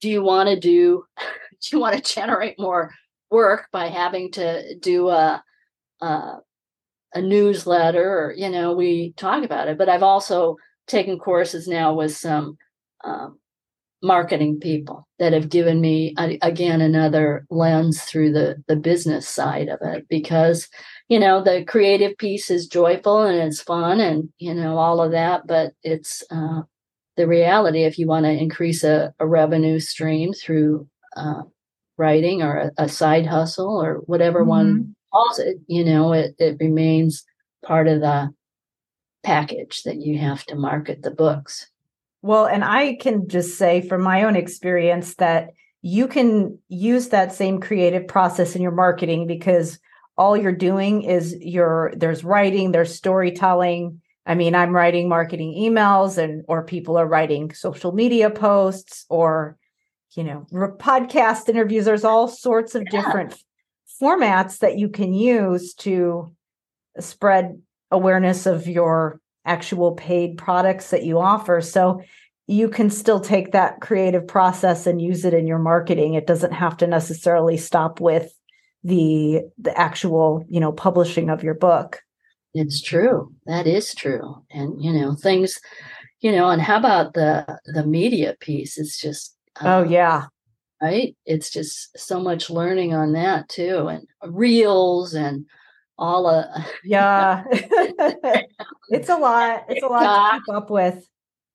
do 0.00 0.10
you 0.10 0.22
want 0.22 0.48
to 0.50 0.60
do? 0.60 1.04
Do 1.62 1.78
you 1.78 1.80
want 1.80 1.96
to 1.96 2.14
generate 2.14 2.60
more 2.60 2.92
work 3.30 3.68
by 3.72 3.88
having 3.88 4.30
to 4.32 4.76
do 4.76 5.08
a, 5.08 5.42
a, 6.02 6.34
a 7.14 7.20
newsletter 7.22 8.04
or 8.04 8.34
you 8.36 8.50
know 8.50 8.74
we 8.74 9.12
talk 9.14 9.42
about 9.42 9.66
it 9.66 9.78
but 9.78 9.88
i've 9.88 10.02
also 10.02 10.56
taken 10.86 11.18
courses 11.18 11.66
now 11.66 11.94
with 11.94 12.14
some 12.14 12.56
um, 13.04 13.38
marketing 14.02 14.60
people 14.60 15.06
that 15.18 15.32
have 15.32 15.48
given 15.48 15.80
me 15.80 16.14
again 16.42 16.80
another 16.80 17.46
lens 17.50 18.02
through 18.02 18.30
the 18.30 18.62
the 18.68 18.76
business 18.76 19.26
side 19.26 19.68
of 19.68 19.78
it 19.82 20.06
because 20.08 20.68
you 21.08 21.18
know 21.18 21.42
the 21.42 21.64
creative 21.64 22.16
piece 22.18 22.50
is 22.50 22.66
joyful 22.66 23.22
and 23.22 23.38
it's 23.38 23.60
fun 23.60 23.98
and 23.98 24.28
you 24.38 24.52
know 24.52 24.76
all 24.76 25.00
of 25.00 25.12
that 25.12 25.46
but 25.46 25.72
it's 25.82 26.22
uh, 26.30 26.60
the 27.16 27.26
reality 27.26 27.84
if 27.84 27.98
you 27.98 28.06
want 28.06 28.24
to 28.26 28.30
increase 28.30 28.84
a, 28.84 29.14
a 29.18 29.26
revenue 29.26 29.80
stream 29.80 30.32
through 30.34 30.86
uh, 31.16 31.42
writing 31.96 32.42
or 32.42 32.56
a, 32.56 32.84
a 32.84 32.88
side 32.88 33.26
hustle 33.26 33.82
or 33.82 33.94
whatever 34.06 34.40
mm-hmm. 34.40 34.50
one 34.50 34.96
calls 35.12 35.38
it, 35.38 35.58
you 35.66 35.84
know, 35.84 36.12
it, 36.12 36.34
it 36.38 36.56
remains 36.60 37.24
part 37.64 37.88
of 37.88 38.00
the 38.00 38.30
package 39.22 39.82
that 39.84 39.96
you 39.96 40.18
have 40.18 40.44
to 40.44 40.54
market 40.54 41.02
the 41.02 41.10
books. 41.10 41.68
Well, 42.26 42.46
and 42.46 42.64
I 42.64 42.96
can 42.96 43.28
just 43.28 43.56
say 43.56 43.86
from 43.86 44.02
my 44.02 44.24
own 44.24 44.34
experience 44.34 45.14
that 45.14 45.50
you 45.80 46.08
can 46.08 46.58
use 46.68 47.10
that 47.10 47.32
same 47.32 47.60
creative 47.60 48.08
process 48.08 48.56
in 48.56 48.62
your 48.62 48.72
marketing 48.72 49.28
because 49.28 49.78
all 50.18 50.36
you're 50.36 50.50
doing 50.50 51.02
is 51.02 51.36
you're 51.40 51.92
there's 51.96 52.24
writing, 52.24 52.72
there's 52.72 52.92
storytelling. 52.92 54.00
I 54.26 54.34
mean, 54.34 54.56
I'm 54.56 54.74
writing 54.74 55.08
marketing 55.08 55.54
emails 55.56 56.18
and 56.18 56.42
or 56.48 56.64
people 56.64 56.96
are 56.96 57.06
writing 57.06 57.54
social 57.54 57.92
media 57.92 58.28
posts 58.28 59.06
or 59.08 59.56
you 60.16 60.24
know, 60.24 60.46
podcast 60.50 61.48
interviews. 61.48 61.84
There's 61.84 62.02
all 62.02 62.26
sorts 62.26 62.74
of 62.74 62.82
yeah. 62.90 63.02
different 63.02 63.40
formats 64.02 64.58
that 64.58 64.76
you 64.76 64.88
can 64.88 65.14
use 65.14 65.74
to 65.74 66.34
spread 66.98 67.62
awareness 67.92 68.46
of 68.46 68.66
your 68.66 69.20
actual 69.46 69.92
paid 69.92 70.36
products 70.36 70.90
that 70.90 71.04
you 71.04 71.18
offer. 71.18 71.60
So 71.60 72.02
you 72.46 72.68
can 72.68 72.90
still 72.90 73.20
take 73.20 73.52
that 73.52 73.80
creative 73.80 74.26
process 74.26 74.86
and 74.86 75.00
use 75.00 75.24
it 75.24 75.34
in 75.34 75.46
your 75.46 75.58
marketing. 75.58 76.14
It 76.14 76.26
doesn't 76.26 76.52
have 76.52 76.76
to 76.78 76.86
necessarily 76.86 77.56
stop 77.56 78.00
with 78.00 78.32
the 78.84 79.42
the 79.58 79.76
actual, 79.78 80.44
you 80.48 80.60
know, 80.60 80.72
publishing 80.72 81.28
of 81.30 81.42
your 81.42 81.54
book. 81.54 82.00
It's 82.54 82.80
true. 82.80 83.32
That 83.46 83.66
is 83.66 83.94
true. 83.94 84.44
And 84.50 84.82
you 84.82 84.92
know, 84.92 85.14
things, 85.14 85.58
you 86.20 86.30
know, 86.30 86.50
and 86.50 86.62
how 86.62 86.78
about 86.78 87.14
the 87.14 87.58
the 87.66 87.84
media 87.84 88.36
piece? 88.40 88.78
It's 88.78 89.00
just 89.00 89.36
Oh 89.60 89.82
um, 89.82 89.90
yeah. 89.90 90.26
Right? 90.80 91.16
It's 91.24 91.50
just 91.50 91.98
so 91.98 92.20
much 92.20 92.50
learning 92.50 92.94
on 92.94 93.12
that 93.12 93.48
too 93.48 93.88
and 93.88 94.06
reels 94.22 95.14
and 95.14 95.46
all 95.98 96.26
of 96.28 96.44
yeah. 96.84 97.44
it's 97.50 99.08
a 99.08 99.16
lot. 99.16 99.64
It's 99.68 99.82
a 99.82 99.88
lot 99.88 100.32
to 100.32 100.40
keep 100.40 100.54
up 100.54 100.70
with. 100.70 101.06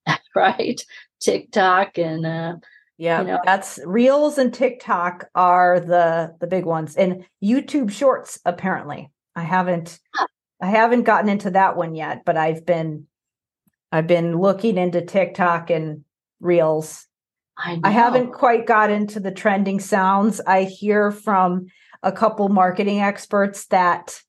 Right. 0.33 0.81
TikTok 1.21 1.97
and 1.97 2.25
uh 2.25 2.55
yeah, 2.97 3.21
you 3.21 3.27
know, 3.27 3.39
that's 3.43 3.79
Reels 3.85 4.37
and 4.37 4.53
TikTok 4.53 5.25
are 5.35 5.79
the 5.79 6.35
the 6.39 6.47
big 6.47 6.65
ones, 6.65 6.95
and 6.95 7.25
YouTube 7.43 7.91
Shorts. 7.91 8.39
Apparently, 8.45 9.11
I 9.35 9.41
haven't 9.41 9.99
I 10.61 10.67
haven't 10.67 11.03
gotten 11.03 11.29
into 11.29 11.51
that 11.51 11.75
one 11.75 11.95
yet, 11.95 12.23
but 12.25 12.37
I've 12.37 12.65
been 12.65 13.07
I've 13.91 14.07
been 14.07 14.37
looking 14.37 14.77
into 14.77 15.01
TikTok 15.01 15.69
and 15.69 16.05
Reels 16.39 17.07
I, 17.57 17.79
I 17.83 17.91
haven't 17.91 18.33
quite 18.33 18.65
got 18.65 18.89
into 18.89 19.19
the 19.19 19.31
trending 19.31 19.79
sounds. 19.79 20.41
I 20.47 20.63
hear 20.63 21.11
from 21.11 21.67
a 22.03 22.11
couple 22.11 22.49
marketing 22.49 23.01
experts 23.01 23.67
that 23.67 24.19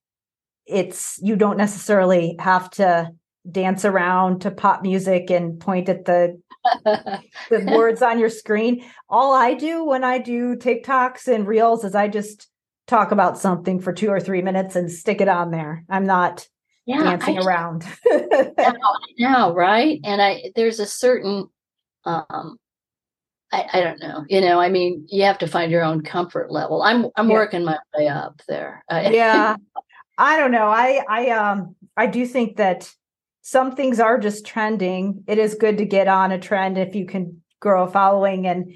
it's 0.73 1.19
you 1.23 1.37
don't 1.37 1.57
necessarily 1.57 2.37
have 2.39 2.71
to 2.71 3.11
dance 3.51 3.85
around 3.85 4.41
to 4.41 4.51
pop 4.51 4.83
music 4.83 5.31
and 5.31 5.59
point 5.59 5.89
at 5.89 6.05
the 6.05 6.41
the 7.51 7.73
words 7.77 8.03
on 8.03 8.19
your 8.19 8.31
screen. 8.31 8.85
All 9.09 9.35
I 9.35 9.55
do 9.55 9.85
when 9.85 10.05
I 10.05 10.19
do 10.19 10.57
TikToks 10.57 11.27
and 11.33 11.47
Reels 11.47 11.85
is 11.85 11.95
I 11.95 12.09
just 12.09 12.49
talk 12.87 13.11
about 13.11 13.39
something 13.39 13.81
for 13.81 13.93
2 13.93 14.09
or 14.09 14.21
3 14.21 14.43
minutes 14.43 14.77
and 14.77 14.91
stick 14.91 15.21
it 15.21 15.29
on 15.29 15.51
there. 15.51 15.85
I'm 15.89 16.07
not 16.07 16.47
yeah, 16.87 17.03
dancing 17.03 17.39
I, 17.39 17.43
around. 17.43 17.85
now, 19.19 19.53
right? 19.55 20.01
And 20.05 20.23
I 20.23 20.53
there's 20.55 20.81
a 20.81 20.87
certain 20.87 21.47
um 22.05 22.59
I, 23.55 23.67
I, 23.75 23.81
don't 23.83 24.01
know. 24.01 24.25
You 24.31 24.41
know, 24.41 24.59
I 24.59 24.71
mean, 24.71 25.07
you 25.11 25.25
have 25.25 25.37
to 25.41 25.47
find 25.47 25.71
your 25.71 25.85
own 25.85 26.03
comfort 26.03 26.51
level. 26.51 26.83
I'm 26.83 27.07
I'm 27.17 27.29
yeah. 27.29 27.35
working 27.35 27.65
my 27.65 27.79
way 27.97 28.09
up 28.09 28.41
there. 28.49 28.83
yeah. 28.91 29.57
I 30.23 30.39
don't 30.39 30.53
know. 30.53 30.69
I 30.69 31.03
I 31.09 31.31
um 31.31 31.75
I 31.97 32.07
do 32.07 32.25
think 32.27 32.57
that 32.59 32.89
some 33.41 33.75
things 33.75 33.99
are 33.99 34.21
just 34.21 34.47
trending. 34.47 35.25
It 35.27 35.39
is 35.39 35.57
good 35.57 35.79
to 35.79 35.85
get 35.85 36.07
on 36.07 36.31
a 36.31 36.39
trend 36.39 36.79
if 36.79 36.95
you 36.95 37.07
can 37.07 37.43
grow 37.59 37.83
a 37.83 37.91
following 37.91 38.47
and 38.47 38.73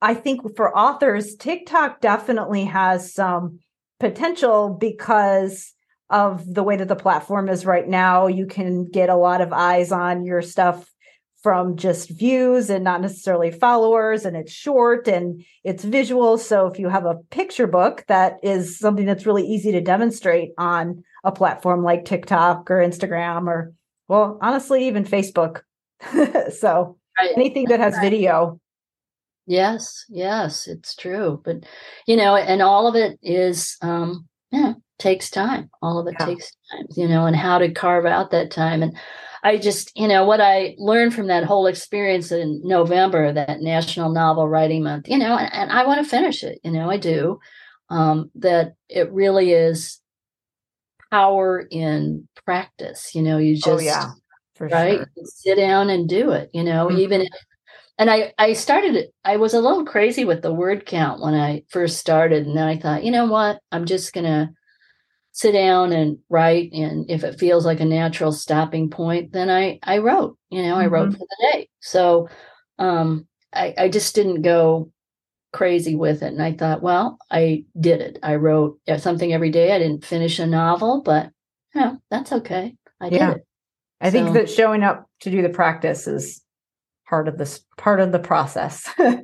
I 0.00 0.14
think 0.14 0.54
for 0.54 0.76
authors 0.78 1.34
TikTok 1.34 2.00
definitely 2.00 2.66
has 2.66 3.12
some 3.12 3.58
potential 3.98 4.76
because 4.80 5.72
of 6.08 6.54
the 6.54 6.62
way 6.62 6.76
that 6.76 6.86
the 6.86 6.94
platform 6.94 7.48
is 7.48 7.66
right 7.66 7.88
now. 7.88 8.28
You 8.28 8.46
can 8.46 8.88
get 8.88 9.08
a 9.08 9.16
lot 9.16 9.40
of 9.40 9.52
eyes 9.52 9.90
on 9.90 10.24
your 10.24 10.40
stuff 10.40 10.88
from 11.46 11.76
just 11.76 12.10
views 12.10 12.68
and 12.70 12.82
not 12.82 13.00
necessarily 13.00 13.52
followers 13.52 14.24
and 14.24 14.36
it's 14.36 14.50
short 14.50 15.06
and 15.06 15.44
it's 15.62 15.84
visual 15.84 16.38
so 16.38 16.66
if 16.66 16.76
you 16.76 16.88
have 16.88 17.06
a 17.06 17.14
picture 17.30 17.68
book 17.68 18.04
that 18.08 18.34
is 18.42 18.76
something 18.76 19.06
that's 19.06 19.26
really 19.26 19.46
easy 19.46 19.70
to 19.70 19.80
demonstrate 19.80 20.50
on 20.58 21.04
a 21.22 21.30
platform 21.30 21.84
like 21.84 22.04
TikTok 22.04 22.68
or 22.68 22.78
Instagram 22.78 23.46
or 23.46 23.72
well 24.08 24.40
honestly 24.42 24.88
even 24.88 25.04
Facebook 25.04 25.60
so 26.52 26.98
right. 27.16 27.30
anything 27.36 27.66
that 27.66 27.78
has 27.78 27.94
right. 27.94 28.02
video 28.02 28.58
yes 29.46 30.04
yes 30.08 30.66
it's 30.66 30.96
true 30.96 31.40
but 31.44 31.58
you 32.08 32.16
know 32.16 32.34
and 32.34 32.60
all 32.60 32.88
of 32.88 32.96
it 32.96 33.20
is 33.22 33.76
um 33.82 34.26
yeah 34.50 34.72
takes 34.98 35.30
time 35.30 35.70
all 35.80 36.00
of 36.00 36.08
it 36.08 36.16
yeah. 36.18 36.26
takes 36.26 36.50
time 36.72 36.86
you 36.96 37.06
know 37.06 37.24
and 37.24 37.36
how 37.36 37.56
to 37.56 37.70
carve 37.70 38.04
out 38.04 38.32
that 38.32 38.50
time 38.50 38.82
and 38.82 38.98
I 39.46 39.58
just, 39.58 39.96
you 39.96 40.08
know, 40.08 40.24
what 40.24 40.40
I 40.40 40.74
learned 40.76 41.14
from 41.14 41.28
that 41.28 41.44
whole 41.44 41.68
experience 41.68 42.32
in 42.32 42.60
November, 42.64 43.32
that 43.32 43.60
National 43.60 44.10
Novel 44.10 44.48
Writing 44.48 44.82
Month, 44.82 45.08
you 45.08 45.16
know, 45.16 45.38
and, 45.38 45.54
and 45.54 45.70
I 45.70 45.86
want 45.86 46.02
to 46.02 46.10
finish 46.10 46.42
it, 46.42 46.58
you 46.64 46.72
know, 46.72 46.90
I 46.90 46.96
do, 46.96 47.38
um, 47.88 48.28
that 48.34 48.74
it 48.88 49.12
really 49.12 49.52
is 49.52 50.00
power 51.12 51.64
in 51.70 52.26
practice. 52.44 53.14
You 53.14 53.22
know, 53.22 53.38
you 53.38 53.52
oh, 53.52 53.54
just, 53.54 53.68
oh, 53.68 53.78
yeah, 53.78 54.10
right, 54.58 54.98
sure. 54.98 55.06
sit 55.26 55.54
down 55.54 55.90
and 55.90 56.08
do 56.08 56.32
it, 56.32 56.50
you 56.52 56.64
know, 56.64 56.88
mm-hmm. 56.88 56.98
even 56.98 57.20
if, 57.20 57.28
and 57.98 58.10
I, 58.10 58.32
I 58.38 58.52
started, 58.52 59.10
I 59.24 59.36
was 59.36 59.54
a 59.54 59.60
little 59.60 59.84
crazy 59.84 60.24
with 60.24 60.42
the 60.42 60.52
word 60.52 60.86
count 60.86 61.22
when 61.22 61.34
I 61.34 61.62
first 61.68 61.98
started. 61.98 62.48
And 62.48 62.56
then 62.56 62.66
I 62.66 62.78
thought, 62.78 63.04
you 63.04 63.12
know 63.12 63.26
what, 63.26 63.60
I'm 63.70 63.84
just 63.84 64.12
going 64.12 64.26
to, 64.26 64.50
sit 65.36 65.52
down 65.52 65.92
and 65.92 66.16
write 66.30 66.72
and 66.72 67.10
if 67.10 67.22
it 67.22 67.38
feels 67.38 67.66
like 67.66 67.78
a 67.80 67.84
natural 67.84 68.32
stopping 68.32 68.88
point 68.88 69.32
then 69.32 69.50
i 69.50 69.78
i 69.82 69.98
wrote 69.98 70.38
you 70.48 70.62
know 70.62 70.70
mm-hmm. 70.70 70.80
i 70.80 70.86
wrote 70.86 71.10
mm-hmm. 71.10 71.18
for 71.18 71.26
the 71.28 71.48
day 71.52 71.68
so 71.80 72.26
um 72.78 73.26
i 73.52 73.74
i 73.76 73.88
just 73.88 74.14
didn't 74.14 74.40
go 74.40 74.90
crazy 75.52 75.94
with 75.94 76.22
it 76.22 76.32
and 76.32 76.42
i 76.42 76.52
thought 76.52 76.80
well 76.80 77.18
i 77.30 77.62
did 77.78 78.00
it 78.00 78.18
i 78.22 78.34
wrote 78.34 78.78
something 78.96 79.34
every 79.34 79.50
day 79.50 79.72
i 79.72 79.78
didn't 79.78 80.06
finish 80.06 80.38
a 80.38 80.46
novel 80.46 81.02
but 81.02 81.30
you 81.74 81.82
know, 81.82 81.98
that's 82.10 82.32
okay 82.32 82.74
i 83.02 83.08
yeah. 83.08 83.28
did 83.28 83.36
it 83.36 83.46
i 84.00 84.08
so, 84.08 84.12
think 84.12 84.32
that 84.32 84.48
showing 84.48 84.82
up 84.82 85.06
to 85.20 85.30
do 85.30 85.42
the 85.42 85.50
practice 85.50 86.06
is 86.06 86.42
part 87.06 87.28
of 87.28 87.36
this 87.36 87.60
part 87.76 88.00
of 88.00 88.10
the 88.10 88.18
process 88.18 88.88
I, 88.98 89.22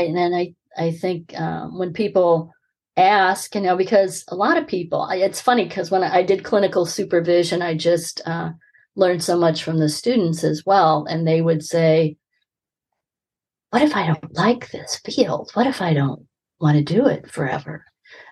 and 0.00 0.36
i 0.36 0.54
i 0.76 0.90
think 0.90 1.32
um, 1.40 1.78
when 1.78 1.94
people 1.94 2.52
ask, 2.96 3.54
you 3.54 3.60
know, 3.60 3.76
because 3.76 4.24
a 4.28 4.34
lot 4.34 4.56
of 4.56 4.66
people, 4.66 5.06
it's 5.10 5.40
funny 5.40 5.64
because 5.64 5.90
when 5.90 6.02
I 6.02 6.22
did 6.22 6.44
clinical 6.44 6.86
supervision, 6.86 7.62
I 7.62 7.74
just 7.76 8.20
uh, 8.26 8.50
learned 8.94 9.22
so 9.22 9.38
much 9.38 9.62
from 9.62 9.78
the 9.78 9.88
students 9.88 10.42
as 10.44 10.64
well. 10.64 11.06
And 11.08 11.26
they 11.26 11.42
would 11.42 11.64
say, 11.64 12.16
What 13.70 13.82
if 13.82 13.94
I 13.94 14.06
don't 14.06 14.34
like 14.34 14.70
this 14.70 15.00
field? 15.04 15.50
What 15.54 15.66
if 15.66 15.82
I 15.82 15.92
don't 15.92 16.26
want 16.60 16.76
to 16.78 16.94
do 16.94 17.06
it 17.06 17.30
forever? 17.30 17.84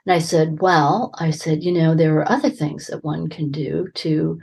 And 0.07 0.15
I 0.15 0.19
said, 0.19 0.61
Well, 0.61 1.13
I 1.19 1.31
said, 1.31 1.63
you 1.63 1.73
know, 1.73 1.95
there 1.95 2.17
are 2.19 2.31
other 2.31 2.51
things 2.51 2.87
that 2.87 3.05
one 3.05 3.29
can 3.29 3.51
do 3.51 3.89
to 3.95 4.41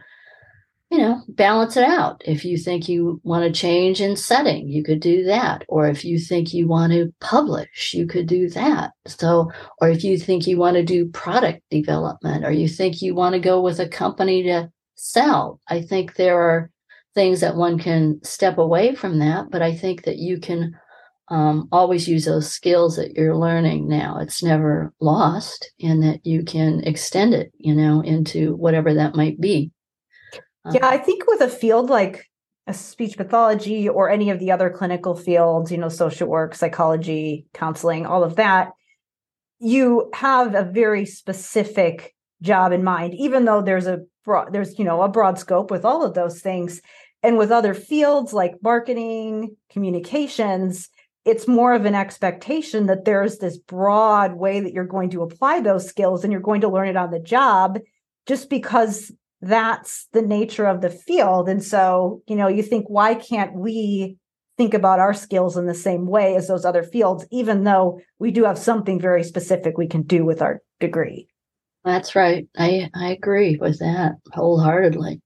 you 0.92 0.98
know, 0.98 1.24
balance 1.30 1.78
it 1.78 1.86
out. 1.86 2.22
If 2.26 2.44
you 2.44 2.58
think 2.58 2.90
you 2.90 3.22
want 3.24 3.46
to 3.46 3.60
change 3.60 4.02
in 4.02 4.18
setting, 4.18 4.68
you 4.68 4.84
could 4.84 5.00
do 5.00 5.24
that. 5.24 5.64
Or 5.70 5.88
if 5.88 6.04
you 6.04 6.20
think 6.20 6.54
you 6.54 6.68
want 6.68 6.92
to 6.92 7.14
publish, 7.22 7.94
you 7.94 8.06
could 8.06 8.28
do 8.28 8.50
that. 8.50 8.92
So, 9.08 9.50
or 9.80 9.88
if 9.88 10.04
you 10.04 10.18
think 10.18 10.46
you 10.46 10.58
want 10.58 10.76
to 10.76 10.84
do 10.84 11.08
product 11.08 11.62
development, 11.72 12.44
or 12.44 12.52
you 12.52 12.68
think 12.68 13.02
you 13.02 13.16
want 13.16 13.34
to 13.36 13.40
go 13.40 13.62
with 13.62 13.80
a 13.80 13.88
company 13.88 14.44
to 14.44 14.70
sell, 14.96 15.62
I 15.70 15.82
think 15.82 16.16
there 16.16 16.42
are 16.42 16.70
things 17.16 17.40
that 17.40 17.56
one 17.56 17.80
can 17.80 18.20
step 18.22 18.58
away 18.58 18.94
from 18.94 19.20
that. 19.20 19.50
But 19.50 19.62
I 19.62 19.74
think 19.74 20.04
that 20.04 20.18
you 20.18 20.42
can 20.42 20.78
um, 21.30 21.70
always 21.72 22.06
use 22.06 22.26
those 22.26 22.52
skills 22.52 22.98
that 22.98 23.14
you're 23.14 23.38
learning 23.38 23.88
now. 23.88 24.18
It's 24.20 24.44
never 24.44 24.94
lost, 25.00 25.72
and 25.80 26.04
that 26.04 26.26
you 26.26 26.44
can 26.44 26.84
extend 26.84 27.34
it, 27.34 27.54
you 27.58 27.74
know, 27.74 28.02
into 28.02 28.58
whatever 28.58 28.94
that 28.96 29.16
might 29.16 29.40
be. 29.40 29.72
Uh-huh. 30.66 30.78
Yeah, 30.80 30.88
I 30.88 30.98
think 30.98 31.26
with 31.28 31.42
a 31.42 31.50
field 31.50 31.90
like 31.90 32.26
a 32.68 32.74
speech 32.74 33.18
pathology 33.18 33.90
or 33.90 34.10
any 34.10 34.30
of 34.30 34.40
the 34.40 34.52
other 34.52 34.70
clinical 34.70 35.16
fields, 35.16 35.72
you 35.72 35.78
know, 35.78 35.90
social 35.90 36.28
work, 36.28 36.54
psychology, 36.54 37.46
counseling, 37.54 38.06
all 38.06 38.24
of 38.24 38.36
that, 38.36 38.72
you 39.60 40.10
have 40.14 40.56
a 40.56 40.64
very 40.64 41.06
specific 41.06 42.16
job 42.42 42.72
in 42.72 42.84
mind, 42.84 43.14
even 43.16 43.46
though 43.46 43.62
there's 43.62 43.88
a 43.88 44.02
broad, 44.26 44.54
there's, 44.54 44.78
you 44.78 44.86
know, 44.86 45.02
a 45.02 45.10
broad 45.10 45.40
scope 45.40 45.72
with 45.72 45.86
all 45.86 46.04
of 46.04 46.14
those 46.14 46.42
things. 46.42 46.82
And 47.24 47.38
with 47.38 47.52
other 47.52 47.74
fields 47.74 48.34
like 48.34 48.56
marketing, 48.64 49.56
communications, 49.70 50.90
it's 51.24 51.48
more 51.48 51.74
of 51.74 51.86
an 51.86 51.94
expectation 51.94 52.88
that 52.88 53.06
there's 53.06 53.38
this 53.38 53.58
broad 53.58 54.34
way 54.34 54.60
that 54.60 54.74
you're 54.74 54.86
going 54.86 55.12
to 55.12 55.22
apply 55.22 55.62
those 55.62 55.88
skills 55.88 56.24
and 56.24 56.32
you're 56.32 56.42
going 56.42 56.62
to 56.62 56.70
learn 56.70 56.88
it 56.88 56.98
on 56.98 57.12
the 57.12 57.20
job 57.20 57.78
just 58.26 58.50
because 58.50 59.12
that's 59.42 60.08
the 60.14 60.22
nature 60.22 60.66
of 60.66 60.82
the 60.82 60.90
field. 60.90 61.50
And 61.50 61.64
so, 61.64 62.22
you 62.28 62.36
know, 62.36 62.48
you 62.48 62.64
think, 62.64 62.86
why 62.88 63.16
can't 63.16 63.54
we 63.56 64.18
think 64.58 64.74
about 64.74 65.00
our 65.00 65.14
skills 65.14 65.58
in 65.58 65.66
the 65.66 65.74
same 65.74 66.06
way 66.06 66.36
as 66.36 66.48
those 66.48 66.66
other 66.66 66.84
fields, 66.84 67.26
even 67.32 67.64
though 67.64 68.00
we 68.20 68.32
do 68.32 68.44
have 68.44 68.58
something 68.58 69.00
very 69.00 69.24
specific 69.24 69.78
we 69.78 69.88
can 69.88 70.04
do 70.04 70.24
with 70.24 70.42
our 70.42 70.62
degree? 70.80 71.28
That's 71.84 72.16
right. 72.16 72.48
I, 72.58 72.90
I 72.94 73.12
agree 73.12 73.58
with 73.58 73.80
that 73.80 74.14
wholeheartedly. 74.34 75.22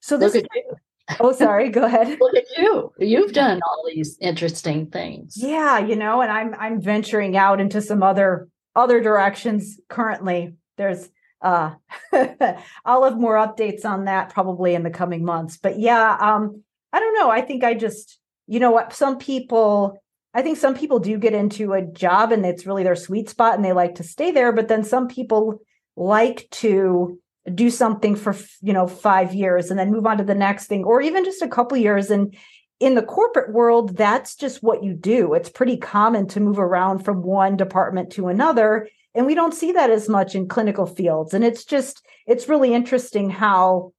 So 0.00 0.16
this 0.16 0.34
Look 0.34 0.44
at 0.44 0.50
you. 0.54 0.74
Oh, 1.20 1.32
sorry. 1.32 1.68
Go 1.68 1.84
ahead. 1.84 2.08
Look 2.20 2.34
at 2.34 2.46
you. 2.56 2.92
You've 2.98 3.32
done 3.32 3.60
all 3.66 3.84
these 3.86 4.16
interesting 4.20 4.86
things. 4.86 5.34
Yeah, 5.36 5.78
you 5.78 5.96
know, 5.96 6.20
and 6.22 6.30
I'm 6.30 6.54
I'm 6.58 6.80
venturing 6.80 7.36
out 7.36 7.60
into 7.60 7.80
some 7.80 8.02
other 8.02 8.48
other 8.76 9.00
directions 9.00 9.78
currently. 9.88 10.54
There's 10.76 11.08
uh 11.40 11.74
i'll 12.84 13.04
have 13.04 13.18
more 13.18 13.34
updates 13.34 13.84
on 13.84 14.06
that 14.06 14.30
probably 14.30 14.74
in 14.74 14.82
the 14.82 14.90
coming 14.90 15.24
months 15.24 15.56
but 15.56 15.78
yeah 15.78 16.16
um 16.20 16.62
i 16.92 17.00
don't 17.00 17.14
know 17.14 17.30
i 17.30 17.40
think 17.40 17.62
i 17.62 17.74
just 17.74 18.18
you 18.46 18.58
know 18.58 18.70
what 18.70 18.92
some 18.92 19.18
people 19.18 19.96
i 20.34 20.42
think 20.42 20.56
some 20.58 20.74
people 20.74 20.98
do 20.98 21.16
get 21.16 21.34
into 21.34 21.72
a 21.72 21.82
job 21.82 22.32
and 22.32 22.44
it's 22.44 22.66
really 22.66 22.82
their 22.82 22.96
sweet 22.96 23.28
spot 23.28 23.54
and 23.54 23.64
they 23.64 23.72
like 23.72 23.94
to 23.96 24.02
stay 24.02 24.30
there 24.30 24.52
but 24.52 24.68
then 24.68 24.82
some 24.82 25.06
people 25.06 25.60
like 25.96 26.48
to 26.50 27.18
do 27.54 27.70
something 27.70 28.14
for 28.14 28.36
you 28.60 28.72
know 28.72 28.86
5 28.86 29.34
years 29.34 29.70
and 29.70 29.78
then 29.78 29.90
move 29.90 30.06
on 30.06 30.18
to 30.18 30.24
the 30.24 30.34
next 30.34 30.66
thing 30.66 30.84
or 30.84 31.00
even 31.00 31.24
just 31.24 31.42
a 31.42 31.48
couple 31.48 31.78
years. 31.78 32.10
And 32.10 32.36
in 32.80 32.94
the 32.94 33.02
corporate 33.02 33.52
world 33.52 33.96
that's 33.96 34.36
just 34.36 34.62
what 34.62 34.84
you 34.84 34.94
do. 34.94 35.34
It's 35.34 35.48
pretty 35.48 35.76
common 35.76 36.28
to 36.28 36.40
move 36.40 36.58
around 36.58 37.00
from 37.00 37.22
one 37.22 37.56
department 37.56 38.12
to 38.12 38.28
another 38.28 38.88
and 39.14 39.26
we 39.26 39.34
don't 39.34 39.54
see 39.54 39.72
that 39.72 39.90
as 39.90 40.08
much 40.08 40.34
in 40.34 40.48
clinical 40.48 40.86
fields. 40.86 41.34
And 41.34 41.44
it's 41.44 41.64
just 41.64 42.04
it's 42.26 42.48
really 42.48 42.74
interesting 42.74 43.30
how 43.30 43.92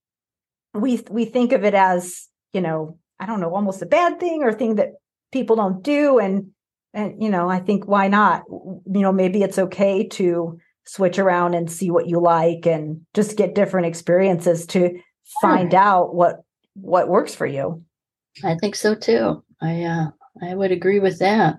we 0.74 1.01
we 1.10 1.26
think 1.26 1.51
of 1.51 1.64
it 1.64 1.74
as 1.74 2.28
you 2.53 2.62
know 2.62 2.97
i 3.20 3.26
don't 3.26 3.41
know 3.41 3.53
almost 3.53 3.82
a 3.82 3.88
bad 3.88 4.20
thing 4.20 4.43
or 4.43 4.53
thing 4.53 4.76
that 4.76 4.93
people 5.32 5.55
don't 5.55 5.84
do. 5.84 6.20
And 6.20 6.51
and 6.93 7.22
you 7.22 7.30
know 7.30 7.49
i 7.49 7.60
think 7.60 7.88
why 7.88 8.07
not? 8.07 8.43
You 8.49 9.01
know 9.01 9.12
maybe 9.12 9.43
it's 9.43 9.60
okay 9.60 10.07
to 10.07 10.60
switch 10.86 11.20
around 11.20 11.53
and 11.53 11.72
see 11.72 11.91
what 11.91 12.07
you 12.07 12.20
like 12.20 12.66
and 12.66 13.01
just 13.14 13.38
get 13.38 13.53
different 13.55 13.88
experiences 13.88 14.66
to 14.68 14.99
find 15.41 15.76
out 15.76 16.16
what 16.16 16.38
what 16.76 17.10
works 17.10 17.36
for 17.36 17.45
you. 17.45 17.84
I 18.43 18.55
think 18.55 18.76
so 18.76 18.95
too. 18.95 19.43
I 19.62 19.84
uh 19.84 20.07
i 20.41 20.55
would 20.55 20.72
agree 20.72 20.99
with 20.99 21.20
that 21.20 21.57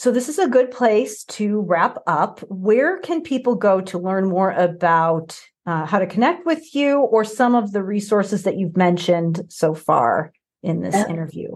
so, 0.00 0.10
this 0.10 0.30
is 0.30 0.38
a 0.38 0.48
good 0.48 0.70
place 0.70 1.24
to 1.24 1.60
wrap 1.60 1.98
up. 2.06 2.40
Where 2.48 3.00
can 3.00 3.20
people 3.20 3.54
go 3.54 3.82
to 3.82 3.98
learn 3.98 4.30
more 4.30 4.52
about 4.52 5.38
uh, 5.66 5.84
how 5.84 5.98
to 5.98 6.06
connect 6.06 6.46
with 6.46 6.74
you 6.74 7.00
or 7.00 7.22
some 7.22 7.54
of 7.54 7.72
the 7.72 7.82
resources 7.82 8.44
that 8.44 8.56
you've 8.56 8.78
mentioned 8.78 9.42
so 9.50 9.74
far 9.74 10.32
in 10.62 10.80
this 10.80 10.94
uh, 10.94 11.04
interview? 11.06 11.50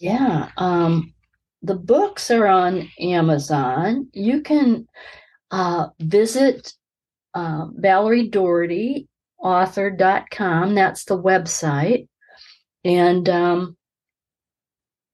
Yeah. 0.00 0.50
Um, 0.56 1.14
the 1.62 1.76
books 1.76 2.28
are 2.32 2.48
on 2.48 2.90
Amazon. 2.98 4.08
You 4.12 4.40
can 4.40 4.88
uh, 5.52 5.86
visit 6.00 6.72
uh, 7.34 7.66
Valerie 7.76 8.26
Doherty 8.26 9.06
author.com. 9.38 10.74
That's 10.74 11.04
the 11.04 11.16
website. 11.16 12.08
And 12.84 13.28
um, 13.28 13.76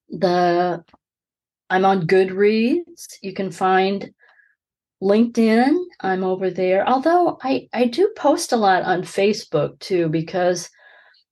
the 0.08 0.82
I'm 1.72 1.86
on 1.86 2.06
Goodreads. 2.06 3.06
You 3.22 3.32
can 3.32 3.50
find 3.50 4.12
LinkedIn. 5.02 5.74
I'm 6.00 6.22
over 6.22 6.50
there. 6.50 6.86
Although 6.86 7.38
I, 7.42 7.66
I 7.72 7.86
do 7.86 8.12
post 8.14 8.52
a 8.52 8.58
lot 8.58 8.82
on 8.82 9.02
Facebook 9.02 9.78
too, 9.78 10.10
because, 10.10 10.68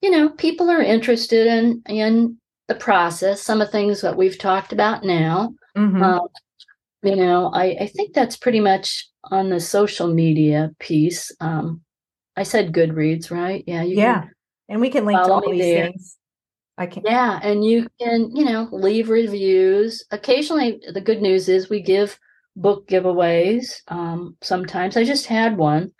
you 0.01 0.11
know, 0.11 0.30
people 0.30 0.70
are 0.70 0.80
interested 0.80 1.47
in, 1.47 1.82
in 1.86 2.38
the 2.68 2.74
process, 2.74 3.43
some 3.43 3.61
of 3.61 3.70
things 3.70 4.01
that 4.01 4.16
we've 4.16 4.38
talked 4.38 4.72
about 4.72 5.05
now. 5.05 5.53
Mm-hmm. 5.76 6.03
Um, 6.03 6.28
you 7.03 7.16
know, 7.16 7.51
I, 7.53 7.76
I 7.78 7.86
think 7.86 8.14
that's 8.14 8.38
pretty 8.38 8.61
much 8.61 9.09
on 9.24 9.51
the 9.51 9.61
social 9.61 10.09
media 10.09 10.70
piece. 10.78 11.30
Um, 11.41 11.82
I 12.34 12.45
said 12.45 12.72
Goodreads, 12.72 13.30
right? 13.30 13.62
Yeah. 13.66 13.82
yeah. 13.82 14.24
and 14.70 14.80
we 14.80 14.88
can 14.88 15.05
link 15.05 15.22
to 15.22 15.30
all 15.30 15.51
these 15.51 15.61
there. 15.61 15.86
things. 15.88 16.16
I 16.81 16.87
can 16.87 17.03
Yeah, 17.05 17.39
and 17.43 17.62
you 17.62 17.87
can, 18.01 18.35
you 18.35 18.43
know, 18.43 18.66
leave 18.72 19.11
reviews. 19.11 20.03
Occasionally 20.11 20.81
the 20.93 21.03
good 21.03 21.20
news 21.20 21.47
is 21.47 21.68
we 21.68 21.83
give 21.83 22.18
book 22.57 22.89
giveaways. 22.89 23.83
Um, 23.89 24.39
sometimes 24.41 24.97
I 24.97 25.05
just 25.05 25.26
had 25.26 25.59
one. 25.59 25.93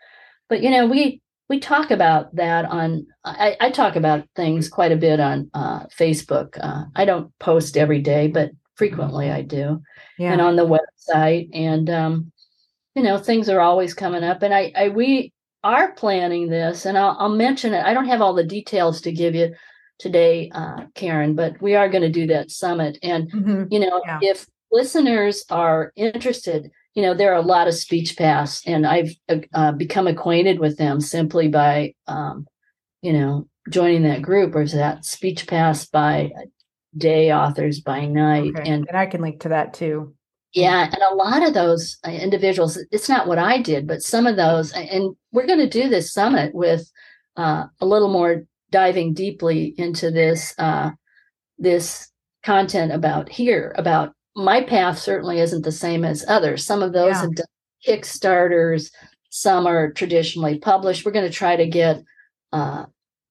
But 0.49 0.63
you 0.63 0.71
know, 0.71 0.87
we 0.87 1.21
we 1.49 1.59
talk 1.59 1.91
about 1.91 2.35
that 2.35 2.65
on 2.65 3.05
I, 3.23 3.55
I 3.61 3.69
talk 3.69 3.95
about 3.95 4.25
things 4.35 4.69
quite 4.69 4.91
a 4.91 4.97
bit 4.97 5.19
on 5.19 5.51
uh, 5.53 5.85
Facebook. 5.85 6.57
Uh, 6.59 6.85
I 6.95 7.05
don't 7.05 7.31
post 7.37 7.77
every 7.77 8.01
day, 8.01 8.27
but 8.27 8.49
frequently 8.73 9.29
I 9.29 9.43
do. 9.43 9.83
Yeah. 10.17 10.33
And 10.33 10.41
on 10.41 10.55
the 10.55 10.65
website. 10.65 11.49
And 11.53 11.91
um, 11.91 12.31
you 12.95 13.03
know, 13.03 13.19
things 13.19 13.49
are 13.49 13.61
always 13.61 13.93
coming 13.93 14.23
up. 14.23 14.41
And 14.41 14.51
I, 14.51 14.73
I 14.75 14.89
we 14.89 15.31
are 15.63 15.91
planning 15.91 16.49
this 16.49 16.87
and 16.87 16.97
I'll, 16.97 17.15
I'll 17.19 17.29
mention 17.29 17.75
it. 17.75 17.85
I 17.85 17.93
don't 17.93 18.07
have 18.07 18.19
all 18.19 18.33
the 18.33 18.43
details 18.43 18.99
to 19.01 19.11
give 19.11 19.35
you 19.35 19.53
today, 20.01 20.49
uh, 20.53 20.85
Karen, 20.95 21.35
but 21.35 21.61
we 21.61 21.75
are 21.75 21.89
going 21.89 22.01
to 22.01 22.09
do 22.09 22.27
that 22.27 22.51
summit. 22.51 22.97
And, 23.01 23.31
mm-hmm. 23.31 23.63
you 23.69 23.79
know, 23.79 24.01
yeah. 24.05 24.19
if 24.21 24.45
listeners 24.71 25.45
are 25.49 25.93
interested, 25.95 26.71
you 26.95 27.01
know, 27.01 27.13
there 27.13 27.31
are 27.31 27.39
a 27.39 27.45
lot 27.45 27.67
of 27.67 27.73
speech 27.73 28.17
paths, 28.17 28.61
and 28.65 28.85
I've 28.85 29.15
uh, 29.29 29.37
uh, 29.53 29.71
become 29.71 30.07
acquainted 30.07 30.59
with 30.59 30.77
them 30.77 30.99
simply 30.99 31.47
by, 31.47 31.93
um, 32.07 32.47
you 33.01 33.13
know, 33.13 33.47
joining 33.69 34.03
that 34.03 34.21
group 34.21 34.55
or 34.55 34.63
is 34.63 34.73
that 34.73 35.05
speech 35.05 35.47
paths 35.47 35.85
by 35.85 36.31
day 36.97 37.31
authors 37.31 37.79
by 37.79 38.05
night 38.05 38.51
okay. 38.57 38.69
and, 38.69 38.87
and 38.87 38.97
i 38.97 39.05
can 39.05 39.21
link 39.21 39.39
to 39.39 39.49
that 39.49 39.73
too 39.73 40.13
Yeah, 40.53 40.83
and 40.83 41.01
a 41.01 41.15
lot 41.15 41.47
of 41.47 41.53
those 41.53 41.97
uh, 42.05 42.11
individuals, 42.11 42.77
it's 42.91 43.07
not 43.07 43.27
what 43.27 43.37
I 43.37 43.61
did, 43.61 43.87
but 43.87 44.01
some 44.01 44.27
of 44.27 44.35
those, 44.35 44.73
and 44.73 45.15
we're 45.31 45.47
going 45.47 45.59
to 45.59 45.69
do 45.69 45.87
this 45.87 46.11
summit 46.11 46.53
with 46.53 46.91
uh, 47.37 47.67
a 47.79 47.85
little 47.85 48.09
more 48.09 48.43
diving 48.71 49.13
deeply 49.13 49.73
into 49.77 50.11
this 50.11 50.53
uh, 50.57 50.91
this 51.57 52.09
content 52.43 52.91
about 52.91 53.29
here 53.29 53.73
about 53.77 54.13
my 54.35 54.61
path 54.61 54.97
certainly 54.97 55.39
isn't 55.39 55.63
the 55.63 55.71
same 55.71 56.03
as 56.05 56.25
others. 56.27 56.65
Some 56.65 56.81
of 56.81 56.93
those 56.93 57.15
yeah. 57.15 57.21
have 57.21 57.35
done 57.35 57.45
Kickstarters, 57.85 58.91
some 59.29 59.65
are 59.65 59.91
traditionally 59.91 60.59
published. 60.59 61.05
We're 61.05 61.11
going 61.11 61.29
to 61.29 61.35
try 61.35 61.55
to 61.55 61.67
get 61.67 62.03
uh, 62.51 62.85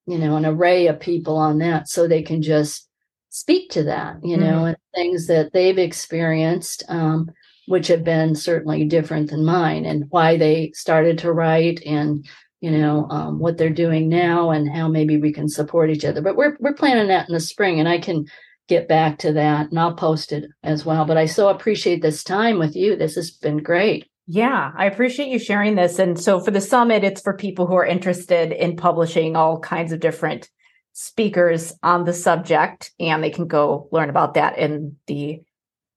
you 0.07 0.19
know 0.19 0.37
an 0.37 0.47
array 0.47 0.87
of 0.89 1.01
people 1.01 1.37
on 1.37 1.59
that 1.59 1.89
so 1.89 2.07
they 2.07 2.23
can 2.23 2.43
just 2.43 2.89
speak 3.31 3.71
to 3.71 3.85
that, 3.85 4.17
you 4.25 4.37
mm-hmm. 4.37 4.45
know, 4.45 4.65
and 4.65 4.77
things 4.95 5.27
that 5.29 5.53
they've 5.53 5.79
experienced, 5.79 6.83
um, 6.89 7.31
which 7.67 7.87
have 7.87 8.03
been 8.03 8.35
certainly 8.35 8.85
different 8.85 9.31
than 9.31 9.45
mine, 9.45 9.85
and 9.87 10.05
why 10.11 10.37
they 10.37 10.73
started 10.75 11.19
to 11.19 11.33
write, 11.33 11.81
and 11.87 12.27
you 12.61 12.71
know 12.71 13.07
um, 13.11 13.39
what 13.39 13.59
they're 13.59 13.71
doing 13.71 14.09
now, 14.09 14.51
and 14.51 14.71
how 14.71 14.89
maybe 14.89 15.17
we 15.17 15.33
can 15.33 15.49
support 15.49 15.91
each 15.91 16.05
other. 16.05 16.21
But 16.21 16.37
we're 16.37 16.57
we're 16.61 16.75
planning 16.75 17.09
that 17.09 17.29
in 17.29 17.35
the 17.35 17.41
spring, 17.41 17.81
and 17.81 17.89
I 17.89 17.99
can 17.99 18.27
get 18.69 18.89
back 18.89 19.19
to 19.19 19.33
that, 19.33 19.71
and 19.71 19.79
I'll 19.79 19.95
post 19.95 20.33
it 20.33 20.45
as 20.63 20.87
well. 20.87 21.05
But 21.05 21.17
I 21.17 21.27
so 21.27 21.49
appreciate 21.49 22.03
this 22.03 22.23
time 22.23 22.59
with 22.59 22.77
you. 22.77 22.97
This 22.97 23.17
has 23.17 23.31
been 23.31 23.59
great. 23.59 24.07
Yeah, 24.27 24.71
I 24.77 24.87
appreciate 24.87 25.29
you 25.29 25.41
sharing 25.41 25.75
this. 25.75 25.99
And 25.99 26.19
so 26.19 26.39
for 26.39 26.53
the 26.53 26.61
summit, 26.61 27.03
it's 27.03 27.21
for 27.21 27.37
people 27.37 27.67
who 27.67 27.75
are 27.75 27.85
interested 27.85 28.53
in 28.53 28.77
publishing 28.77 29.35
all 29.35 29.59
kinds 29.59 29.91
of 29.91 29.99
different 29.99 30.49
speakers 30.93 31.73
on 31.83 32.05
the 32.05 32.13
subject, 32.13 32.93
and 33.01 33.25
they 33.25 33.31
can 33.31 33.49
go 33.49 33.89
learn 33.91 34.09
about 34.09 34.35
that 34.35 34.57
in 34.57 34.97
the 35.09 35.41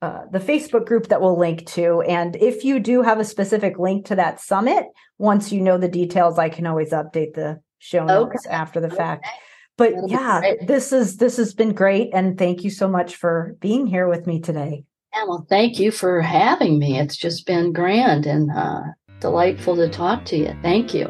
uh, 0.04 0.26
the 0.30 0.40
Facebook 0.40 0.86
group 0.86 1.08
that 1.08 1.22
we'll 1.22 1.40
link 1.40 1.66
to. 1.66 2.02
And 2.02 2.36
if 2.36 2.66
you 2.66 2.78
do 2.78 3.04
have 3.04 3.22
a 3.22 3.24
specific 3.24 3.80
link 3.80 4.06
to 4.08 4.16
that 4.16 4.42
summit, 4.42 4.88
once 5.18 5.50
you 5.50 5.62
know 5.62 5.78
the 5.78 5.88
details, 5.88 6.38
I 6.38 6.50
can 6.50 6.68
always 6.68 6.92
update 6.92 7.36
the 7.36 7.62
show 7.80 8.04
notes 8.04 8.46
okay. 8.46 8.54
after 8.54 8.82
the 8.82 8.90
fact. 8.90 9.26
But 9.78 9.94
That'll 9.94 10.10
yeah, 10.10 10.56
this 10.68 10.92
is 10.92 11.18
this 11.18 11.38
has 11.38 11.54
been 11.54 11.74
great, 11.74 12.10
and 12.14 12.38
thank 12.38 12.66
you 12.66 12.70
so 12.70 12.90
much 12.90 13.16
for 13.16 13.56
being 13.62 13.88
here 13.88 14.10
with 14.10 14.28
me 14.28 14.42
today. 14.42 14.84
Yeah, 15.16 15.24
well, 15.24 15.46
thank 15.50 15.80
you 15.80 15.90
for 15.90 16.22
having 16.22 16.80
me. 16.80 17.00
It's 17.00 17.16
just 17.16 17.48
been 17.48 17.72
grand 17.72 18.26
and 18.26 18.52
uh, 18.52 18.82
delightful 19.22 19.78
to 19.78 19.90
talk 19.90 20.26
to 20.26 20.36
you. 20.36 20.54
Thank 20.62 20.94
you. 20.94 21.08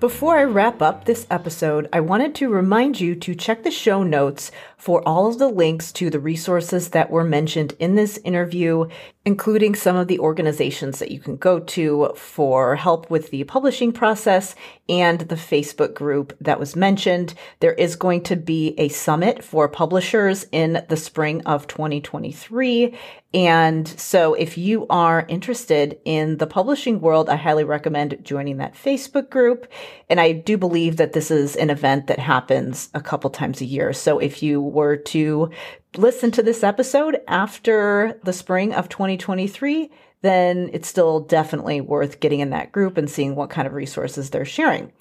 Before 0.00 0.38
I 0.38 0.44
wrap 0.44 0.80
up 0.80 1.04
this 1.04 1.26
episode, 1.30 1.86
I 1.92 2.00
wanted 2.00 2.34
to 2.36 2.48
remind 2.48 3.02
you 3.02 3.14
to 3.16 3.34
check 3.34 3.64
the 3.64 3.70
show 3.70 4.02
notes 4.02 4.50
for 4.80 5.06
all 5.06 5.28
of 5.28 5.38
the 5.38 5.48
links 5.48 5.92
to 5.92 6.08
the 6.08 6.18
resources 6.18 6.88
that 6.88 7.10
were 7.10 7.22
mentioned 7.22 7.74
in 7.78 7.96
this 7.96 8.18
interview, 8.24 8.86
including 9.26 9.74
some 9.74 9.94
of 9.94 10.08
the 10.08 10.18
organizations 10.18 10.98
that 10.98 11.10
you 11.10 11.20
can 11.20 11.36
go 11.36 11.60
to 11.60 12.10
for 12.16 12.76
help 12.76 13.10
with 13.10 13.30
the 13.30 13.44
publishing 13.44 13.92
process 13.92 14.54
and 14.88 15.20
the 15.20 15.34
Facebook 15.34 15.92
group 15.92 16.34
that 16.40 16.58
was 16.58 16.74
mentioned. 16.74 17.34
There 17.60 17.74
is 17.74 17.94
going 17.94 18.22
to 18.24 18.36
be 18.36 18.74
a 18.78 18.88
summit 18.88 19.44
for 19.44 19.68
publishers 19.68 20.46
in 20.50 20.82
the 20.88 20.96
spring 20.96 21.42
of 21.42 21.66
2023. 21.66 22.96
And 23.32 23.86
so 23.86 24.34
if 24.34 24.58
you 24.58 24.86
are 24.88 25.24
interested 25.28 26.00
in 26.04 26.38
the 26.38 26.48
publishing 26.48 27.00
world, 27.00 27.28
I 27.28 27.36
highly 27.36 27.62
recommend 27.62 28.18
joining 28.22 28.56
that 28.56 28.74
Facebook 28.74 29.30
group. 29.30 29.70
And 30.08 30.20
I 30.20 30.32
do 30.32 30.56
believe 30.56 30.96
that 30.96 31.12
this 31.12 31.30
is 31.30 31.54
an 31.54 31.70
event 31.70 32.08
that 32.08 32.18
happens 32.18 32.88
a 32.92 33.00
couple 33.00 33.30
times 33.30 33.60
a 33.60 33.66
year. 33.66 33.92
So 33.92 34.18
if 34.18 34.42
you 34.42 34.69
were 34.70 34.96
to 34.96 35.50
listen 35.96 36.30
to 36.32 36.42
this 36.42 36.62
episode 36.62 37.20
after 37.28 38.18
the 38.24 38.32
spring 38.32 38.72
of 38.72 38.88
2023, 38.88 39.90
then 40.22 40.70
it's 40.72 40.88
still 40.88 41.20
definitely 41.20 41.80
worth 41.80 42.20
getting 42.20 42.40
in 42.40 42.50
that 42.50 42.72
group 42.72 42.96
and 42.96 43.10
seeing 43.10 43.34
what 43.34 43.50
kind 43.50 43.66
of 43.66 43.74
resources 43.74 44.30
they're 44.30 44.44
sharing. 44.44 44.92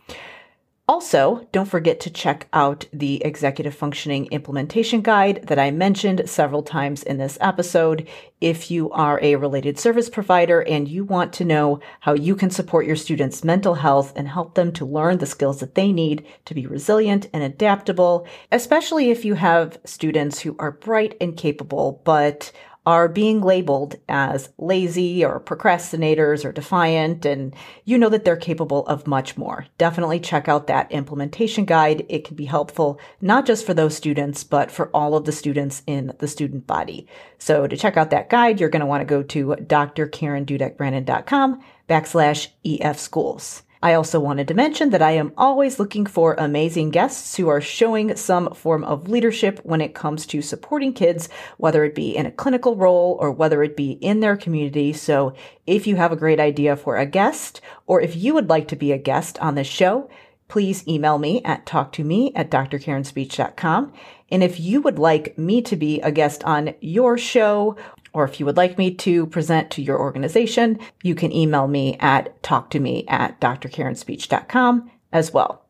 Also, 0.89 1.47
don't 1.51 1.69
forget 1.69 1.99
to 1.99 2.09
check 2.09 2.47
out 2.51 2.87
the 2.91 3.23
executive 3.23 3.75
functioning 3.75 4.25
implementation 4.31 5.01
guide 5.01 5.39
that 5.43 5.59
I 5.59 5.69
mentioned 5.69 6.27
several 6.27 6.63
times 6.63 7.03
in 7.03 7.19
this 7.19 7.37
episode. 7.39 8.07
If 8.41 8.71
you 8.71 8.89
are 8.89 9.19
a 9.21 9.35
related 9.35 9.77
service 9.77 10.09
provider 10.09 10.61
and 10.61 10.87
you 10.87 11.03
want 11.03 11.31
to 11.33 11.45
know 11.45 11.79
how 11.99 12.13
you 12.13 12.35
can 12.35 12.49
support 12.49 12.87
your 12.87 12.95
students' 12.95 13.43
mental 13.43 13.75
health 13.75 14.13
and 14.15 14.27
help 14.27 14.55
them 14.55 14.71
to 14.73 14.85
learn 14.85 15.19
the 15.19 15.27
skills 15.27 15.59
that 15.59 15.75
they 15.75 15.91
need 15.91 16.25
to 16.45 16.55
be 16.55 16.65
resilient 16.65 17.29
and 17.33 17.43
adaptable, 17.43 18.25
especially 18.51 19.11
if 19.11 19.23
you 19.23 19.35
have 19.35 19.77
students 19.85 20.39
who 20.39 20.55
are 20.57 20.71
bright 20.71 21.15
and 21.21 21.37
capable, 21.37 22.01
but 22.03 22.51
are 22.89 23.07
being 23.07 23.39
labeled 23.39 23.95
as 24.09 24.49
lazy 24.57 25.23
or 25.23 25.39
procrastinators 25.39 26.43
or 26.43 26.51
defiant, 26.51 27.23
and 27.23 27.55
you 27.85 27.99
know 27.99 28.09
that 28.09 28.25
they're 28.25 28.35
capable 28.35 28.83
of 28.87 29.05
much 29.05 29.37
more. 29.37 29.67
Definitely 29.77 30.19
check 30.19 30.47
out 30.47 30.65
that 30.65 30.91
implementation 30.91 31.65
guide. 31.65 32.03
It 32.09 32.25
can 32.25 32.35
be 32.35 32.45
helpful 32.45 32.99
not 33.21 33.45
just 33.45 33.63
for 33.63 33.75
those 33.75 33.95
students, 33.95 34.43
but 34.43 34.71
for 34.71 34.87
all 34.87 35.15
of 35.15 35.25
the 35.25 35.31
students 35.31 35.83
in 35.85 36.15
the 36.17 36.27
student 36.27 36.65
body. 36.65 37.05
So 37.37 37.67
to 37.67 37.77
check 37.77 37.95
out 37.95 38.09
that 38.09 38.31
guide, 38.31 38.59
you're 38.59 38.69
going 38.69 38.79
to 38.79 38.87
want 38.87 39.01
to 39.01 39.05
go 39.05 39.21
to 39.21 39.49
drkarendudekbrannan.com 39.49 41.61
backslash 41.87 42.47
EF 42.65 42.97
schools. 42.97 43.61
I 43.81 43.93
also 43.93 44.19
wanted 44.19 44.49
to 44.49 44.53
mention 44.53 44.89
that 44.89 45.01
I 45.01 45.11
am 45.11 45.31
always 45.37 45.79
looking 45.79 46.05
for 46.05 46.33
amazing 46.33 46.89
guests 46.89 47.37
who 47.37 47.47
are 47.47 47.61
showing 47.61 48.13
some 48.17 48.53
form 48.53 48.83
of 48.83 49.07
leadership 49.07 49.61
when 49.63 49.79
it 49.79 49.95
comes 49.95 50.25
to 50.27 50.41
supporting 50.41 50.91
kids, 50.91 51.29
whether 51.55 51.85
it 51.85 51.95
be 51.95 52.13
in 52.15 52.25
a 52.25 52.31
clinical 52.31 52.75
role 52.75 53.17
or 53.21 53.31
whether 53.31 53.63
it 53.63 53.77
be 53.77 53.91
in 53.91 54.19
their 54.19 54.35
community. 54.35 54.91
So 54.91 55.33
if 55.65 55.87
you 55.87 55.95
have 55.95 56.11
a 56.11 56.17
great 56.17 56.41
idea 56.41 56.75
for 56.75 56.97
a 56.97 57.05
guest, 57.05 57.61
or 57.87 58.01
if 58.01 58.17
you 58.17 58.33
would 58.33 58.49
like 58.49 58.67
to 58.67 58.75
be 58.75 58.91
a 58.91 58.97
guest 58.97 59.39
on 59.39 59.55
this 59.55 59.67
show, 59.67 60.09
please 60.49 60.85
email 60.85 61.17
me 61.17 61.41
at 61.45 61.65
talktome 61.65 62.33
at 62.35 62.51
drkarenspeech.com. 62.51 63.93
And 64.31 64.43
if 64.43 64.59
you 64.59 64.81
would 64.81 64.99
like 64.99 65.37
me 65.37 65.61
to 65.61 65.75
be 65.77 66.01
a 66.01 66.11
guest 66.11 66.43
on 66.43 66.73
your 66.81 67.17
show 67.17 67.77
or 68.13 68.23
if 68.23 68.39
you 68.39 68.45
would 68.45 68.57
like 68.57 68.77
me 68.77 68.93
to 68.95 69.25
present 69.27 69.71
to 69.71 69.81
your 69.81 69.99
organization, 69.99 70.79
you 71.03 71.15
can 71.15 71.31
email 71.31 71.67
me 71.67 71.97
at 71.99 72.41
talktome 72.41 73.05
at 73.07 73.39
drkarenspeech.com 73.39 74.91
as 75.11 75.33
well. 75.33 75.65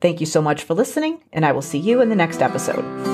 Thank 0.00 0.20
you 0.20 0.26
so 0.26 0.42
much 0.42 0.62
for 0.62 0.74
listening, 0.74 1.22
and 1.32 1.46
I 1.46 1.52
will 1.52 1.62
see 1.62 1.78
you 1.78 2.00
in 2.00 2.08
the 2.08 2.16
next 2.16 2.42
episode. 2.42 3.13